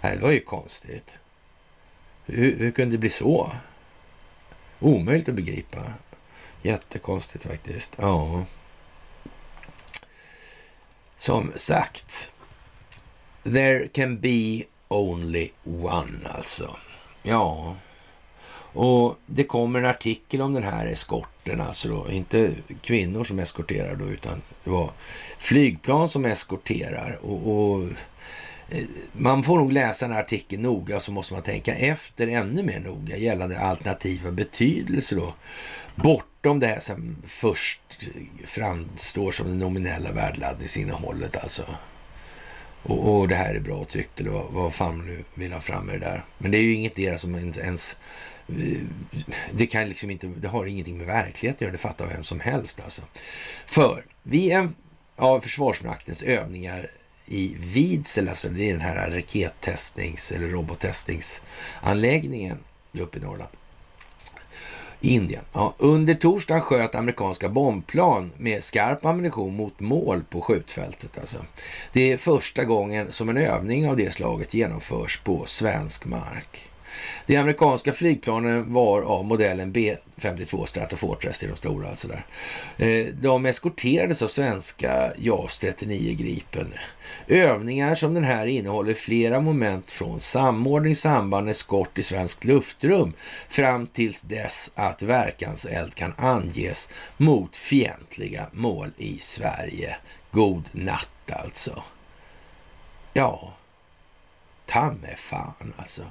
[0.02, 1.20] Det var ju konstigt.
[2.26, 3.52] Hur, hur kunde det bli så?
[4.80, 5.94] Omöjligt att begripa.
[6.62, 7.92] Jättekonstigt faktiskt.
[7.98, 8.46] Ja.
[11.26, 12.32] Som sagt,
[13.44, 16.76] there can be only one alltså.
[17.24, 17.76] Ja,
[18.74, 23.96] och det kommer en artikel om den här eskorten, alltså då, inte kvinnor som eskorterar
[23.96, 24.92] då, utan det var
[25.38, 27.20] flygplan som eskorterar.
[27.22, 27.84] Och, och
[28.70, 32.64] eh, man får nog läsa den här artikeln noga, så måste man tänka efter ännu
[32.64, 35.34] mer noga gällande alternativa betydelser då.
[36.46, 37.82] Bortom det här som först
[38.44, 41.66] framstår som det nominella värdeladdningsinnehållet alltså.
[42.84, 45.86] Och, och det här är bra tryckt eller vad, vad fan nu vill ha fram
[45.86, 46.26] med det där.
[46.38, 47.98] Men det är ju inget deras som ens
[48.48, 48.56] eh,
[49.52, 52.40] det kan liksom inte, det har ingenting med verklighet att göra, det fattar vem som
[52.40, 53.02] helst alltså.
[53.66, 54.76] För vid en
[55.16, 56.88] av Försvarsmaktens övningar
[57.26, 62.58] i Vidsel, alltså det är den här rakettestnings eller robottestningsanläggningen
[62.94, 63.52] uppe i Norrland.
[65.06, 65.44] Indien.
[65.54, 71.20] Ja, under torsdagen sköt amerikanska bombplan med skarp ammunition mot mål på skjutfältet.
[71.20, 71.38] Alltså.
[71.94, 76.72] Det är första gången som en övning av det slaget genomförs på svensk mark.
[77.26, 82.26] De amerikanska flygplanen var av modellen B52 Stratofortress, det är de stora alltså där.
[82.78, 86.74] Eh, de eskorterades av svenska JAS 39 Gripen.
[87.28, 93.14] Övningar som den här innehåller flera moment från samordning, samband, eskort i svenskt luftrum
[93.50, 99.98] fram tills dess att verkanseld kan anges mot fientliga mål i Sverige.
[100.32, 101.84] God natt alltså.
[103.14, 103.54] Ja,
[104.66, 106.04] ta mig fan alltså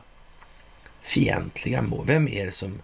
[1.05, 2.07] fientliga mål.
[2.07, 2.83] Vem är det som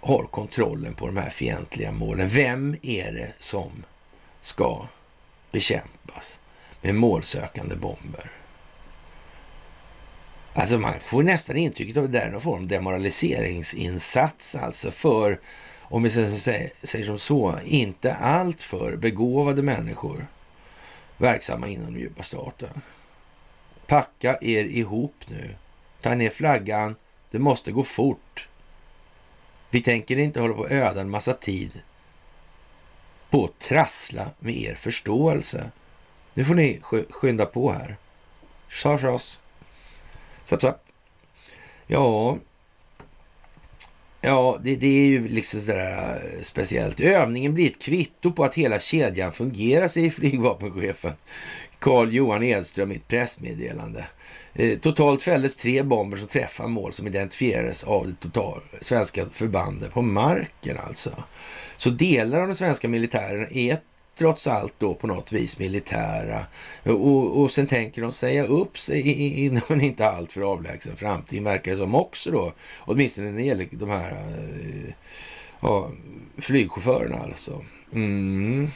[0.00, 2.28] har kontrollen på de här fientliga målen?
[2.28, 3.84] Vem är det som
[4.40, 4.86] ska
[5.52, 6.40] bekämpas
[6.82, 8.30] med målsökande bomber?
[10.52, 15.40] Alltså man får nästan intrycket av att det är någon form av demoraliseringsinsats alltså för,
[15.80, 20.26] om vi säger som så, inte allt för begåvade människor
[21.16, 22.80] verksamma inom den djupa staten.
[23.86, 25.54] Packa er ihop nu.
[26.02, 26.96] Ta ner flaggan
[27.34, 28.48] det måste gå fort.
[29.70, 31.82] Vi tänker inte hålla på och öda en massa tid
[33.30, 35.70] på att trassla med er förståelse.
[36.34, 36.80] Nu får ni
[37.10, 37.96] skynda på här.
[38.68, 39.38] Tjas, tjas.
[40.44, 40.84] Sapp, sapp.
[41.86, 42.38] Ja,
[44.20, 47.00] ja det, det, är ju liksom sådär eh, speciellt.
[47.00, 51.12] Övningen blir ett kvitto på att hela kedjan fungerar, säger flygvapenchefen
[51.84, 54.04] Carl Johan Edström i ett pressmeddelande.
[54.54, 59.92] Eh, totalt fälldes tre bomber som träffade mål som identifierades av det total, svenska förbandet
[59.92, 61.10] på marken alltså.
[61.76, 63.78] Så delar av den svenska militären är
[64.18, 66.46] trots allt då på något vis militära.
[66.82, 69.08] Och, och sen tänker de säga upp sig
[69.44, 72.52] inom en inte alltför avlägsen framtid, verkar det som också då.
[72.78, 74.94] Åtminstone när det gäller de här eh,
[75.60, 75.90] ja,
[76.38, 77.64] flygchaufförerna alltså.
[77.92, 78.68] Mm.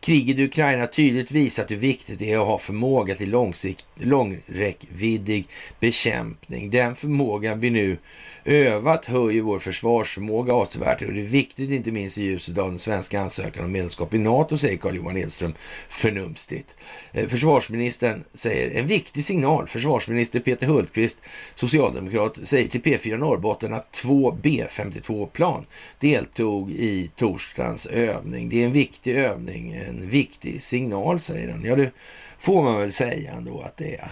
[0.00, 3.86] Kriget i Ukraina har tydligt visat hur viktigt det är att ha förmåga till långsikt,
[3.94, 5.48] långräckviddig
[5.80, 6.70] bekämpning.
[6.70, 7.98] Den förmågan vi nu
[8.46, 12.78] övat höjer vår försvarsförmåga avsevärt och det är viktigt inte minst i ljuset av den
[12.78, 15.54] svenska ansökan om medlemskap i NATO, säger Carl-Johan Edström
[15.88, 16.76] förnumstigt.
[17.12, 19.66] Eh, försvarsministern säger en viktig signal.
[19.66, 21.22] Försvarsminister Peter Hultqvist,
[21.54, 25.66] socialdemokrat, säger till P4 Norrbotten att två B52-plan
[25.98, 28.48] deltog i torsdagens övning.
[28.48, 31.64] Det är en viktig övning, en viktig signal, säger han.
[31.64, 31.90] Ja, det
[32.38, 34.10] får man väl säga ändå att det är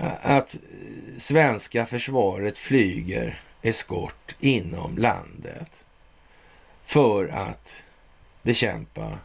[0.00, 5.84] att eh, svenska försvaret flyger eskort inom landet
[6.84, 7.82] för att
[8.42, 9.18] bekämpa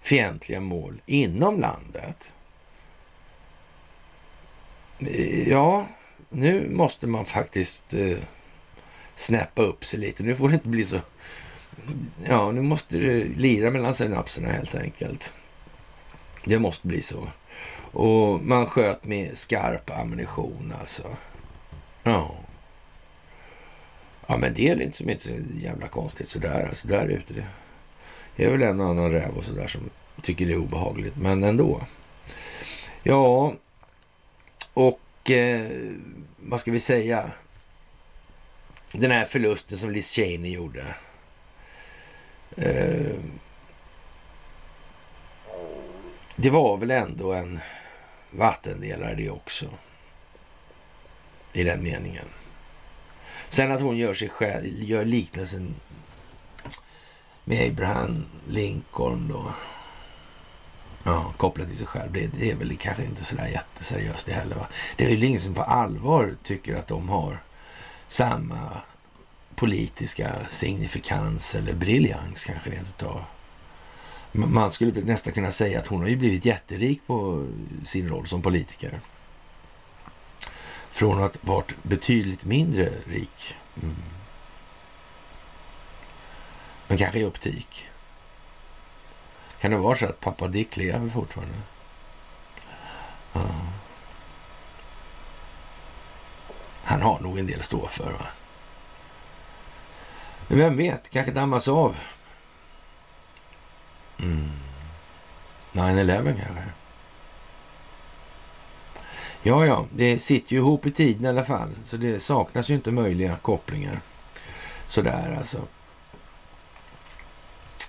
[0.00, 2.32] fientliga mål inom landet.
[4.98, 5.86] Eh, ja,
[6.28, 8.18] nu måste man faktiskt eh,
[9.14, 10.22] snäppa upp sig lite.
[10.22, 11.00] Nu får det inte bli så...
[12.24, 15.34] Ja, nu måste det lira mellan synapserna helt enkelt.
[16.44, 17.28] Det måste bli så.
[17.92, 21.16] Och man sköt med skarp ammunition alltså.
[22.02, 22.34] Ja.
[24.26, 26.66] Ja, men det är inte som inte så jävla konstigt sådär.
[26.68, 27.46] Alltså där ute.
[28.36, 29.90] Det är väl en och annan räv och sådär som
[30.22, 31.16] tycker det är obehagligt.
[31.16, 31.80] Men ändå.
[33.02, 33.54] Ja,
[34.74, 35.70] och eh,
[36.36, 37.30] vad ska vi säga?
[38.94, 40.84] Den här förlusten som Liz Cheney gjorde.
[42.56, 43.16] Eh,
[46.36, 47.60] det var väl ändå en
[48.30, 49.66] vattendelare det också.
[51.52, 52.26] I den meningen.
[53.48, 55.74] Sen att hon gör sig själv, gör liknelsen
[57.44, 59.54] med Abraham Lincoln då.
[61.02, 62.12] Ja, kopplat till sig själv.
[62.12, 64.56] Det, det är väl kanske inte sådär jätteseriöst det heller.
[64.56, 64.66] Va?
[64.96, 67.42] Det är ju ingen som på allvar tycker att de har
[68.08, 68.80] samma
[69.54, 73.24] politiska signifikans eller briljans kanske rent utav.
[74.32, 77.46] Man skulle nästan kunna säga att hon har ju blivit jätterik på
[77.84, 79.00] sin roll som politiker.
[80.90, 83.54] Från att ha varit betydligt mindre rik.
[83.82, 83.96] Mm.
[86.88, 87.88] Men kanske i optik.
[89.60, 91.54] Kan det vara så att pappa Dick lever fortfarande?
[93.32, 93.40] Ja.
[96.84, 98.12] Han har nog en del att stå för.
[98.12, 98.26] Va?
[100.48, 101.96] Men vem vet, kanske dammas av
[104.22, 104.50] Mm.
[105.72, 106.64] 9-11 kanske?
[109.42, 111.70] Ja, ja, det sitter ju ihop i tiden i alla fall.
[111.86, 114.00] Så det saknas ju inte möjliga kopplingar.
[114.86, 115.58] Sådär alltså.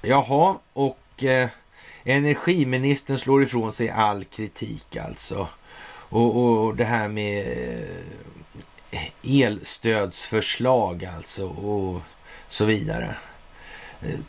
[0.01, 1.49] Jaha, och eh,
[2.03, 5.47] energiministern slår ifrån sig all kritik alltså.
[5.85, 7.47] Och, och det här med
[8.91, 12.01] eh, elstödsförslag alltså och
[12.47, 13.15] så vidare.
[14.01, 14.19] Eh,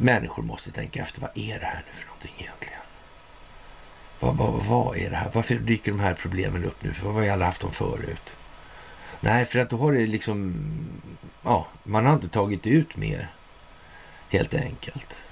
[0.00, 2.80] Människor måste tänka efter, vad är det här nu för någonting egentligen?
[4.20, 5.30] Vad, vad, vad är det här?
[5.34, 6.92] Varför dyker de här problemen upp nu?
[6.94, 8.36] För vad har vi aldrig haft dem förut?
[9.20, 10.54] Nej, för att då har det liksom...
[11.42, 13.32] Ja, man har inte tagit ut mer.
[14.28, 15.22] Helt enkelt.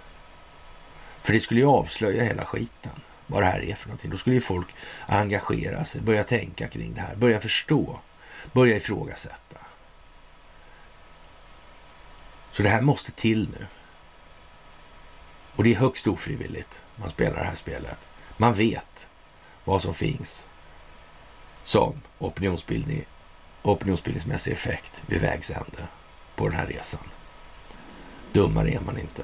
[1.22, 2.92] För det skulle ju avslöja hela skiten.
[3.26, 4.10] Vad det här är för någonting.
[4.10, 4.74] Då skulle ju folk
[5.06, 8.00] engagera sig, börja tänka kring det här, börja förstå,
[8.52, 9.60] börja ifrågasätta.
[12.52, 13.66] Så det här måste till nu.
[15.56, 18.08] Och det är högst ofrivilligt man spelar det här spelet.
[18.36, 19.08] Man vet
[19.64, 20.48] vad som finns
[21.64, 23.04] som opinionsbildning,
[23.62, 25.88] opinionsbildningsmässig effekt vid vägs ände
[26.36, 27.08] på den här resan.
[28.32, 29.22] Dummare är man inte.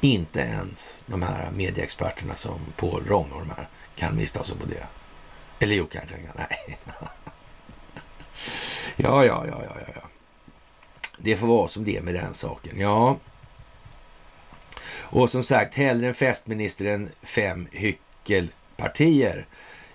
[0.00, 4.66] Inte ens de här medieexperterna som Paul Rong och de här kan missta sig på
[4.66, 4.86] det.
[5.60, 6.32] Eller jo, kanske kan.
[6.36, 6.78] Nej.
[8.96, 10.02] ja, ja, ja, ja, ja.
[11.18, 12.80] Det får vara som det är med den saken.
[12.80, 13.16] Ja.
[15.10, 19.46] Och som sagt, hellre en festminister än fem hyckelpartier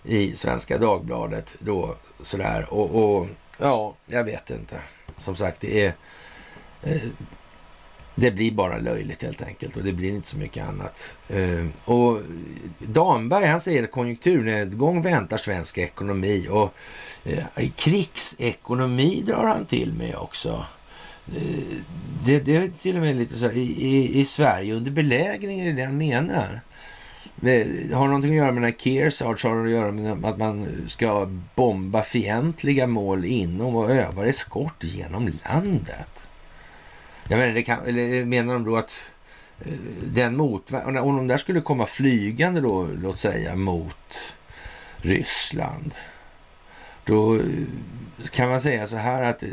[0.03, 2.73] i Svenska Dagbladet då sådär.
[2.73, 3.27] Och, och
[3.57, 4.79] ja, jag vet inte.
[5.17, 5.93] Som sagt, det är
[6.83, 7.01] eh,
[8.15, 11.13] det blir bara löjligt helt enkelt och det blir inte så mycket annat.
[11.27, 12.21] Eh, och
[12.79, 16.73] Damberg han säger att konjunkturnedgång väntar svensk ekonomi och
[17.23, 20.65] eh, krigsekonomi drar han till med också.
[21.27, 21.77] Eh,
[22.25, 25.67] det, det är till och med lite så här, i, i, i Sverige under belägringen
[25.67, 26.61] är det han menar.
[27.43, 30.25] Eh, det har någonting att göra med den här Kearsarge, har det att göra med
[30.25, 36.27] att man ska bomba fientliga mål inom och öva eskort genom landet.
[37.27, 38.93] Jag menar, det kan, eller menar de då att
[39.65, 39.73] eh,
[40.03, 44.35] den mot, om de där skulle komma flygande då, låt säga mot
[44.97, 45.95] Ryssland,
[47.05, 47.39] då
[48.31, 49.43] kan man säga så här att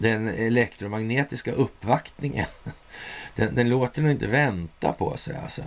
[0.00, 2.46] den elektromagnetiska uppvaktningen,
[3.34, 5.62] den, den låter nog inte vänta på sig alltså.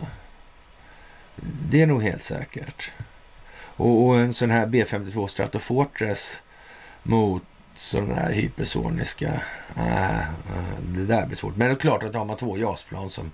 [1.70, 2.92] Det är nog helt säkert.
[3.56, 6.44] Och, och en sån här B52 Stratofortress
[7.04, 7.44] mot
[7.76, 9.42] sådana här hypersoniska.
[9.76, 10.24] Äh, äh,
[10.82, 11.56] det där blir svårt.
[11.56, 13.32] Men det är klart att har man två JAS-plan som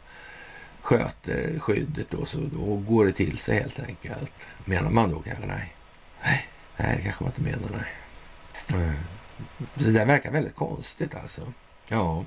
[0.82, 4.48] sköter skyddet då, så då går det till sig helt enkelt.
[4.66, 5.46] Menar man då kanske?
[5.46, 5.74] Nej.
[6.24, 6.48] Nej,
[6.78, 7.86] nej det kanske man inte menar.
[8.68, 8.82] Nej.
[8.82, 8.96] Mm.
[9.74, 11.41] Det där verkar väldigt konstigt alltså.
[11.88, 12.26] Ja.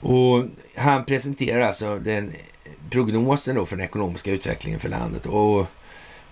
[0.00, 0.44] Och
[0.76, 2.32] han presenterar alltså den
[2.90, 5.26] prognosen då för den ekonomiska utvecklingen för landet.
[5.26, 5.60] Och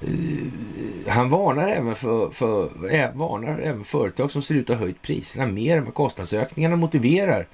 [0.01, 0.47] eh,
[1.09, 2.65] han varnar även för, för,
[2.95, 6.77] eh, varnar även företag som ser ut att ha höjt priserna mer än vad kostnadsökningarna
[6.77, 7.47] motiverar.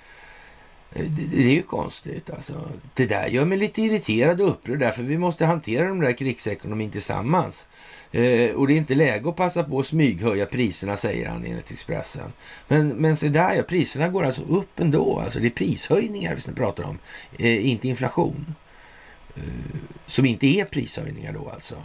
[0.92, 1.02] Det,
[1.36, 2.70] det är ju konstigt alltså.
[2.94, 6.90] Det där gör mig lite irriterad och upprörd därför vi måste hantera de där krigsekonomin
[6.90, 7.68] tillsammans.
[8.12, 11.70] Eh, och det är inte läge att passa på att smyghöja priserna, säger han enligt
[11.70, 12.32] Expressen.
[12.68, 15.18] Men, men se där ja, priserna går alltså upp ändå.
[15.18, 16.98] Alltså det är prishöjningar vi pratar om,
[17.38, 18.54] eh, inte inflation.
[19.36, 19.42] Eh,
[20.06, 21.82] som inte är prishöjningar då alltså.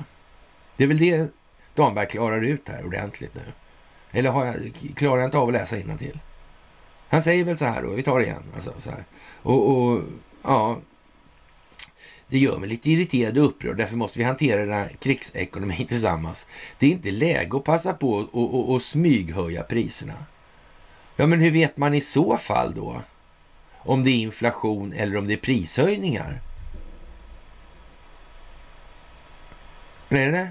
[0.78, 1.32] Det är väl det
[1.76, 3.42] Damberg klarar ut här ordentligt nu.
[4.12, 4.56] Eller har jag,
[4.96, 6.20] klarar jag inte av att läsa till?
[7.10, 8.44] Han säger väl så här då, vi tar det igen.
[8.56, 9.06] Alltså, så här.
[9.44, 10.02] Och, och
[10.44, 10.80] ja,
[12.28, 13.78] det gör mig lite irriterad och upprörd.
[13.78, 16.48] Därför måste vi hantera den här krigsekonomin tillsammans.
[16.80, 20.26] Det är inte läge att passa på och, och, och smyghöja priserna.
[21.16, 23.02] Ja, men hur vet man i så fall då?
[23.78, 26.42] Om det är inflation eller om det är prishöjningar?
[30.10, 30.48] Nej, nej.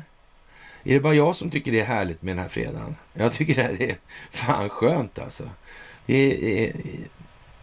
[0.85, 2.97] Är det bara jag som tycker det är härligt med den här fredagen?
[3.13, 3.97] Jag tycker det här är
[4.31, 5.51] fan skönt alltså.
[6.07, 6.73] Det,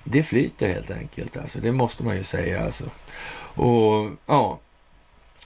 [0.03, 1.59] det flyter helt enkelt alltså.
[1.59, 2.85] Det måste man ju säga alltså.
[3.55, 4.59] Och ja,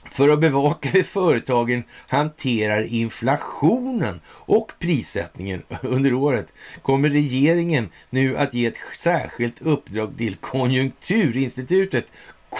[0.04, 6.52] för att bevaka hur företagen hanterar inflationen och prissättningen under året
[6.82, 12.06] kommer regeringen nu att ge ett särskilt uppdrag till Konjunkturinstitutet,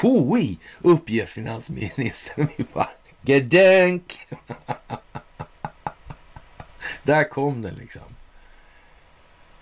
[0.03, 2.49] KI, uppger finansministern.
[3.23, 4.19] Gedenk!
[7.03, 8.16] Där kom den liksom.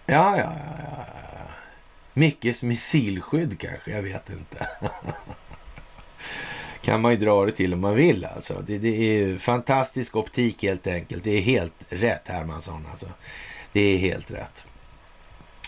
[0.06, 0.84] Ja, ja, ja, ja.
[2.14, 4.68] Mickes missilskydd kanske, jag vet inte.
[6.82, 8.64] kan man ju dra det till om man vill alltså.
[8.66, 11.24] Det, det är fantastisk optik helt enkelt.
[11.24, 13.06] Det är helt rätt Hermansson alltså.
[13.72, 14.66] Det är helt rätt.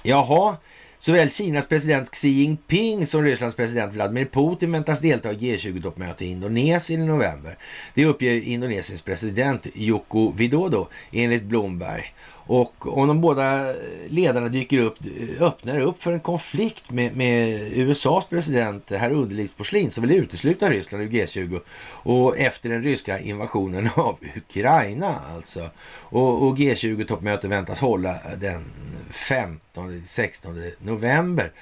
[0.02, 0.56] Jaha,
[0.98, 6.30] Såväl Kinas president Xi Jinping som Rysslands president Vladimir Putin väntas delta i G20-toppmöte i
[6.30, 7.58] Indonesien i november.
[7.94, 12.04] Det uppger Indonesiens president Joko Widodo enligt Bloomberg.
[12.46, 13.74] Och om de båda
[14.08, 14.98] ledarna dyker upp,
[15.40, 21.04] öppnar upp för en konflikt med, med USAs president, herr Underlivsporslin, som vill utesluta Ryssland
[21.04, 25.70] ur G20 och efter den ryska invasionen av Ukraina alltså.
[26.00, 28.64] Och, och G20-toppmötet väntas hålla den
[29.10, 31.52] 15-16 november.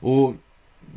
[0.00, 0.34] Och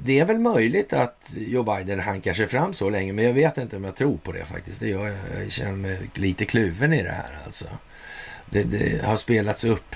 [0.04, 3.58] det är väl möjligt att Joe Biden hankar sig fram så länge, men jag vet
[3.58, 4.80] inte om jag tror på det faktiskt.
[4.80, 5.44] Det gör jag.
[5.44, 7.68] Jag känner mig lite kluven i det här alltså
[8.50, 9.96] det, det har spelats upp.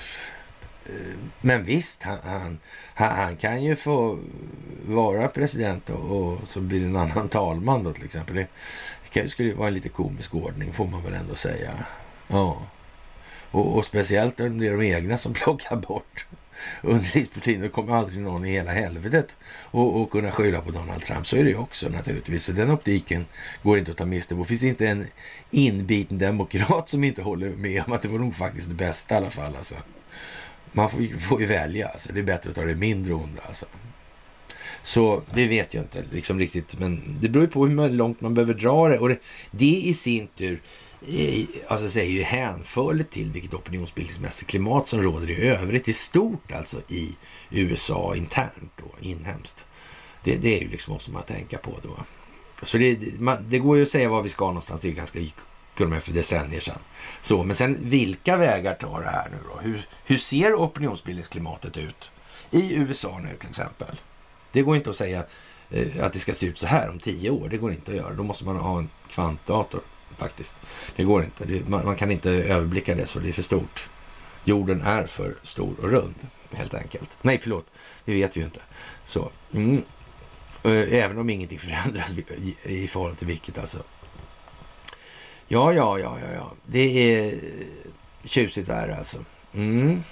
[0.86, 2.58] Eh, men visst, han, han,
[2.94, 4.18] han, kan ju få
[4.86, 8.44] vara president och, och, så blir det en annan talman då till exempel.
[9.12, 11.72] Det skulle ju vara en lite komisk ordning får man väl ändå säga.
[12.28, 12.62] Ja.
[13.50, 16.26] Och, och speciellt om det är de egna som plockar bort
[16.82, 17.60] underlivsporslin.
[17.60, 19.36] Då kommer aldrig någon i hela helvetet
[19.70, 21.26] och, och kunna skylla på Donald Trump.
[21.26, 22.44] Så är det ju också naturligtvis.
[22.44, 23.26] Så den optiken
[23.62, 24.44] går inte att ta miste på.
[24.44, 25.06] Finns det inte en
[25.50, 29.18] inbiten demokrat som inte håller med om att det var nog faktiskt det bästa i
[29.18, 29.56] alla fall.
[29.56, 29.74] Alltså.
[30.72, 31.88] Man får, får ju välja.
[31.88, 32.12] Alltså.
[32.12, 33.42] Det är bättre att ta det mindre onda.
[33.46, 33.66] Alltså.
[34.82, 36.78] Så det vet jag inte liksom riktigt.
[36.78, 38.98] Men det beror ju på hur långt man behöver dra det.
[38.98, 39.18] Och det,
[39.50, 40.62] det i sin tur
[41.68, 46.80] alltså säger ju hänförligt till vilket opinionsbildningsmässigt klimat som råder i övrigt i stort alltså
[46.88, 47.16] i
[47.50, 49.66] USA internt och inhemskt.
[50.24, 51.96] Det, det är ju liksom måste man tänka på då.
[52.62, 54.80] Så det, man, det går ju att säga var vi ska någonstans.
[54.80, 55.18] Det är ganska
[55.74, 56.78] kunde för decennier sedan.
[57.20, 59.60] Så, men sen vilka vägar tar det här nu då?
[59.60, 62.12] Hur, hur ser opinionsbildningsklimatet ut
[62.50, 63.96] i USA nu till exempel?
[64.52, 65.24] Det går inte att säga
[65.70, 67.48] eh, att det ska se ut så här om tio år.
[67.48, 68.14] Det går inte att göra.
[68.14, 69.80] Då måste man ha en kvantdator
[70.22, 70.56] faktiskt.
[70.96, 71.44] Det går inte.
[71.44, 73.90] Det, man, man, kan inte överblicka det så det är för stort.
[74.44, 76.14] Jorden är för stor och rund
[76.50, 77.18] helt enkelt.
[77.22, 77.66] Nej, förlåt.
[78.04, 78.60] Det vet vi ju inte.
[79.04, 79.30] Så.
[79.54, 79.82] Mm.
[80.64, 83.82] Eh, även om ingenting förändras i, i förhållande till vilket alltså.
[85.48, 86.52] Ja, ja, ja, ja, ja.
[86.66, 87.34] Det är
[88.24, 89.18] tjusigt där alltså.
[89.54, 90.04] Mm.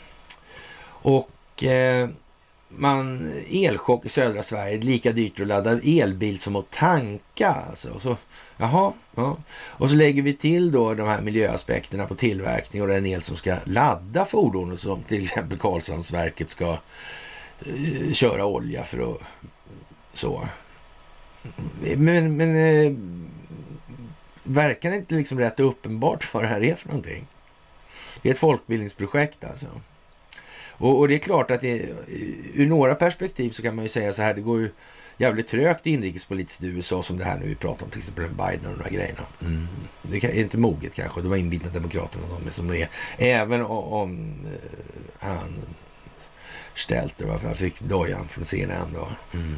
[1.02, 2.08] Och eh,
[2.70, 4.78] man elchock i södra Sverige.
[4.78, 7.48] Lika dyrt att ladda elbil som att tanka.
[7.48, 7.90] Alltså.
[7.90, 8.16] Och så
[8.60, 9.36] Jaha, ja.
[9.52, 13.36] Och så lägger vi till då de här miljöaspekterna på tillverkning och den el som
[13.36, 16.78] ska ladda fordonet som till exempel Karlshamnsverket ska
[17.66, 19.20] eh, köra olja för att
[20.12, 20.48] så.
[21.96, 22.92] Men, men eh,
[24.44, 27.26] verkar det inte liksom rätt uppenbart vad det här är för någonting?
[28.22, 29.66] Det är ett folkbildningsprojekt alltså.
[30.80, 31.88] Och, och det är klart att det, eh,
[32.54, 34.70] ur några perspektiv så kan man ju säga så här, det går ju
[35.16, 38.72] jävligt trögt inrikespolitiskt i USA som det här nu vi pratar om, till exempel Biden
[38.72, 39.22] och de här grejerna.
[39.42, 39.66] Mm.
[40.02, 42.88] Det är inte moget kanske, de var inbitna demokraterna de är som de är.
[43.18, 45.64] Även om, om eh, han
[46.74, 49.08] Stelter, varför han fick dojan från CNN då.
[49.34, 49.56] Mm.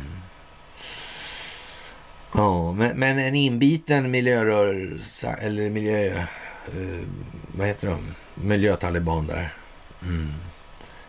[2.35, 6.07] Ja, men, men, en inbiten miljörörelse, eller miljö...
[6.66, 7.07] Eh,
[7.57, 8.15] vad heter de?
[8.35, 9.55] Miljötaliban där.
[10.03, 10.32] Mm.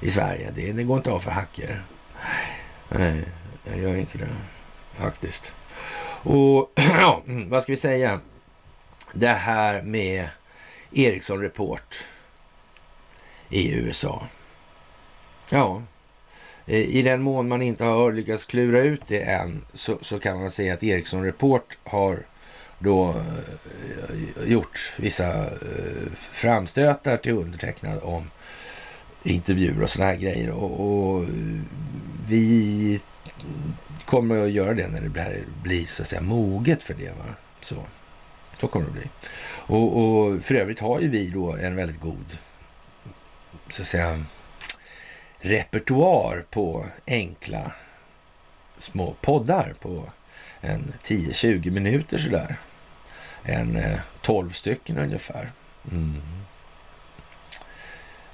[0.03, 0.51] I Sverige.
[0.55, 1.85] Det, det går inte av för hacker.
[2.89, 3.23] Nej.
[3.63, 4.27] Jag gör inte det
[4.93, 5.53] faktiskt.
[6.23, 8.19] Och ja, mm, vad ska vi säga?
[9.13, 10.27] Det här med
[10.91, 12.03] Ericsson Report
[13.49, 14.27] i USA.
[15.49, 15.81] Ja,
[16.65, 20.51] i den mån man inte har lyckats klura ut det än så, så kan man
[20.51, 22.25] säga att Ericsson Report har
[22.79, 28.29] då eh, gjort vissa eh, framstötar till undertecknad om
[29.23, 30.49] intervjuer och sådana här grejer.
[30.49, 31.25] Och, och
[32.27, 33.01] vi
[34.05, 37.09] kommer att göra det när det blir, blir så att säga moget för det.
[37.09, 37.35] Va?
[37.61, 37.75] Så,
[38.59, 39.09] så kommer det att bli.
[39.75, 42.37] Och, och för övrigt har ju vi då en väldigt god
[43.69, 44.23] så att säga
[45.39, 47.71] repertoar på enkla
[48.77, 50.09] små poddar på
[50.61, 52.55] en 10-20 minuter sådär.
[53.43, 55.51] En eh, 12 stycken ungefär.
[55.91, 56.42] Mm.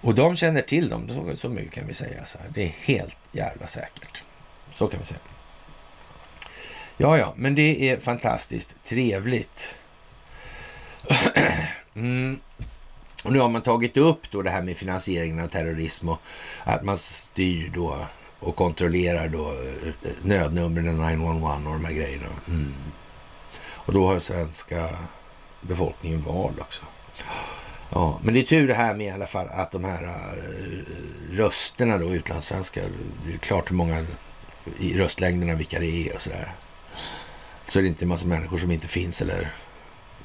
[0.02, 2.26] Och de känner till dem, så, så mycket kan vi säga.
[2.26, 2.48] Så här.
[2.54, 4.24] Det är helt jävla säkert.
[4.72, 5.20] Så kan vi säga.
[6.98, 9.76] Ja, ja, men det är fantastiskt trevligt.
[11.96, 12.40] Mm.
[13.24, 16.22] Och nu har man tagit upp då det här med finansieringen av terrorism och
[16.64, 18.06] att man styr då
[18.40, 22.26] och kontrollerar då eh, nödnumren 911 och de här grejerna.
[22.48, 22.74] Mm.
[23.62, 24.90] Och då har svenska
[25.62, 26.84] befolkningen val också.
[27.90, 30.12] Ja, men det är tur det här med i alla fall att de här eh,
[31.32, 32.84] rösterna då, utlandssvenskar,
[33.26, 34.06] det är klart hur många
[34.80, 36.54] i röstlängderna vilka det är och sådär.
[37.66, 39.54] Så är det inte en massa människor som inte finns eller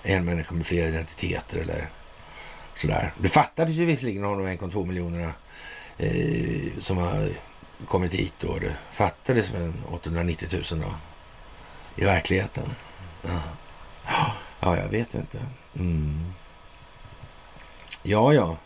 [0.03, 1.89] en människa med flera identiteter eller
[2.77, 3.12] sådär.
[3.19, 5.32] Det fattades ju visserligen av de 1,2 miljonerna
[5.99, 7.28] eh, som har
[7.89, 8.59] kommit hit då.
[8.59, 10.95] Det fattades väl 890 000 då.
[12.03, 12.74] I verkligheten.
[13.23, 13.41] Ja,
[14.61, 15.39] ja jag vet inte.
[15.77, 16.32] Mm.
[18.02, 18.56] Ja, ja.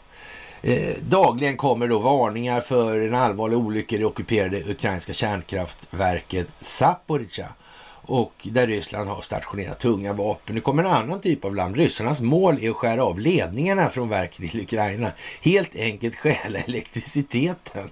[0.62, 7.48] Eh, dagligen kommer då varningar för en allvarlig olycka i det ockuperade ukrainska kärnkraftverket Zaporizjzja
[8.08, 10.54] och där Ryssland har stationerat tunga vapen.
[10.54, 11.76] Nu kommer en annan typ av land.
[11.76, 15.10] Ryssarnas mål är att skära av ledningarna från verket i Ukraina.
[15.42, 17.90] Helt enkelt stjäla elektriciteten.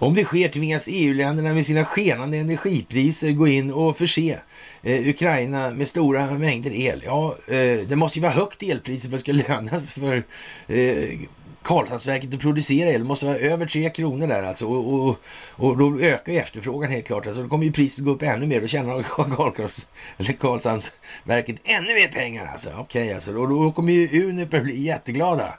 [0.00, 4.38] Om det sker tvingas EU-länderna med sina skenande energipriser gå in och förse
[4.82, 7.02] eh, Ukraina med stora mängder el.
[7.06, 10.24] Ja, eh, det måste ju vara högt elpris för att det ska lönas för
[10.68, 11.18] eh,
[11.62, 13.00] Karlshamnsverket att producera el.
[13.00, 14.66] Det måste vara över tre kronor där alltså.
[14.66, 15.16] Och, och,
[15.50, 17.26] och då ökar ju efterfrågan helt klart.
[17.26, 18.60] Alltså, då kommer ju priset gå upp ännu mer.
[18.60, 19.02] Då tjänar
[20.38, 22.68] Karlshamnsverket ännu mer pengar alltså.
[22.68, 23.32] Okej, okay, alltså.
[23.32, 25.58] Då, då kommer ju Uniper bli jätteglada.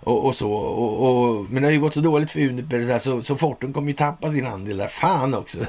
[0.00, 0.52] Och, och, så.
[0.52, 3.88] Och, och, men det har ju gått så dåligt för Uniper så, så Fortum kommer
[3.88, 4.88] ju tappa sin andel där.
[4.88, 5.58] Fan också.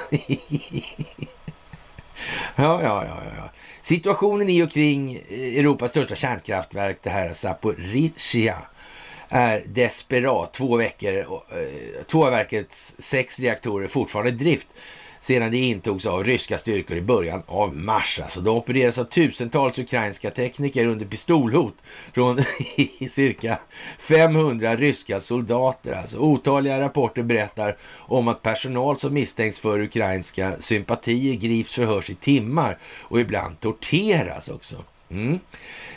[2.55, 3.49] ja, ja, ja, ja.
[3.81, 8.57] Situationen i och kring eh, Europas största kärnkraftverk, det här Zaporizjzja,
[9.29, 10.53] är desperat.
[10.53, 11.25] Två veckor, eh,
[12.07, 14.67] två av verkets sex reaktorer fortfarande i drift
[15.21, 18.19] sedan det intogs av ryska styrkor i början av mars.
[18.19, 21.75] Alltså, det opereras av tusentals ukrainska tekniker under pistolhot
[22.13, 22.37] från
[23.09, 23.59] cirka
[23.99, 25.93] 500 ryska soldater.
[25.93, 32.15] Alltså, otaliga rapporter berättar om att personal som misstänks för ukrainska sympatier grips, förhörs i
[32.15, 34.75] timmar och ibland torteras också.
[35.11, 35.39] Mm.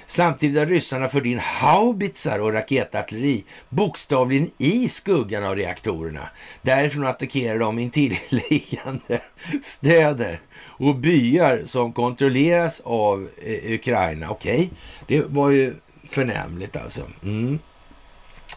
[0.07, 6.28] Samtidigt har ryssarna fört in haubitsar och raketartilleri bokstavligen i skuggan av reaktorerna.
[6.62, 9.20] Därifrån attackerar de intilliggande
[9.62, 14.31] städer och byar som kontrolleras av eh, Ukraina.
[14.31, 14.69] Okej, okay.
[15.07, 15.74] det var ju
[16.11, 17.03] förnämligt alltså.
[17.23, 17.59] Mm.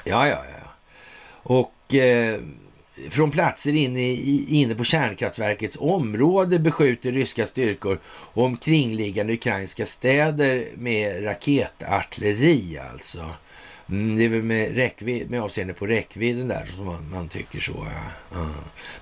[0.03, 0.67] Ja, ja, ja.
[1.43, 2.39] Och eh,
[3.09, 7.99] från platser inne, i, inne på kärnkraftverkets område beskjuter ryska styrkor
[8.33, 13.25] omkringliggande ukrainska städer med raketartilleri alltså.
[13.89, 17.59] Mm, det är väl med, räckvid, med avseende på räckvidden där som man, man tycker
[17.59, 17.87] så.
[18.31, 18.47] Ja.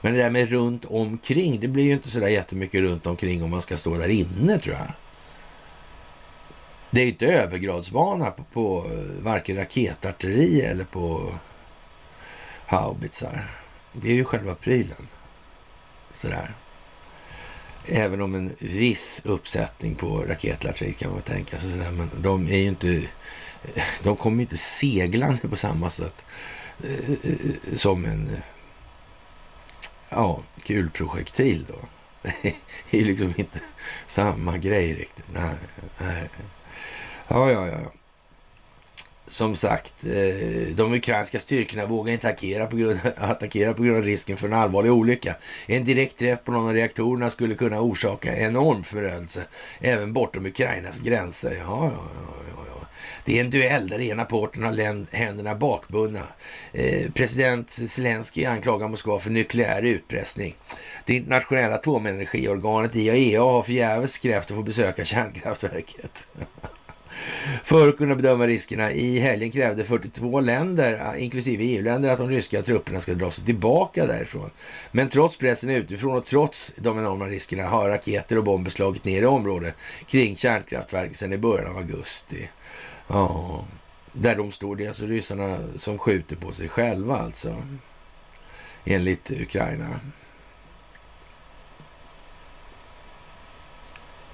[0.01, 3.43] Men det där med runt omkring, det blir ju inte så där jättemycket runt omkring
[3.43, 4.91] om man ska stå där inne tror jag.
[6.91, 11.33] Det är inte övergradsbana på, på eh, varken raketartilleri eller på
[12.65, 13.64] haubitsar.
[14.01, 15.07] Det är ju själva prylen.
[16.13, 16.55] Sådär.
[17.87, 21.71] Även om en viss uppsättning på raketlartrit kan man tänka sig.
[21.71, 21.91] Sådär.
[21.91, 23.07] Men de är ju inte...
[24.03, 26.23] De kommer ju inte seglande på samma sätt
[26.83, 28.29] eh, som en
[30.09, 31.75] ja, kulprojektil då.
[32.89, 33.59] Det är ju liksom inte
[34.05, 35.25] samma grej riktigt.
[35.33, 35.55] Nej,
[35.97, 36.29] nej.
[37.27, 37.91] Ja, ja, ja
[39.27, 44.03] som sagt, eh, de ukrainska styrkorna vågar inte attackera på, grund, attackera på grund av
[44.03, 45.35] risken för en allvarlig olycka.
[45.67, 49.43] En direkt träff på någon av reaktorerna skulle kunna orsaka enorm förödelse
[49.79, 51.55] även bortom Ukrainas gränser.
[51.55, 52.09] Ja, ja,
[52.55, 52.87] ja, ja.
[53.25, 56.23] Det är en duell där ena parten har händerna bakbundna.
[56.73, 60.55] Eh, president Zelensky anklagar Moskva för nukleär utpressning.
[61.05, 66.27] Det internationella atomenergiorganet IAEA har förgäves krävt att få besöka kärnkraftverket.
[67.63, 72.29] För att kunna bedöma riskerna i helgen krävde 42 länder, ah, inklusive EU-länder, att de
[72.29, 74.49] ryska trupperna ska dra sig tillbaka därifrån.
[74.91, 79.21] Men trots pressen utifrån och trots de enorma riskerna har raketer och bomber slagit ner
[79.21, 79.75] i området
[80.07, 82.49] kring kärnkraftverket sedan i början av augusti.
[83.07, 83.65] Ja,
[84.11, 87.55] där de står, det är alltså ryssarna som skjuter på sig själva alltså.
[88.85, 89.99] Enligt Ukraina.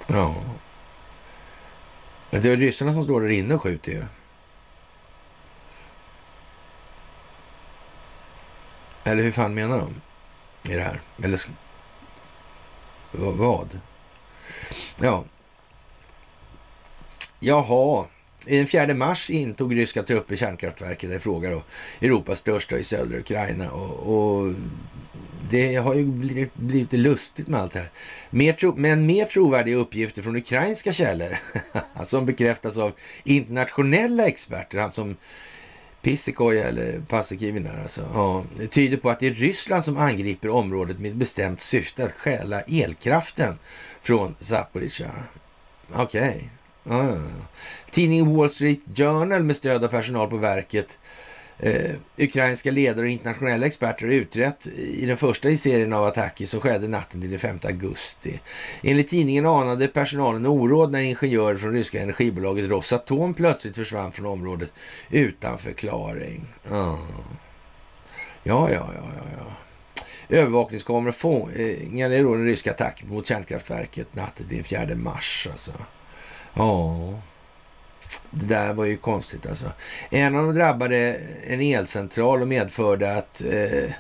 [0.08, 0.36] Ja.
[2.32, 4.04] Det är ryssarna som står där inne och skjuter ju.
[9.04, 10.02] Eller hur fan menar de
[10.72, 11.02] i det här?
[11.24, 11.40] Eller
[13.12, 13.80] vad?
[15.00, 15.24] Ja.
[17.40, 18.06] Jaha.
[18.46, 21.64] Den 4 mars intog ryska trupper kärnkraftverket i fråga då.
[22.02, 23.72] Europas största i södra Ukraina.
[23.72, 24.54] Och, och
[25.52, 27.90] det har ju blivit, blivit lustigt med allt det här.
[28.30, 31.38] Mer tro, men mer trovärdiga uppgifter från ukrainska källor
[32.04, 32.92] som bekräftas av
[33.24, 35.16] internationella experter, han som
[36.02, 38.02] Pissekoja eller Paasikivi alltså.
[38.14, 42.06] Ja, det tyder på att det är Ryssland som angriper området med ett bestämt syfte
[42.06, 43.60] att stjäla elkraften
[44.02, 45.12] från Zaporizjzja.
[45.94, 46.30] Okej.
[46.30, 46.42] Okay.
[46.84, 47.18] Ja,
[47.92, 50.98] Tidningen Wall Street Journal med stöd av personal på verket
[51.64, 56.46] Eh, ukrainska ledare och internationella experter har utrett i den första i serien av attacker
[56.46, 58.40] som skedde natten till den 5 augusti.
[58.84, 64.74] Enligt tidningen anade personalen oråd när ingenjörer från ryska energibolaget Rosatom plötsligt försvann från området
[65.10, 66.46] utan förklaring.
[66.70, 67.00] Oh.
[68.44, 70.06] Ja, ja, ja, ja, ja.
[70.38, 75.48] övervakningskameror fångade då den ryska attacken mot kärnkraftverket natten till den 4 mars.
[75.52, 75.72] Alltså.
[76.54, 77.14] Ja,
[78.30, 79.72] det där var ju konstigt alltså.
[80.10, 83.92] En av dem drabbade en elcentral och medförde att eh,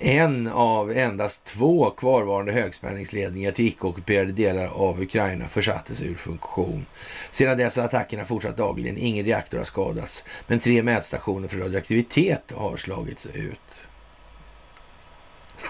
[0.00, 6.86] en av endast två kvarvarande högspänningsledningar till icke-ockuperade delar av Ukraina försattes ur funktion.
[7.30, 8.96] Sedan dess har attackerna fortsatt dagligen.
[8.96, 13.88] Ingen reaktor har skadats, men tre mätstationer för radioaktivitet har slagits ut.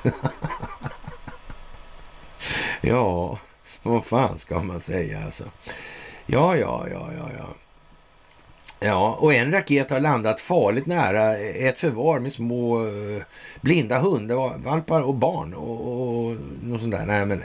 [2.80, 3.38] ja,
[3.82, 5.44] vad fan ska man säga alltså?
[6.26, 7.54] Ja, ja, ja, ja, ja.
[8.80, 13.22] Ja, och en raket har landat farligt nära ett förvar med små eh,
[13.60, 17.06] blinda hundvalpar och barn och, och något sånt där.
[17.06, 17.42] Nej, men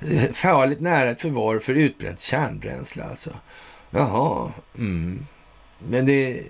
[0.00, 3.30] eh, farligt nära ett förvar för utbränt kärnbränsle alltså.
[3.90, 5.26] Jaha, mm.
[5.88, 6.42] Men det,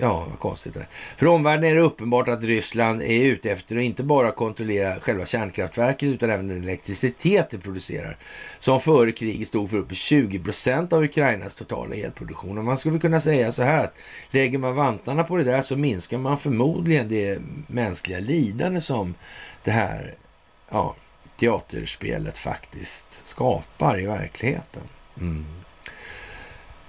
[0.00, 0.88] ja, vad konstigt det där.
[1.16, 5.26] För omvärlden är det uppenbart att Ryssland är ute efter att inte bara kontrollera själva
[5.26, 8.16] kärnkraftverket utan även den elektricitet det producerar.
[8.58, 12.58] Som före kriget stod för upp 20 procent av Ukrainas totala elproduktion.
[12.58, 13.98] Och man skulle kunna säga så här att
[14.30, 19.14] lägger man vantarna på det där så minskar man förmodligen det mänskliga lidande som
[19.64, 20.14] det här
[20.70, 20.96] ja,
[21.36, 24.82] teaterspelet faktiskt skapar i verkligheten.
[25.20, 25.44] Mm.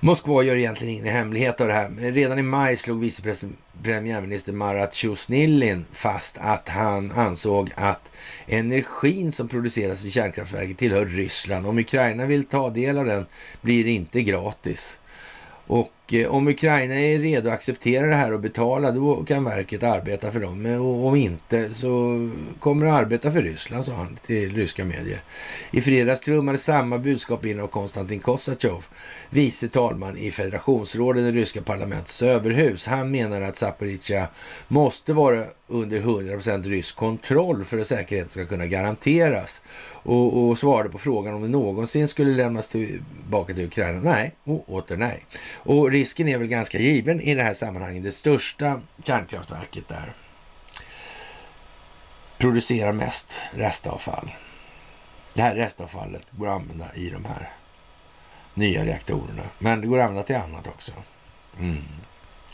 [0.06, 2.12] Moskva gör egentligen ingen hemlighet av det här.
[2.12, 3.48] Redan i maj slog vice
[3.84, 8.12] premiärminister Marat Tjusnilin fast att han ansåg att
[8.48, 11.68] energin som produceras i kärnkraftverket tillhör Ryssland.
[11.68, 13.26] Om Ukraina vill ta del av den
[13.62, 15.00] blir det inte gratis.
[15.68, 19.84] Och Eh, om Ukraina är redo att acceptera det här och betala, då kan verket
[19.84, 20.62] arbeta för dem.
[20.62, 22.30] Men om inte så
[22.60, 25.22] kommer det att arbeta för Ryssland, sa han till ryska medier.
[25.72, 28.86] I fredags trummade samma budskap in av Konstantin Kosachov,
[29.30, 32.88] vice talman i federationsrådet, det ryska parlamentets överhus.
[32.88, 34.28] Han menar att Zaporizjzja
[34.68, 39.62] måste vara under 100% rysk kontroll för att säkerheten ska kunna garanteras.
[39.88, 44.00] Och, och svarade på frågan om det någonsin skulle lämnas tillbaka till Ukraina.
[44.00, 45.26] Nej, och åter nej.
[45.54, 48.04] Och risken är väl ganska given i det här sammanhanget.
[48.04, 50.14] Det största kärnkraftverket där
[52.38, 54.32] producerar mest restavfall.
[55.34, 57.52] Det här restavfallet går att använda i de här
[58.54, 59.44] nya reaktorerna.
[59.60, 60.92] Men det går att använda till annat också.
[61.60, 61.84] Mm.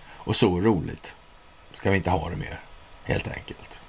[0.04, 1.16] Och så roligt
[1.72, 2.60] ska vi inte ha det mer,
[3.12, 3.82] helt enkelt.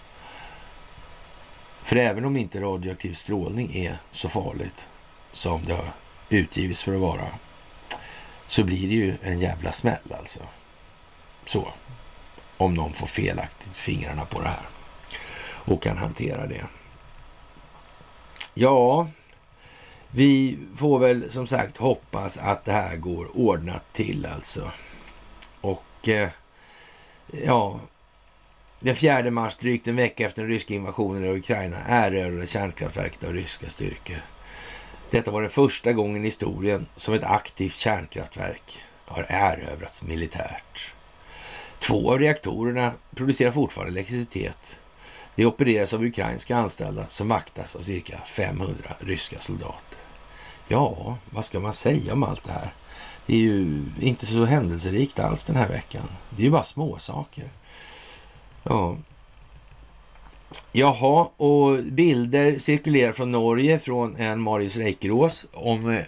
[1.85, 4.89] För även om inte radioaktiv strålning är så farligt
[5.33, 5.93] som det har
[6.29, 7.29] utgivits för att vara
[8.47, 10.41] så blir det ju en jävla smäll alltså.
[11.45, 11.73] Så.
[12.57, 14.67] Om någon får felaktigt fingrarna på det här
[15.45, 16.67] och kan hantera det.
[18.55, 19.09] Ja,
[20.11, 24.71] vi får väl som sagt hoppas att det här går ordnat till alltså.
[25.61, 26.29] Och eh,
[27.27, 27.81] ja,
[28.83, 33.33] den 4 mars, drygt en vecka efter den ryska invasionen av Ukraina, erövrade kärnkraftverket av
[33.33, 34.23] ryska styrkor.
[35.11, 40.95] Detta var den första gången i historien som ett aktivt kärnkraftverk har erövrats militärt.
[41.79, 44.79] Två av reaktorerna producerar fortfarande elektricitet.
[45.35, 49.99] De opereras av ukrainska anställda som vaktas av cirka 500 ryska soldater.
[50.69, 52.75] Ja, vad ska man säga om allt det här?
[53.27, 56.09] Det är ju inte så händelserikt alls den här veckan.
[56.31, 57.51] Det är ju bara småsaker.
[58.63, 58.97] Ja,
[60.73, 66.05] Jaha, och bilder cirkulerar från Norge från en Marius Reikerås om eh,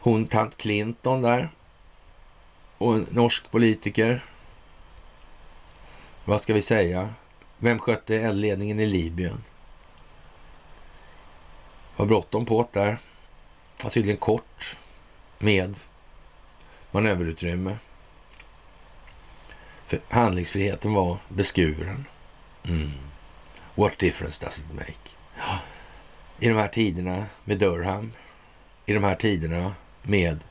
[0.00, 1.50] hon tant Clinton där.
[2.78, 4.24] Och en norsk politiker.
[6.24, 7.14] Vad ska vi säga?
[7.58, 9.42] Vem skötte eldledningen i Libyen?
[11.96, 12.98] Var bråttom på det där.
[13.82, 14.76] Var tydligen kort
[15.38, 15.76] med
[16.90, 17.76] manöverutrymme.
[20.08, 22.04] Handlingsfriheten var beskuren.
[22.64, 22.92] Mm.
[23.74, 25.10] What difference does it make?
[26.38, 28.12] I de här tiderna med Durham,
[28.86, 30.44] i de här tiderna med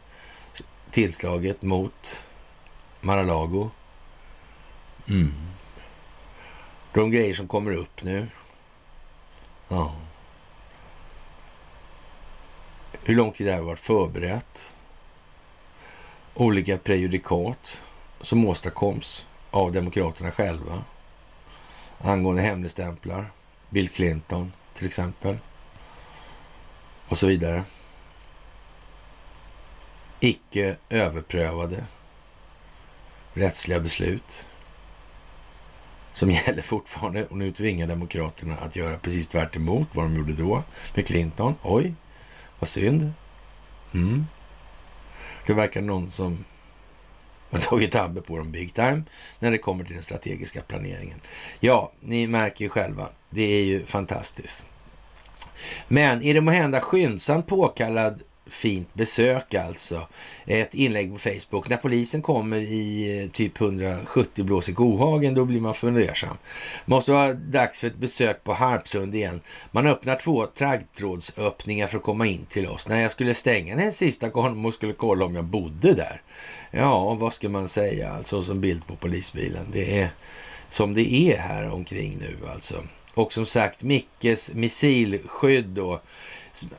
[0.92, 2.26] tillslaget mot
[3.02, 3.70] Mar-a-Lago.
[5.08, 5.34] Mm.
[6.94, 8.28] De grejer som kommer upp nu.
[9.68, 9.96] Ja.
[13.04, 14.74] Hur lång tid det här varit förberett.
[16.34, 17.82] Olika prejudikat
[18.22, 20.84] som åstadkoms av demokraterna själva
[21.98, 23.32] angående hemligstämplar.
[23.70, 25.38] Bill Clinton till exempel.
[27.08, 27.64] Och så vidare.
[30.20, 31.86] Icke överprövade
[33.34, 34.46] rättsliga beslut
[36.14, 40.34] som gäller fortfarande och nu tvingar Demokraterna att göra precis tvärt emot vad de gjorde
[40.34, 40.64] då
[40.96, 41.56] med Clinton.
[41.62, 41.94] Oj,
[42.60, 43.14] vad synd.
[43.94, 44.26] Mm.
[45.46, 46.46] Det verkar någon som
[47.58, 49.04] har tagit tabbe på dem big time
[49.40, 51.22] när det kommer till den strategiska planeringen.
[51.60, 53.10] Ja, ni märker ju själva.
[53.30, 54.66] Det är ju fantastiskt.
[55.88, 60.08] Men är det måhända skyndsamt påkallad fint besök alltså.
[60.46, 61.70] Ett inlägg på Facebook.
[61.70, 66.38] När polisen kommer i eh, typ 170 blås i kohagen, då blir man fundersam.
[66.86, 69.42] Måste vara dags för ett besök på Harpsund igen.
[69.72, 72.88] Man öppnar två traggtrådsöppningar för att komma in till oss.
[72.88, 76.22] När jag skulle stänga den sista kom och skulle kolla om jag bodde där.
[76.72, 78.14] Ja, vad ska man säga?
[78.14, 79.66] Alltså som bild på polisbilen.
[79.72, 80.10] Det är
[80.70, 82.84] som det är här omkring nu alltså.
[83.14, 86.02] Och som sagt, Mickes missilskydd då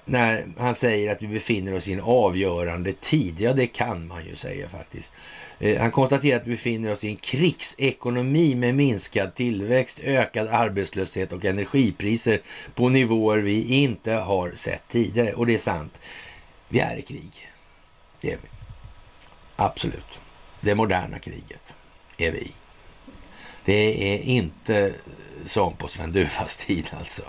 [0.04, 3.40] när han säger att vi befinner oss i en avgörande tid.
[3.40, 5.12] Ja, det kan man ju säga faktiskt.
[5.58, 11.32] Eh, han konstaterar att vi befinner oss i en krigsekonomi med minskad tillväxt, ökad arbetslöshet
[11.32, 12.40] och energipriser
[12.74, 15.32] på nivåer vi inte har sett tidigare.
[15.32, 16.00] Och det är sant.
[16.68, 17.48] Vi är i krig.
[18.20, 18.48] Det är vi.
[19.56, 20.20] Absolut.
[20.60, 21.76] Det moderna kriget
[22.18, 22.52] är vi i.
[23.64, 24.94] Det är inte
[25.46, 27.22] som på Sven Dufvas tid alltså.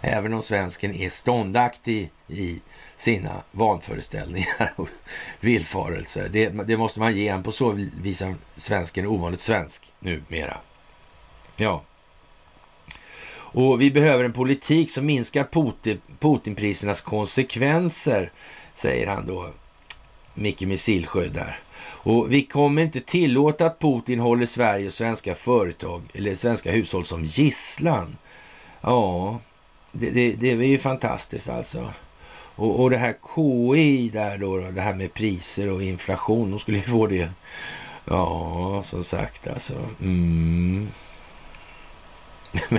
[0.00, 2.60] Även om svensken är ståndaktig i
[2.96, 4.88] sina vanföreställningar och
[5.40, 6.28] villfarelser.
[6.28, 7.70] Det, det måste man ge en på så
[8.02, 10.56] vis är svensken ovanligt svensk numera.
[11.56, 11.82] Ja.
[13.30, 18.32] Och vi behöver en politik som minskar Putin, Putinprisernas konsekvenser,
[18.74, 19.50] säger han då,
[20.34, 21.60] Micke Missilsjö där.
[22.00, 27.06] Och vi kommer inte tillåta att Putin håller Sverige och svenska företag eller svenska hushåll
[27.06, 28.16] som gisslan.
[28.80, 29.38] Ja,
[29.92, 31.92] det, det, det är ju fantastiskt alltså.
[32.58, 36.78] Och, och det här KI där då, det här med priser och inflation, de skulle
[36.78, 37.30] ju få det.
[38.04, 39.74] Ja, som sagt alltså.
[40.00, 40.88] Mm.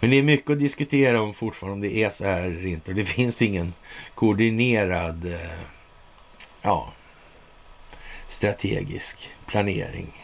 [0.00, 2.90] Men det är mycket att diskutera om fortfarande om det är så här eller inte.
[2.90, 3.74] Och det finns ingen
[4.14, 5.60] koordinerad eh,
[6.62, 6.92] ja,
[8.26, 10.22] strategisk planering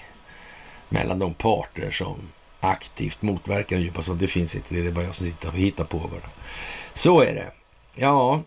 [0.89, 5.15] mellan de parter som aktivt motverkar den djupa Det finns inte, det är bara jag
[5.15, 6.31] som sitter och hittar på bara.
[6.93, 7.52] Så är det.
[7.94, 8.43] Ja,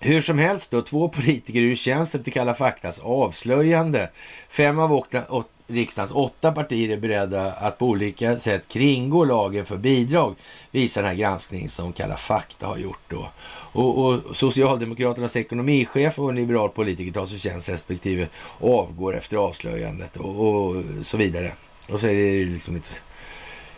[0.00, 4.10] hur som helst då, två politiker ur tjänsten till Kalla faktas avslöjande.
[4.48, 9.76] Fem av åtta riksdagens åtta partier är beredda att på olika sätt kringgå lagen för
[9.76, 10.34] bidrag,
[10.70, 13.28] visar den här granskningen som Kalla fakta har gjort då.
[13.72, 18.28] Och, och Socialdemokraternas ekonomichef och en liberal politiker tas ur tjänst respektive
[18.60, 21.52] avgår efter avslöjandet och, och så vidare.
[21.88, 22.90] Och så är det liksom lite...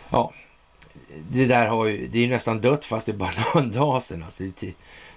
[0.09, 0.33] Ja,
[1.29, 4.03] det där har ju, det är ju nästan dött fast det är bara någon dag
[4.03, 4.23] sedan.
[4.23, 4.73] Alltså, det,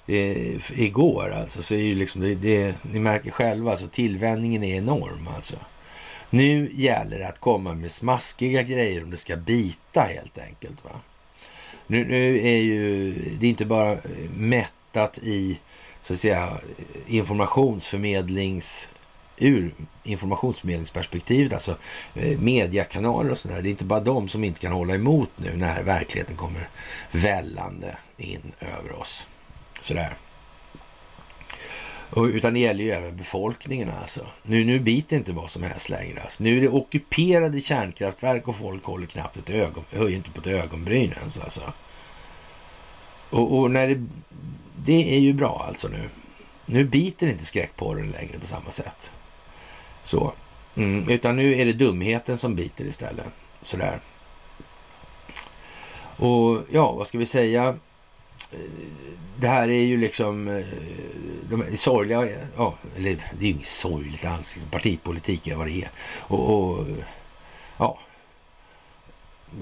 [0.06, 1.62] det, igår alltså.
[1.62, 5.56] Så är ju liksom, det, det, ni märker själva, alltså tillvänjningen är enorm alltså.
[6.30, 10.84] Nu gäller det att komma med smaskiga grejer om det ska bita helt enkelt.
[10.84, 10.90] Va?
[11.86, 14.00] Nu, nu är ju det är inte bara eh,
[14.34, 15.60] mättat i
[16.02, 16.48] så att säga
[17.06, 18.88] informationsförmedlings
[19.36, 21.76] ur informationsförmedlingsperspektivet, alltså
[22.14, 23.62] eh, mediekanaler och sådär.
[23.62, 26.68] Det är inte bara de som inte kan hålla emot nu när verkligheten kommer
[27.10, 29.28] vällande in över oss.
[29.80, 30.16] Sådär.
[32.16, 34.26] Utan det gäller ju även befolkningen alltså.
[34.42, 36.22] Nu, nu biter inte vad som helst längre.
[36.22, 36.42] Alltså.
[36.42, 40.46] Nu är det ockuperade kärnkraftverk och folk håller knappt ett ögon, höjer inte på ett
[40.46, 41.72] ögonbryn ens alltså.
[43.30, 44.06] Och, och när det,
[44.76, 46.08] det är ju bra alltså nu.
[46.66, 49.10] Nu biter inte skräckporren längre på samma sätt.
[50.02, 50.32] Så.
[50.74, 53.26] Mm, utan nu är det dumheten som biter istället.
[53.62, 54.00] Sådär.
[56.16, 57.74] Och ja, vad ska vi säga?
[59.36, 60.64] Det här är ju liksom eh,
[61.50, 64.54] de är sorgliga, ja, eller det är ju inget sorgligt alls.
[64.54, 65.90] Liksom, partipolitik är vad det är.
[66.18, 66.86] Och, och
[67.78, 67.98] ja,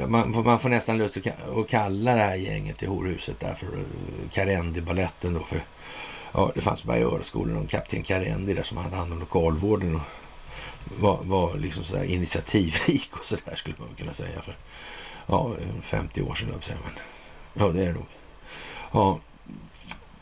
[0.09, 4.31] man, man, får nästan lust att kalla det här gänget i horhuset där för eh,
[4.31, 5.45] Karendi-baletten då.
[5.45, 5.65] För,
[6.33, 10.03] ja, det fanns bara Bergörskolor och kapten Karendi där som hade hand om lokalvården och
[10.99, 14.57] var, var liksom så initiativrik och sådär skulle man kunna säga för
[15.27, 16.79] ja, 50 år sedan.
[17.55, 18.07] Ja, det är det nog.
[18.93, 19.21] Ja,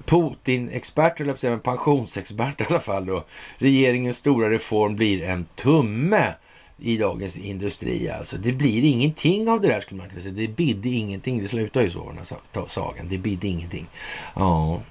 [0.04, 3.24] Putin-expert, eller säga, pensionsexpert i alla fall då.
[3.58, 6.34] Regeringens stora reform blir en tumme
[6.78, 8.10] i Dagens Industri.
[8.10, 10.34] Alltså, det blir ingenting av det där skulle man kunna säga.
[10.34, 11.42] Det bidde ingenting.
[11.42, 13.08] Det slutar ju så, den här sagan.
[13.08, 13.86] Det bidde ingenting.
[14.34, 14.82] Ja,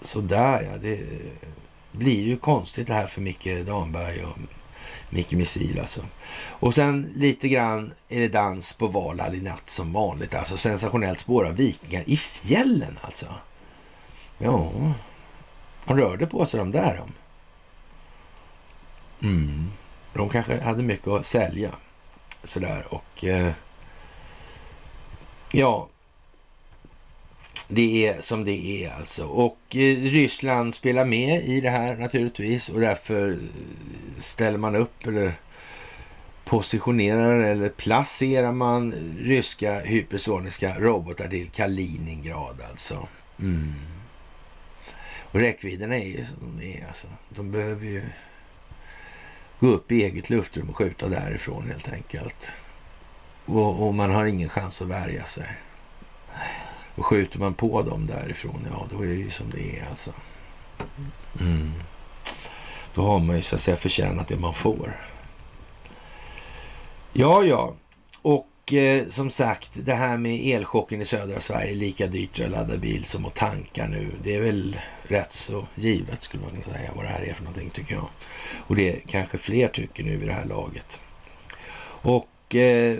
[0.00, 0.78] sådär ja.
[0.80, 1.00] Det
[1.92, 4.38] blir ju konstigt det här för Micke Damberg och
[5.10, 6.00] Micke Missil alltså.
[6.48, 10.34] Och sen lite grann är det dans på Valhall i natt som vanligt.
[10.34, 13.26] Alltså sensationellt spår av vikingar i fjällen alltså.
[14.38, 14.72] Ja,
[15.84, 16.96] de rörde på sig de där.
[16.96, 17.12] De.
[19.26, 19.70] Mm.
[20.14, 21.70] De kanske hade mycket att sälja.
[22.44, 23.24] Sådär och...
[23.24, 23.52] Eh,
[25.52, 25.88] ja
[27.68, 29.26] det är som det är alltså.
[29.26, 33.36] Och eh, Ryssland spelar med i det här naturligtvis och därför eh,
[34.18, 35.34] ställer man upp eller
[36.44, 43.08] positionerar eller placerar man eh, ryska hypersoniska robotar till Kaliningrad alltså.
[43.40, 43.74] Mm.
[45.30, 47.06] Och räckvidderna är ju som de är alltså.
[47.28, 48.02] De behöver ju
[49.60, 52.52] gå upp i eget luftrum och skjuta därifrån helt enkelt.
[53.44, 55.48] Och, och man har ingen chans att värja sig.
[56.98, 60.12] Och skjuter man på dem därifrån, ja då är det ju som det är alltså.
[61.40, 61.72] Mm.
[62.94, 65.00] Då har man ju så att säga förtjänat det man får.
[67.12, 67.74] Ja, ja.
[68.22, 72.76] Och eh, som sagt, det här med elchocken i södra Sverige, lika dyrt att ladda
[72.76, 74.12] bil som att tanka nu.
[74.22, 77.44] Det är väl rätt så givet skulle man kunna säga vad det här är för
[77.44, 78.08] någonting tycker jag.
[78.66, 81.00] Och det kanske fler tycker nu i det här laget.
[82.02, 82.98] Och eh,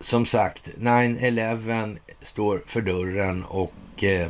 [0.00, 4.28] som sagt, 9-11 står för dörren och eh,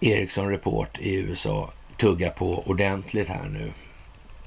[0.00, 3.72] Ericsson Report i USA tuggar på ordentligt här nu.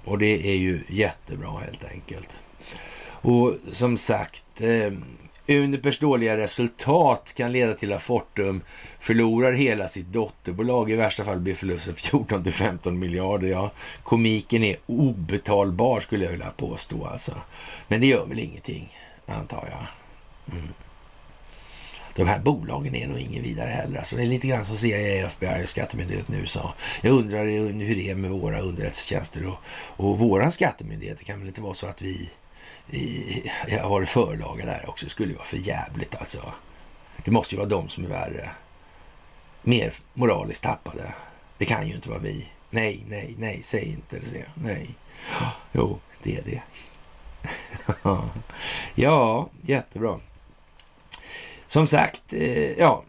[0.05, 2.43] Och det är ju jättebra helt enkelt.
[3.05, 4.93] Och som sagt, eh,
[5.47, 8.61] Unipers dåliga resultat kan leda till att Fortum
[8.99, 10.91] förlorar hela sitt dotterbolag.
[10.91, 13.47] I värsta fall blir förlusten 14 till 15 miljarder.
[13.47, 13.71] Ja,
[14.03, 17.31] komiken är obetalbar skulle jag vilja påstå alltså.
[17.87, 19.87] Men det gör väl ingenting, antar jag.
[20.57, 20.73] Mm.
[22.15, 23.97] De här bolagen är nog ingen vidare heller.
[23.99, 26.73] Alltså, det är lite grann som CIA, FBI och Skattemyndigheten i USA.
[27.01, 27.45] Jag undrar
[27.83, 31.17] hur det är med våra underrättelsetjänster och, och våran skattemyndighet.
[31.17, 32.29] Det kan väl inte vara så att vi
[32.89, 35.05] i, har varit förlaga där också.
[35.05, 36.53] Det skulle ju vara för jävligt alltså.
[37.25, 38.51] Det måste ju vara de som är värre.
[39.61, 41.13] Mer moraliskt tappade.
[41.57, 42.47] Det kan ju inte vara vi.
[42.69, 44.45] Nej, nej, nej, säg inte det.
[44.55, 44.89] Nej.
[45.71, 46.61] Jo, det är det.
[48.95, 50.19] ja, jättebra.
[51.73, 53.03] Som sagt, eh, ja,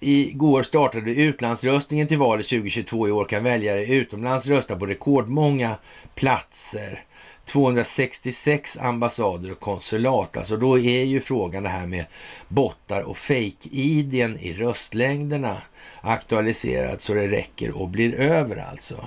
[0.00, 3.08] Igår startade utlandsröstningen till valet 2022.
[3.08, 5.76] I år kan väljare utomlands rösta på rekordmånga
[6.14, 7.04] platser.
[7.44, 10.36] 266 ambassader och konsulat.
[10.36, 12.04] Alltså då är ju frågan det här med
[12.48, 15.56] bottar och fake-id i röstlängderna
[16.00, 19.06] aktualiserat så det räcker och blir över alltså.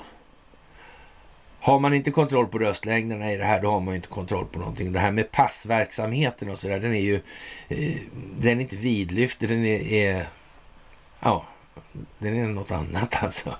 [1.70, 4.60] Har man inte kontroll på röstlängderna i det här, då har man inte kontroll på
[4.60, 4.92] någonting.
[4.92, 7.16] Det här med passverksamheten och sådär, den är ju
[7.68, 7.96] eh,
[8.40, 10.28] den är inte vidlyftig, den är, är
[11.20, 11.46] ja,
[12.20, 13.56] den är något annat alltså.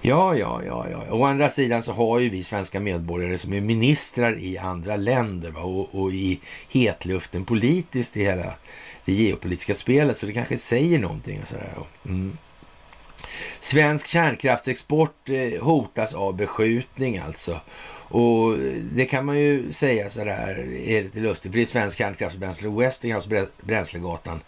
[0.00, 1.04] Ja, ja, ja, ja.
[1.10, 5.50] Å andra sidan så har ju vi svenska medborgare som är ministrar i andra länder
[5.50, 5.60] va?
[5.60, 8.54] Och, och i hetluften politiskt i hela
[9.04, 10.18] det geopolitiska spelet.
[10.18, 11.40] Så det kanske säger någonting.
[11.42, 11.74] Och sådär.
[12.04, 12.38] Mm.
[13.60, 17.60] Svensk kärnkraftsexport eh, hotas av beskjutning alltså.
[18.08, 18.58] Och eh,
[18.92, 23.48] det kan man ju säga sådär, är lite lustigt, för det är Svensk kärnkraftsbränsle Westinghouse
[23.62, 24.40] Bränslegatan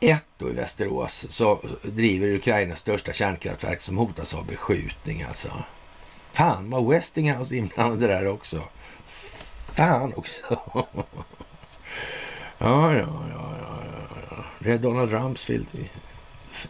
[0.00, 5.52] 1 då i Västerås så driver Ukrainas största kärnkraftverk som hotas av beskjutning alltså.
[6.32, 8.62] Fan var Westinghouse inblandade där också.
[9.74, 10.42] Fan också.
[12.58, 13.78] ja, ja, ja, ja,
[14.30, 14.44] ja.
[14.58, 15.90] Det är Donald Rumsfeld i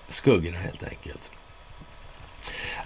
[0.08, 1.30] skuggorna helt enkelt.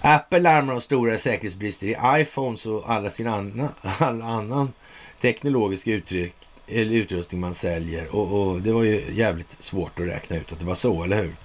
[0.01, 4.73] Apple larmar om stora säkerhetsbrister i iPhones och alla sin anna, all annan
[5.21, 6.35] teknologisk uttryck,
[6.67, 8.15] eller utrustning man säljer.
[8.15, 11.21] Och, och, det var ju jävligt svårt att räkna ut att det var så, eller
[11.23, 11.35] hur?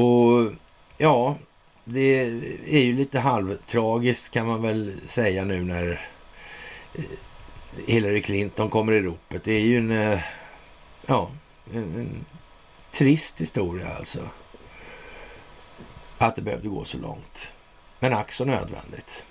[0.00, 0.52] Och
[0.98, 1.36] ja,
[1.84, 2.20] det
[2.66, 6.00] är ju lite halvtragiskt kan man väl säga nu när
[6.94, 7.04] eh,
[7.86, 9.44] Hillary Clinton kommer i ropet.
[9.44, 10.20] Det är ju en, eh,
[11.06, 11.30] ja,
[11.74, 12.24] en, en
[12.90, 14.20] trist historia alltså.
[16.24, 17.52] Att det behövde gå så långt.
[18.00, 19.26] Men ack så nödvändigt.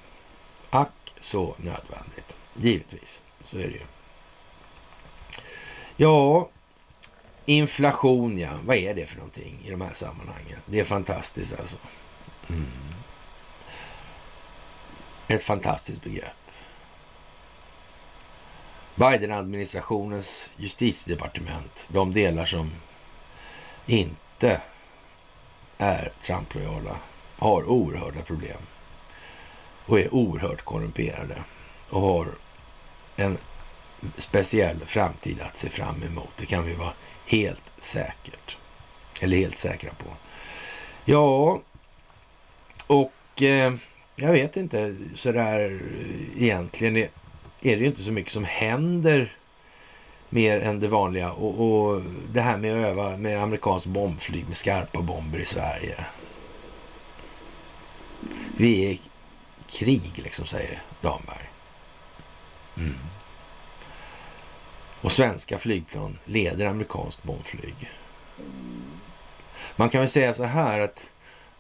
[0.70, 2.38] Ack så nödvändigt.
[2.56, 3.86] Givetvis, så är det ju.
[5.96, 6.50] Ja,
[7.46, 8.50] inflation ja.
[8.66, 10.60] Vad är det för någonting i de här sammanhangen?
[10.66, 11.78] Det är fantastiskt alltså.
[12.50, 12.66] Mm.
[15.28, 16.28] Ett fantastiskt begrepp.
[18.96, 22.72] Biden-administrationens justitiedepartement, de delar som
[23.86, 24.62] inte
[25.78, 26.98] är Trump-lojala,
[27.38, 28.58] har oerhörda problem
[29.86, 31.44] och är oerhört korrumperade
[31.90, 32.28] och har
[33.16, 33.38] en
[34.18, 36.30] speciell framtid att se fram emot.
[36.38, 36.94] Det kan vi vara
[37.26, 38.58] helt säkert.
[39.22, 40.06] Eller helt säkra på.
[41.06, 41.62] Ja,
[42.88, 43.74] och eh,
[44.16, 47.10] jag vet inte sådär eh, egentligen är,
[47.62, 49.38] är det ju inte så mycket som händer
[50.34, 51.32] mer än det vanliga.
[51.32, 52.02] Och, och
[52.32, 56.06] det här med att öva med amerikanskt bombflyg med skarpa bomber i Sverige.
[58.58, 59.00] Vi är i
[59.70, 61.50] krig liksom, säger Damberg.
[62.78, 62.98] Mm.
[65.02, 67.92] Och svenska flygplan leder amerikanskt bombflyg.
[69.76, 71.12] Man kan väl säga så här att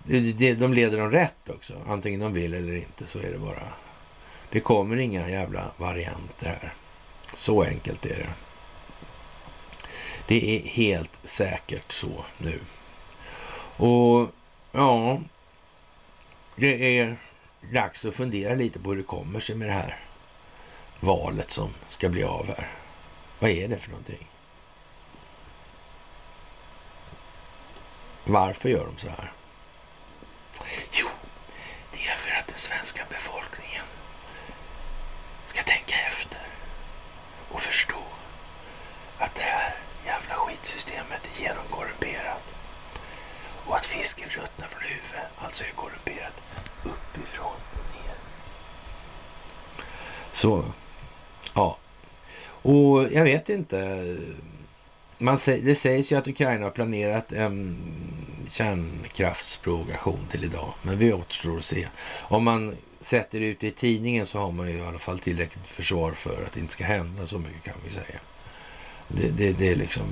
[0.03, 1.73] de leder dem rätt också.
[1.87, 3.67] Antingen de vill eller inte så är det bara.
[4.49, 6.73] Det kommer inga jävla varianter här.
[7.35, 8.52] Så enkelt är det.
[10.27, 12.59] Det är helt säkert så nu.
[13.77, 14.29] Och
[14.71, 15.21] ja,
[16.55, 17.17] det är
[17.73, 19.99] dags att fundera lite på hur det kommer sig med det här
[20.99, 22.71] valet som ska bli av här.
[23.39, 24.27] Vad är det för någonting?
[28.23, 29.31] Varför gör de så här?
[30.91, 31.07] Jo,
[31.91, 33.83] det är för att den svenska befolkningen
[35.45, 36.47] ska tänka efter
[37.49, 38.03] och förstå
[39.17, 42.55] att det här jävla skitsystemet är genomkorrumperat
[43.65, 46.43] och att fisken ruttnar från huvudet, alltså är korrumperat
[46.83, 48.15] uppifrån och ner.
[50.31, 50.65] Så,
[51.53, 51.77] ja.
[52.45, 54.03] Och jag vet inte.
[55.17, 57.77] Man, det sägs ju att Ukraina har planerat en
[58.47, 61.87] kärnkraftsprovokation till idag, men vi återstår att se.
[62.21, 65.67] Om man sätter ut det i tidningen så har man ju i alla fall tillräckligt
[65.67, 68.19] försvar för att det inte ska hända så mycket kan vi säga.
[69.15, 70.05] Det, det, det är liksom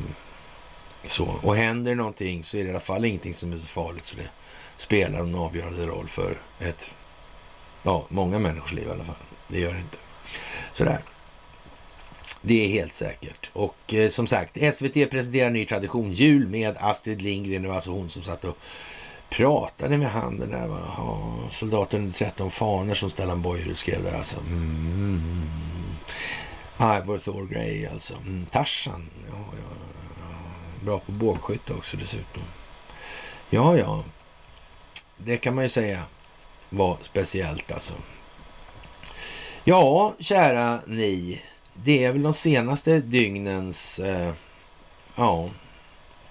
[1.04, 1.36] så.
[1.42, 4.16] Och händer någonting så är det i alla fall ingenting som är så farligt så
[4.16, 4.30] det
[4.78, 6.96] spelar en avgörande roll för ett,
[7.84, 9.16] ja, många människors liv i alla fall.
[9.48, 9.98] Det gör det inte.
[10.74, 11.04] Sådär.
[12.42, 13.50] Det är helt säkert.
[13.54, 16.12] Och eh, som sagt, SVT presenterar ny tradition.
[16.12, 17.62] Jul med Astrid Lindgren.
[17.62, 18.58] Det var alltså hon som satt och
[19.30, 24.14] pratade med han den där oh, soldaten under 13 faner som Stellan Bojerud skrev där
[24.14, 24.40] alltså.
[24.40, 25.42] Mm.
[26.82, 28.14] Ivor Thor Grey alltså.
[28.14, 28.46] Mm.
[28.46, 29.10] Tarzan.
[29.28, 29.76] Ja, ja,
[30.20, 30.86] ja.
[30.86, 32.44] Bra på bågskytte också dessutom.
[33.50, 34.04] Ja, ja.
[35.18, 36.04] Det kan man ju säga
[36.70, 37.94] var speciellt alltså.
[39.64, 41.42] Ja, kära ni
[41.74, 44.34] det är väl de senaste dygnens eh,
[45.16, 45.50] ja,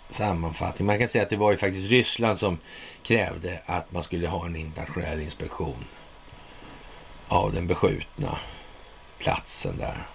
[0.08, 0.86] sammanfattning.
[0.86, 2.58] Man kan säga att det var ju faktiskt Ryssland som
[3.02, 5.84] krävde att man skulle ha en internationell inspektion
[7.28, 8.38] av den beskjutna
[9.18, 10.06] platsen där.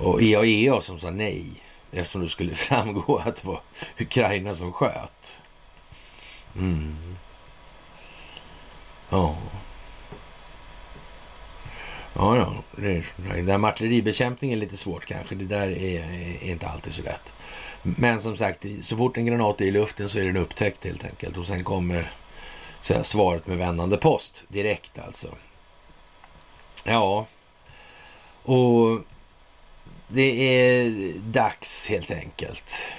[0.00, 1.62] Och IAEA som sa nej
[1.92, 3.60] eftersom det skulle framgå att det var
[3.98, 5.40] Ukraina som sköt.
[6.56, 7.16] Mm.
[9.08, 9.36] Ja.
[12.14, 12.54] Ja, ja.
[12.76, 15.34] Det, det där med artilleribekämpning är lite svårt kanske.
[15.34, 17.34] Det där är, är, inte alltid så lätt.
[17.82, 21.04] Men som sagt, så fort en granat är i luften så är den upptäckt helt
[21.04, 21.36] enkelt.
[21.36, 22.12] Och sen kommer
[22.80, 25.28] så här, svaret med vändande post direkt alltså.
[26.84, 27.26] Ja,
[28.42, 29.00] och
[30.12, 32.92] det är dags helt enkelt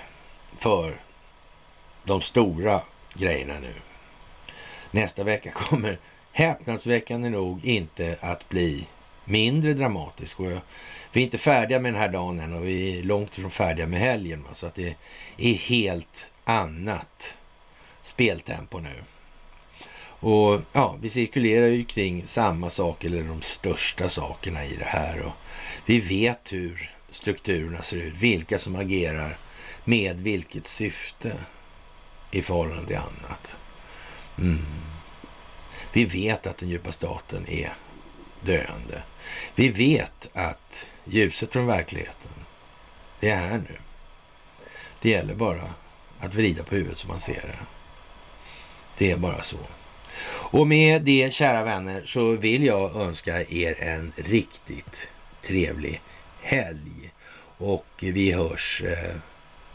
[0.57, 1.01] för
[2.03, 2.81] de stora
[3.13, 3.73] grejerna nu.
[4.91, 5.99] Nästa vecka kommer
[6.31, 8.87] häpnadsväckande nog inte att bli
[9.25, 10.39] mindre dramatisk.
[10.39, 10.51] Och
[11.11, 13.87] vi är inte färdiga med den här dagen än och vi är långt ifrån färdiga
[13.87, 14.45] med helgen.
[14.53, 14.95] Så att det
[15.37, 17.37] är helt annat
[18.01, 19.03] speltempo nu.
[20.03, 25.21] Och ja, vi cirkulerar ju kring samma sak eller de största sakerna i det här.
[25.21, 25.31] Och
[25.85, 29.37] vi vet hur strukturerna ser ut, vilka som agerar
[29.83, 31.33] med vilket syfte
[32.31, 33.57] i förhållande till annat.
[34.37, 34.65] Mm.
[35.93, 37.73] Vi vet att den djupa staten är
[38.41, 39.03] döende.
[39.55, 42.31] Vi vet att ljuset från verkligheten,
[43.19, 43.77] det är här nu.
[45.01, 45.73] Det gäller bara
[46.19, 47.65] att vrida på huvudet så man ser det.
[48.97, 49.57] Det är bara så.
[50.27, 55.09] Och med det, kära vänner, så vill jag önska er en riktigt
[55.41, 56.01] trevlig
[56.41, 57.13] helg.
[57.57, 59.15] Och vi hörs eh,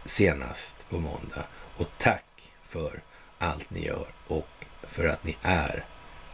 [0.04, 1.44] senast på måndag.
[1.76, 3.02] Och tack för
[3.38, 4.48] allt ni gör och
[4.82, 5.84] för att ni är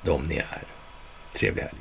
[0.02, 0.66] de ni är.
[1.32, 1.78] Trevlig helg!